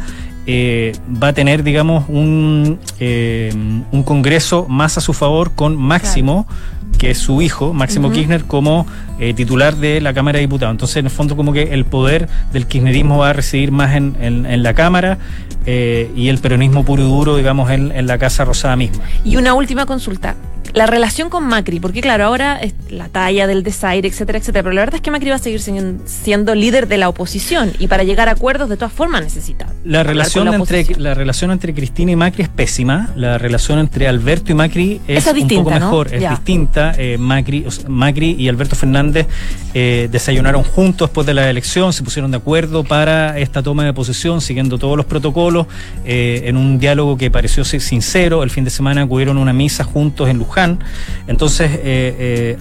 va 0.49 1.27
a 1.27 1.33
tener, 1.33 1.61
digamos, 1.61 2.05
un, 2.09 2.79
un 2.99 4.03
congreso 4.03 4.65
más 4.67 4.97
a 4.97 5.01
su 5.01 5.13
favor 5.13 5.51
con 5.53 5.75
Máximo, 5.75 6.47
que 6.97 7.11
es 7.11 7.17
su 7.17 7.41
hijo, 7.41 7.73
Máximo 7.73 8.07
Ujú. 8.07 8.15
Kirchner, 8.17 8.43
como 8.43 8.85
eh, 9.19 9.33
titular 9.33 9.75
de 9.75 10.01
la 10.01 10.13
Cámara 10.13 10.37
de 10.37 10.41
Diputados. 10.41 10.71
Entonces, 10.73 10.97
en 10.97 11.05
el 11.05 11.11
fondo, 11.11 11.35
como 11.37 11.53
que 11.53 11.63
el 11.73 11.85
poder 11.85 12.27
del 12.51 12.65
kirchnerismo 12.67 13.19
va 13.19 13.29
a 13.29 13.33
residir 13.33 13.71
más 13.71 13.95
en, 13.95 14.15
en- 14.19 14.45
en 14.45 14.63
la 14.63 14.73
Cámara 14.73 15.17
eh, 15.65 16.11
y 16.15 16.27
el 16.29 16.39
peronismo 16.39 16.83
puro 16.83 17.03
y 17.03 17.05
duro, 17.05 17.37
digamos, 17.37 17.69
en, 17.71 17.91
en 17.91 18.07
la 18.07 18.17
Casa 18.17 18.43
Rosada 18.45 18.75
misma. 18.75 19.03
Y 19.23 19.37
una 19.37 19.53
última 19.53 19.85
consulta. 19.85 20.35
La 20.73 20.85
relación 20.85 21.31
con 21.31 21.45
Macri, 21.47 21.79
porque 21.79 21.99
claro, 21.99 22.25
ahora 22.25 22.57
es 22.57 22.75
la 22.91 23.07
talla 23.09 23.47
del 23.47 23.63
desaire, 23.63 24.07
etcétera, 24.07 24.37
etcétera, 24.37 24.61
pero 24.61 24.75
la 24.75 24.81
verdad 24.81 24.95
es 24.97 25.01
que 25.01 25.09
Macri 25.09 25.29
va 25.31 25.37
a 25.37 25.39
seguir 25.39 25.59
siendo, 26.05 26.53
líder 26.53 26.87
de 26.87 26.97
la 26.99 27.09
oposición 27.09 27.71
y 27.79 27.87
para 27.87 28.03
llegar 28.03 28.29
a 28.29 28.33
acuerdos 28.33 28.69
de 28.69 28.77
todas 28.77 28.93
formas 28.93 29.23
necesita. 29.23 29.65
La 29.83 30.03
relación, 30.03 30.45
la 30.45 30.55
entre, 30.57 30.85
la 30.99 31.15
relación 31.15 31.49
entre 31.49 31.73
Cristina 31.73 32.11
y 32.11 32.15
Macri 32.15 32.43
es 32.43 32.49
pésima. 32.49 33.09
La 33.15 33.39
relación 33.39 33.79
entre 33.79 34.07
Alberto 34.07 34.51
y 34.51 34.55
Macri 34.55 35.01
es 35.07 35.25
un 35.25 35.47
poco 35.47 35.71
¿no? 35.71 35.79
mejor, 35.79 36.13
es 36.13 36.21
Ya. 36.21 36.29
distinta. 36.31 36.78
Eh, 36.97 37.17
Macri, 37.17 37.65
o 37.65 37.71
sea, 37.71 37.89
Macri 37.89 38.35
y 38.37 38.47
Alberto 38.47 38.75
Fernández 38.75 39.27
eh, 39.73 40.07
desayunaron 40.11 40.63
juntos 40.63 41.09
después 41.09 41.27
de 41.27 41.33
la 41.33 41.49
elección, 41.49 41.93
se 41.93 42.03
pusieron 42.03 42.31
de 42.31 42.37
acuerdo 42.37 42.83
para 42.83 43.37
esta 43.39 43.61
toma 43.61 43.85
de 43.85 43.93
posesión, 43.93 44.41
siguiendo 44.41 44.77
todos 44.77 44.97
los 44.97 45.05
protocolos, 45.05 45.67
eh, 46.05 46.43
en 46.45 46.57
un 46.57 46.79
diálogo 46.79 47.17
que 47.17 47.29
pareció 47.31 47.63
sincero. 47.63 48.43
El 48.43 48.49
fin 48.49 48.63
de 48.63 48.69
semana 48.69 49.03
acudieron 49.03 49.37
a 49.37 49.41
una 49.41 49.53
misa 49.53 49.83
juntos 49.83 50.29
en 50.29 50.37
Luján. 50.37 50.79
Entonces, 51.27 51.69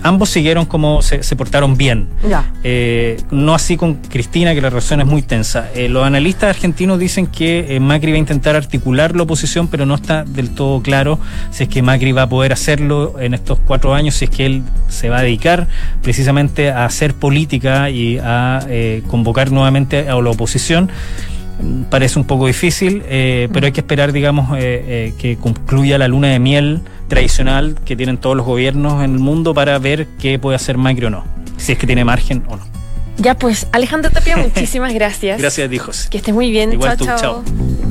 ambos 0.02 0.28
siguieron 0.30 0.66
como 0.66 1.02
se, 1.02 1.22
se 1.22 1.36
portaron 1.36 1.76
bien. 1.76 2.08
Ya. 2.28 2.52
No 3.30 3.54
así 3.54 3.76
con 3.76 3.94
Cristina, 3.94 4.54
que 4.54 4.60
la 4.60 4.70
relación 4.70 5.00
es 5.00 5.06
muy 5.06 5.22
tensa. 5.22 5.68
Los 5.88 6.04
analistas 6.04 6.50
argentinos 6.50 6.98
dicen 6.98 7.26
que 7.26 7.78
Macri 7.80 8.12
va 8.12 8.16
a 8.16 8.20
intentar 8.20 8.56
articular 8.56 9.14
la 9.16 9.22
oposición, 9.22 9.68
pero 9.68 9.86
no 9.86 9.94
está 9.94 10.24
del 10.24 10.50
todo 10.50 10.82
claro 10.82 11.18
si 11.50 11.64
es 11.64 11.68
que 11.68 11.82
Macri 11.82 12.12
va 12.12 12.22
a 12.22 12.28
poder 12.28 12.52
hacerlo 12.52 13.18
en 13.20 13.34
estos 13.34 13.58
cuatro 13.64 13.94
años, 13.94 14.07
si 14.10 14.26
es 14.26 14.30
que 14.30 14.46
él 14.46 14.62
se 14.88 15.08
va 15.08 15.18
a 15.18 15.22
dedicar 15.22 15.66
precisamente 16.02 16.70
a 16.70 16.84
hacer 16.84 17.14
política 17.14 17.90
y 17.90 18.18
a 18.18 18.60
eh, 18.68 19.02
convocar 19.08 19.50
nuevamente 19.50 20.08
a 20.08 20.20
la 20.20 20.30
oposición. 20.30 20.90
Parece 21.90 22.18
un 22.20 22.24
poco 22.24 22.46
difícil, 22.46 23.02
eh, 23.08 23.48
pero 23.52 23.66
hay 23.66 23.72
que 23.72 23.80
esperar, 23.80 24.12
digamos, 24.12 24.56
eh, 24.56 24.60
eh, 24.60 25.14
que 25.18 25.36
concluya 25.36 25.98
la 25.98 26.06
luna 26.06 26.28
de 26.28 26.38
miel 26.38 26.82
tradicional 27.08 27.76
que 27.84 27.96
tienen 27.96 28.18
todos 28.18 28.36
los 28.36 28.46
gobiernos 28.46 29.02
en 29.02 29.12
el 29.14 29.18
mundo 29.18 29.54
para 29.54 29.76
ver 29.80 30.06
qué 30.20 30.38
puede 30.38 30.54
hacer 30.54 30.78
Macri 30.78 31.06
o 31.06 31.10
no, 31.10 31.24
si 31.56 31.72
es 31.72 31.78
que 31.78 31.86
tiene 31.86 32.04
margen 32.04 32.44
o 32.48 32.56
no. 32.56 32.62
Ya 33.16 33.36
pues, 33.36 33.66
Alejandro 33.72 34.10
Tapia, 34.12 34.36
muchísimas 34.54 34.94
gracias. 34.94 35.40
Gracias 35.40 35.66
a 35.66 35.70
ti, 35.70 35.78
José. 35.78 36.08
Que 36.10 36.18
estés 36.18 36.34
muy 36.34 36.50
bien. 36.50 36.72
Igual 36.72 36.96
chao, 36.96 36.98
tú, 36.98 37.04
chao. 37.06 37.44
chao. 37.44 37.87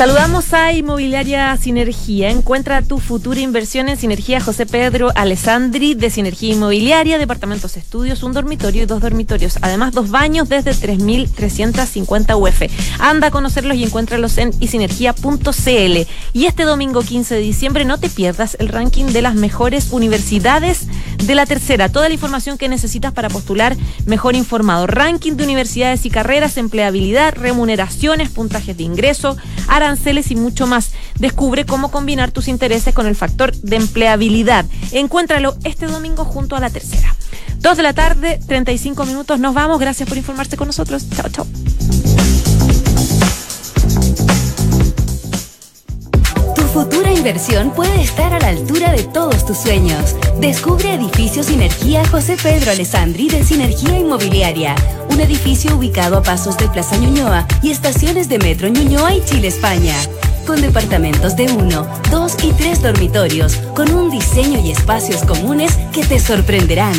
Saludamos 0.00 0.54
a 0.54 0.72
Inmobiliaria 0.72 1.54
Sinergia. 1.58 2.30
Encuentra 2.30 2.80
tu 2.80 3.00
futura 3.00 3.38
inversión 3.38 3.90
en 3.90 3.98
Sinergia 3.98 4.40
José 4.40 4.64
Pedro 4.64 5.12
Alessandri 5.14 5.92
de 5.92 6.08
Sinergia 6.08 6.54
Inmobiliaria, 6.54 7.18
departamentos 7.18 7.76
estudios, 7.76 8.22
un 8.22 8.32
dormitorio 8.32 8.84
y 8.84 8.86
dos 8.86 9.02
dormitorios. 9.02 9.58
Además, 9.60 9.92
dos 9.92 10.08
baños 10.08 10.48
desde 10.48 10.70
3.350 10.70 12.34
UF. 12.34 12.62
Anda 12.98 13.26
a 13.26 13.30
conocerlos 13.30 13.76
y 13.76 13.84
encuéntralos 13.84 14.38
en 14.38 14.52
isinergia.cl. 14.58 16.08
Y 16.32 16.46
este 16.46 16.62
domingo 16.62 17.02
15 17.02 17.34
de 17.34 17.40
diciembre 17.42 17.84
no 17.84 18.00
te 18.00 18.08
pierdas 18.08 18.56
el 18.58 18.68
ranking 18.68 19.04
de 19.04 19.20
las 19.20 19.34
mejores 19.34 19.92
universidades 19.92 20.86
de 21.26 21.34
la 21.34 21.44
tercera. 21.44 21.90
Toda 21.90 22.08
la 22.08 22.14
información 22.14 22.56
que 22.56 22.70
necesitas 22.70 23.12
para 23.12 23.28
postular 23.28 23.76
mejor 24.06 24.34
informado. 24.34 24.86
Ranking 24.86 25.32
de 25.32 25.44
universidades 25.44 26.06
y 26.06 26.10
carreras, 26.10 26.56
empleabilidad, 26.56 27.34
remuneraciones, 27.34 28.30
puntajes 28.30 28.78
de 28.78 28.84
ingreso, 28.84 29.36
aranceles 29.90 30.30
y 30.30 30.36
mucho 30.36 30.66
más. 30.66 30.92
Descubre 31.18 31.66
cómo 31.66 31.90
combinar 31.90 32.30
tus 32.30 32.48
intereses 32.48 32.94
con 32.94 33.06
el 33.06 33.16
factor 33.16 33.54
de 33.56 33.76
empleabilidad. 33.76 34.64
Encuéntralo 34.92 35.56
este 35.64 35.86
domingo 35.86 36.24
junto 36.24 36.56
a 36.56 36.60
la 36.60 36.70
tercera. 36.70 37.16
Dos 37.58 37.76
de 37.76 37.82
la 37.82 37.92
tarde, 37.92 38.40
35 38.46 39.04
minutos. 39.04 39.38
Nos 39.38 39.54
vamos. 39.54 39.78
Gracias 39.78 40.08
por 40.08 40.16
informarse 40.16 40.56
con 40.56 40.68
nosotros. 40.68 41.04
Chao, 41.10 41.28
chao. 41.28 41.46
Futura 46.70 47.12
inversión 47.12 47.72
puede 47.72 48.00
estar 48.00 48.32
a 48.32 48.38
la 48.38 48.48
altura 48.48 48.92
de 48.92 49.02
todos 49.02 49.44
tus 49.44 49.58
sueños. 49.58 50.14
Descubre 50.38 50.94
Edificio 50.94 51.42
Sinergia 51.42 52.06
José 52.08 52.36
Pedro 52.40 52.70
Alessandri 52.70 53.28
de 53.28 53.42
Sinergia 53.42 53.98
Inmobiliaria. 53.98 54.76
Un 55.10 55.20
edificio 55.20 55.76
ubicado 55.76 56.16
a 56.16 56.22
pasos 56.22 56.56
de 56.56 56.68
Plaza 56.68 56.96
Ñuñoa 56.96 57.46
y 57.62 57.70
estaciones 57.70 58.28
de 58.28 58.38
Metro 58.38 58.68
Ñuñoa 58.68 59.14
y 59.14 59.24
Chile, 59.24 59.48
España. 59.48 59.96
Con 60.46 60.60
departamentos 60.60 61.36
de 61.36 61.52
uno, 61.52 61.86
dos 62.10 62.36
y 62.42 62.52
tres 62.52 62.82
dormitorios, 62.82 63.56
con 63.74 63.92
un 63.92 64.10
diseño 64.10 64.60
y 64.60 64.70
espacios 64.70 65.24
comunes 65.24 65.76
que 65.92 66.04
te 66.04 66.20
sorprenderán. 66.20 66.94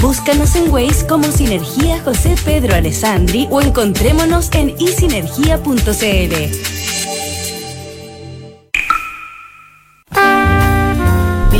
Búscanos 0.00 0.54
en 0.54 0.70
Waze 0.70 1.06
como 1.06 1.30
Sinergia 1.32 2.00
José 2.04 2.36
Pedro 2.44 2.74
Alessandri 2.74 3.48
o 3.50 3.60
encontrémonos 3.60 4.48
en 4.52 4.74
isinergia.cl. 4.78 6.77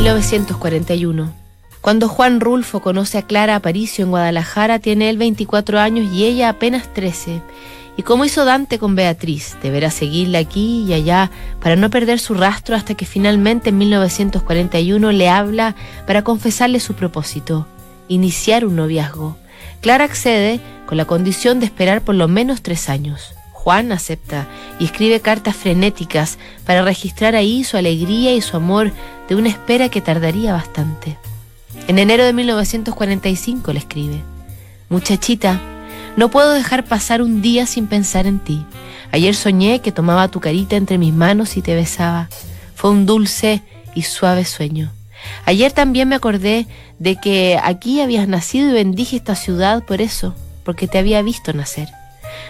1941. 0.09 1.31
Cuando 1.81 2.09
Juan 2.09 2.39
Rulfo 2.39 2.81
conoce 2.81 3.19
a 3.19 3.21
Clara 3.21 3.55
Aparicio 3.55 4.03
en 4.03 4.09
Guadalajara, 4.09 4.79
tiene 4.79 5.07
él 5.07 5.19
24 5.19 5.79
años 5.79 6.11
y 6.11 6.25
ella 6.25 6.49
apenas 6.49 6.91
13. 6.95 7.43
Y 7.95 8.01
como 8.01 8.25
hizo 8.25 8.43
Dante 8.43 8.79
con 8.79 8.95
Beatriz, 8.95 9.55
deberá 9.61 9.91
seguirla 9.91 10.39
aquí 10.39 10.83
y 10.87 10.93
allá 10.93 11.29
para 11.61 11.75
no 11.75 11.91
perder 11.91 12.17
su 12.17 12.33
rastro 12.33 12.75
hasta 12.75 12.95
que 12.95 13.05
finalmente 13.05 13.69
en 13.69 13.77
1941 13.77 15.11
le 15.11 15.29
habla 15.29 15.75
para 16.07 16.23
confesarle 16.23 16.79
su 16.79 16.95
propósito, 16.95 17.67
iniciar 18.07 18.65
un 18.65 18.77
noviazgo. 18.77 19.37
Clara 19.79 20.05
accede 20.05 20.59
con 20.87 20.97
la 20.97 21.05
condición 21.05 21.59
de 21.59 21.67
esperar 21.67 22.01
por 22.01 22.15
lo 22.15 22.27
menos 22.27 22.63
tres 22.63 22.89
años. 22.89 23.35
Juan 23.63 23.91
acepta 23.91 24.47
y 24.79 24.85
escribe 24.85 25.19
cartas 25.19 25.53
frenéticas 25.53 26.37
para 26.65 26.81
registrar 26.81 27.35
ahí 27.35 27.65
su 27.65 27.75
alegría 27.75 28.33
y 28.33 28.39
su 28.39 28.55
amor 28.55 28.93
de 29.27 29.35
una 29.35 29.49
espera 29.49 29.89
que 29.89 29.99
tardaría 29.99 30.53
bastante. 30.53 31.17
En 31.89 31.99
enero 31.99 32.23
de 32.23 32.31
1945 32.31 33.73
le 33.73 33.79
escribe, 33.79 34.21
Muchachita, 34.87 35.59
no 36.15 36.31
puedo 36.31 36.53
dejar 36.53 36.85
pasar 36.85 37.21
un 37.21 37.41
día 37.41 37.65
sin 37.65 37.87
pensar 37.87 38.27
en 38.27 38.39
ti. 38.39 38.65
Ayer 39.11 39.35
soñé 39.35 39.81
que 39.81 39.91
tomaba 39.91 40.29
tu 40.29 40.39
carita 40.39 40.77
entre 40.77 40.97
mis 40.97 41.13
manos 41.13 41.57
y 41.57 41.61
te 41.61 41.75
besaba. 41.75 42.29
Fue 42.75 42.91
un 42.91 43.05
dulce 43.05 43.61
y 43.93 44.03
suave 44.03 44.45
sueño. 44.45 44.89
Ayer 45.43 45.73
también 45.73 46.07
me 46.07 46.15
acordé 46.15 46.65
de 46.97 47.17
que 47.17 47.59
aquí 47.61 47.99
habías 47.99 48.29
nacido 48.29 48.69
y 48.69 48.73
bendije 48.73 49.17
esta 49.17 49.35
ciudad 49.35 49.83
por 49.83 50.01
eso, 50.01 50.33
porque 50.63 50.87
te 50.87 50.97
había 50.97 51.21
visto 51.21 51.51
nacer. 51.51 51.89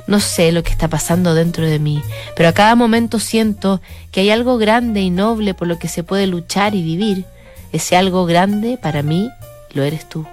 No 0.07 0.19
sé 0.19 0.51
lo 0.51 0.63
que 0.63 0.71
está 0.71 0.87
pasando 0.87 1.33
dentro 1.33 1.65
de 1.65 1.79
mí, 1.79 2.01
pero 2.35 2.49
a 2.49 2.53
cada 2.53 2.75
momento 2.75 3.19
siento 3.19 3.81
que 4.11 4.21
hay 4.21 4.29
algo 4.29 4.57
grande 4.57 5.01
y 5.01 5.09
noble 5.09 5.53
por 5.53 5.67
lo 5.67 5.79
que 5.79 5.87
se 5.87 6.03
puede 6.03 6.27
luchar 6.27 6.75
y 6.75 6.83
vivir. 6.83 7.25
Ese 7.71 7.95
algo 7.95 8.25
grande, 8.25 8.77
para 8.81 9.03
mí, 9.03 9.29
lo 9.71 9.83
eres 9.83 10.07
tú. 10.09 10.25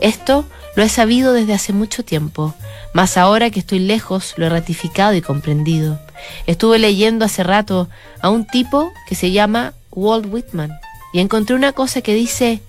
Esto 0.00 0.44
lo 0.74 0.82
he 0.82 0.88
sabido 0.88 1.32
desde 1.32 1.54
hace 1.54 1.72
mucho 1.72 2.04
tiempo, 2.04 2.54
mas 2.92 3.16
ahora 3.16 3.50
que 3.50 3.60
estoy 3.60 3.78
lejos 3.78 4.34
lo 4.36 4.46
he 4.46 4.48
ratificado 4.48 5.14
y 5.14 5.20
comprendido. 5.20 6.00
Estuve 6.46 6.78
leyendo 6.78 7.24
hace 7.24 7.42
rato 7.42 7.88
a 8.20 8.30
un 8.30 8.46
tipo 8.46 8.92
que 9.06 9.14
se 9.14 9.30
llama 9.30 9.74
Walt 9.90 10.26
Whitman 10.30 10.72
y 11.12 11.20
encontré 11.20 11.54
una 11.54 11.72
cosa 11.72 12.00
que 12.00 12.14
dice, 12.14 12.60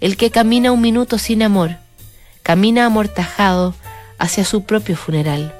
el 0.00 0.16
que 0.16 0.30
camina 0.30 0.72
un 0.72 0.80
minuto 0.80 1.18
sin 1.18 1.42
amor, 1.42 1.76
camina 2.42 2.86
amortajado 2.86 3.74
hacia 4.18 4.44
su 4.44 4.64
propio 4.64 4.96
funeral. 4.96 5.54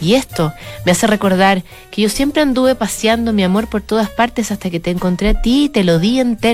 Y 0.00 0.14
esto 0.14 0.52
me 0.84 0.92
hace 0.92 1.06
recordar 1.06 1.62
que 1.90 2.02
yo 2.02 2.08
siempre 2.08 2.42
anduve 2.42 2.74
paseando 2.74 3.32
mi 3.32 3.44
amor 3.44 3.68
por 3.68 3.82
todas 3.82 4.10
partes 4.10 4.50
hasta 4.50 4.70
que 4.70 4.80
te 4.80 4.90
encontré 4.90 5.30
a 5.30 5.40
ti 5.40 5.64
y 5.64 5.68
te 5.68 5.84
lo 5.84 5.98
di 5.98 6.20
entera 6.20 6.52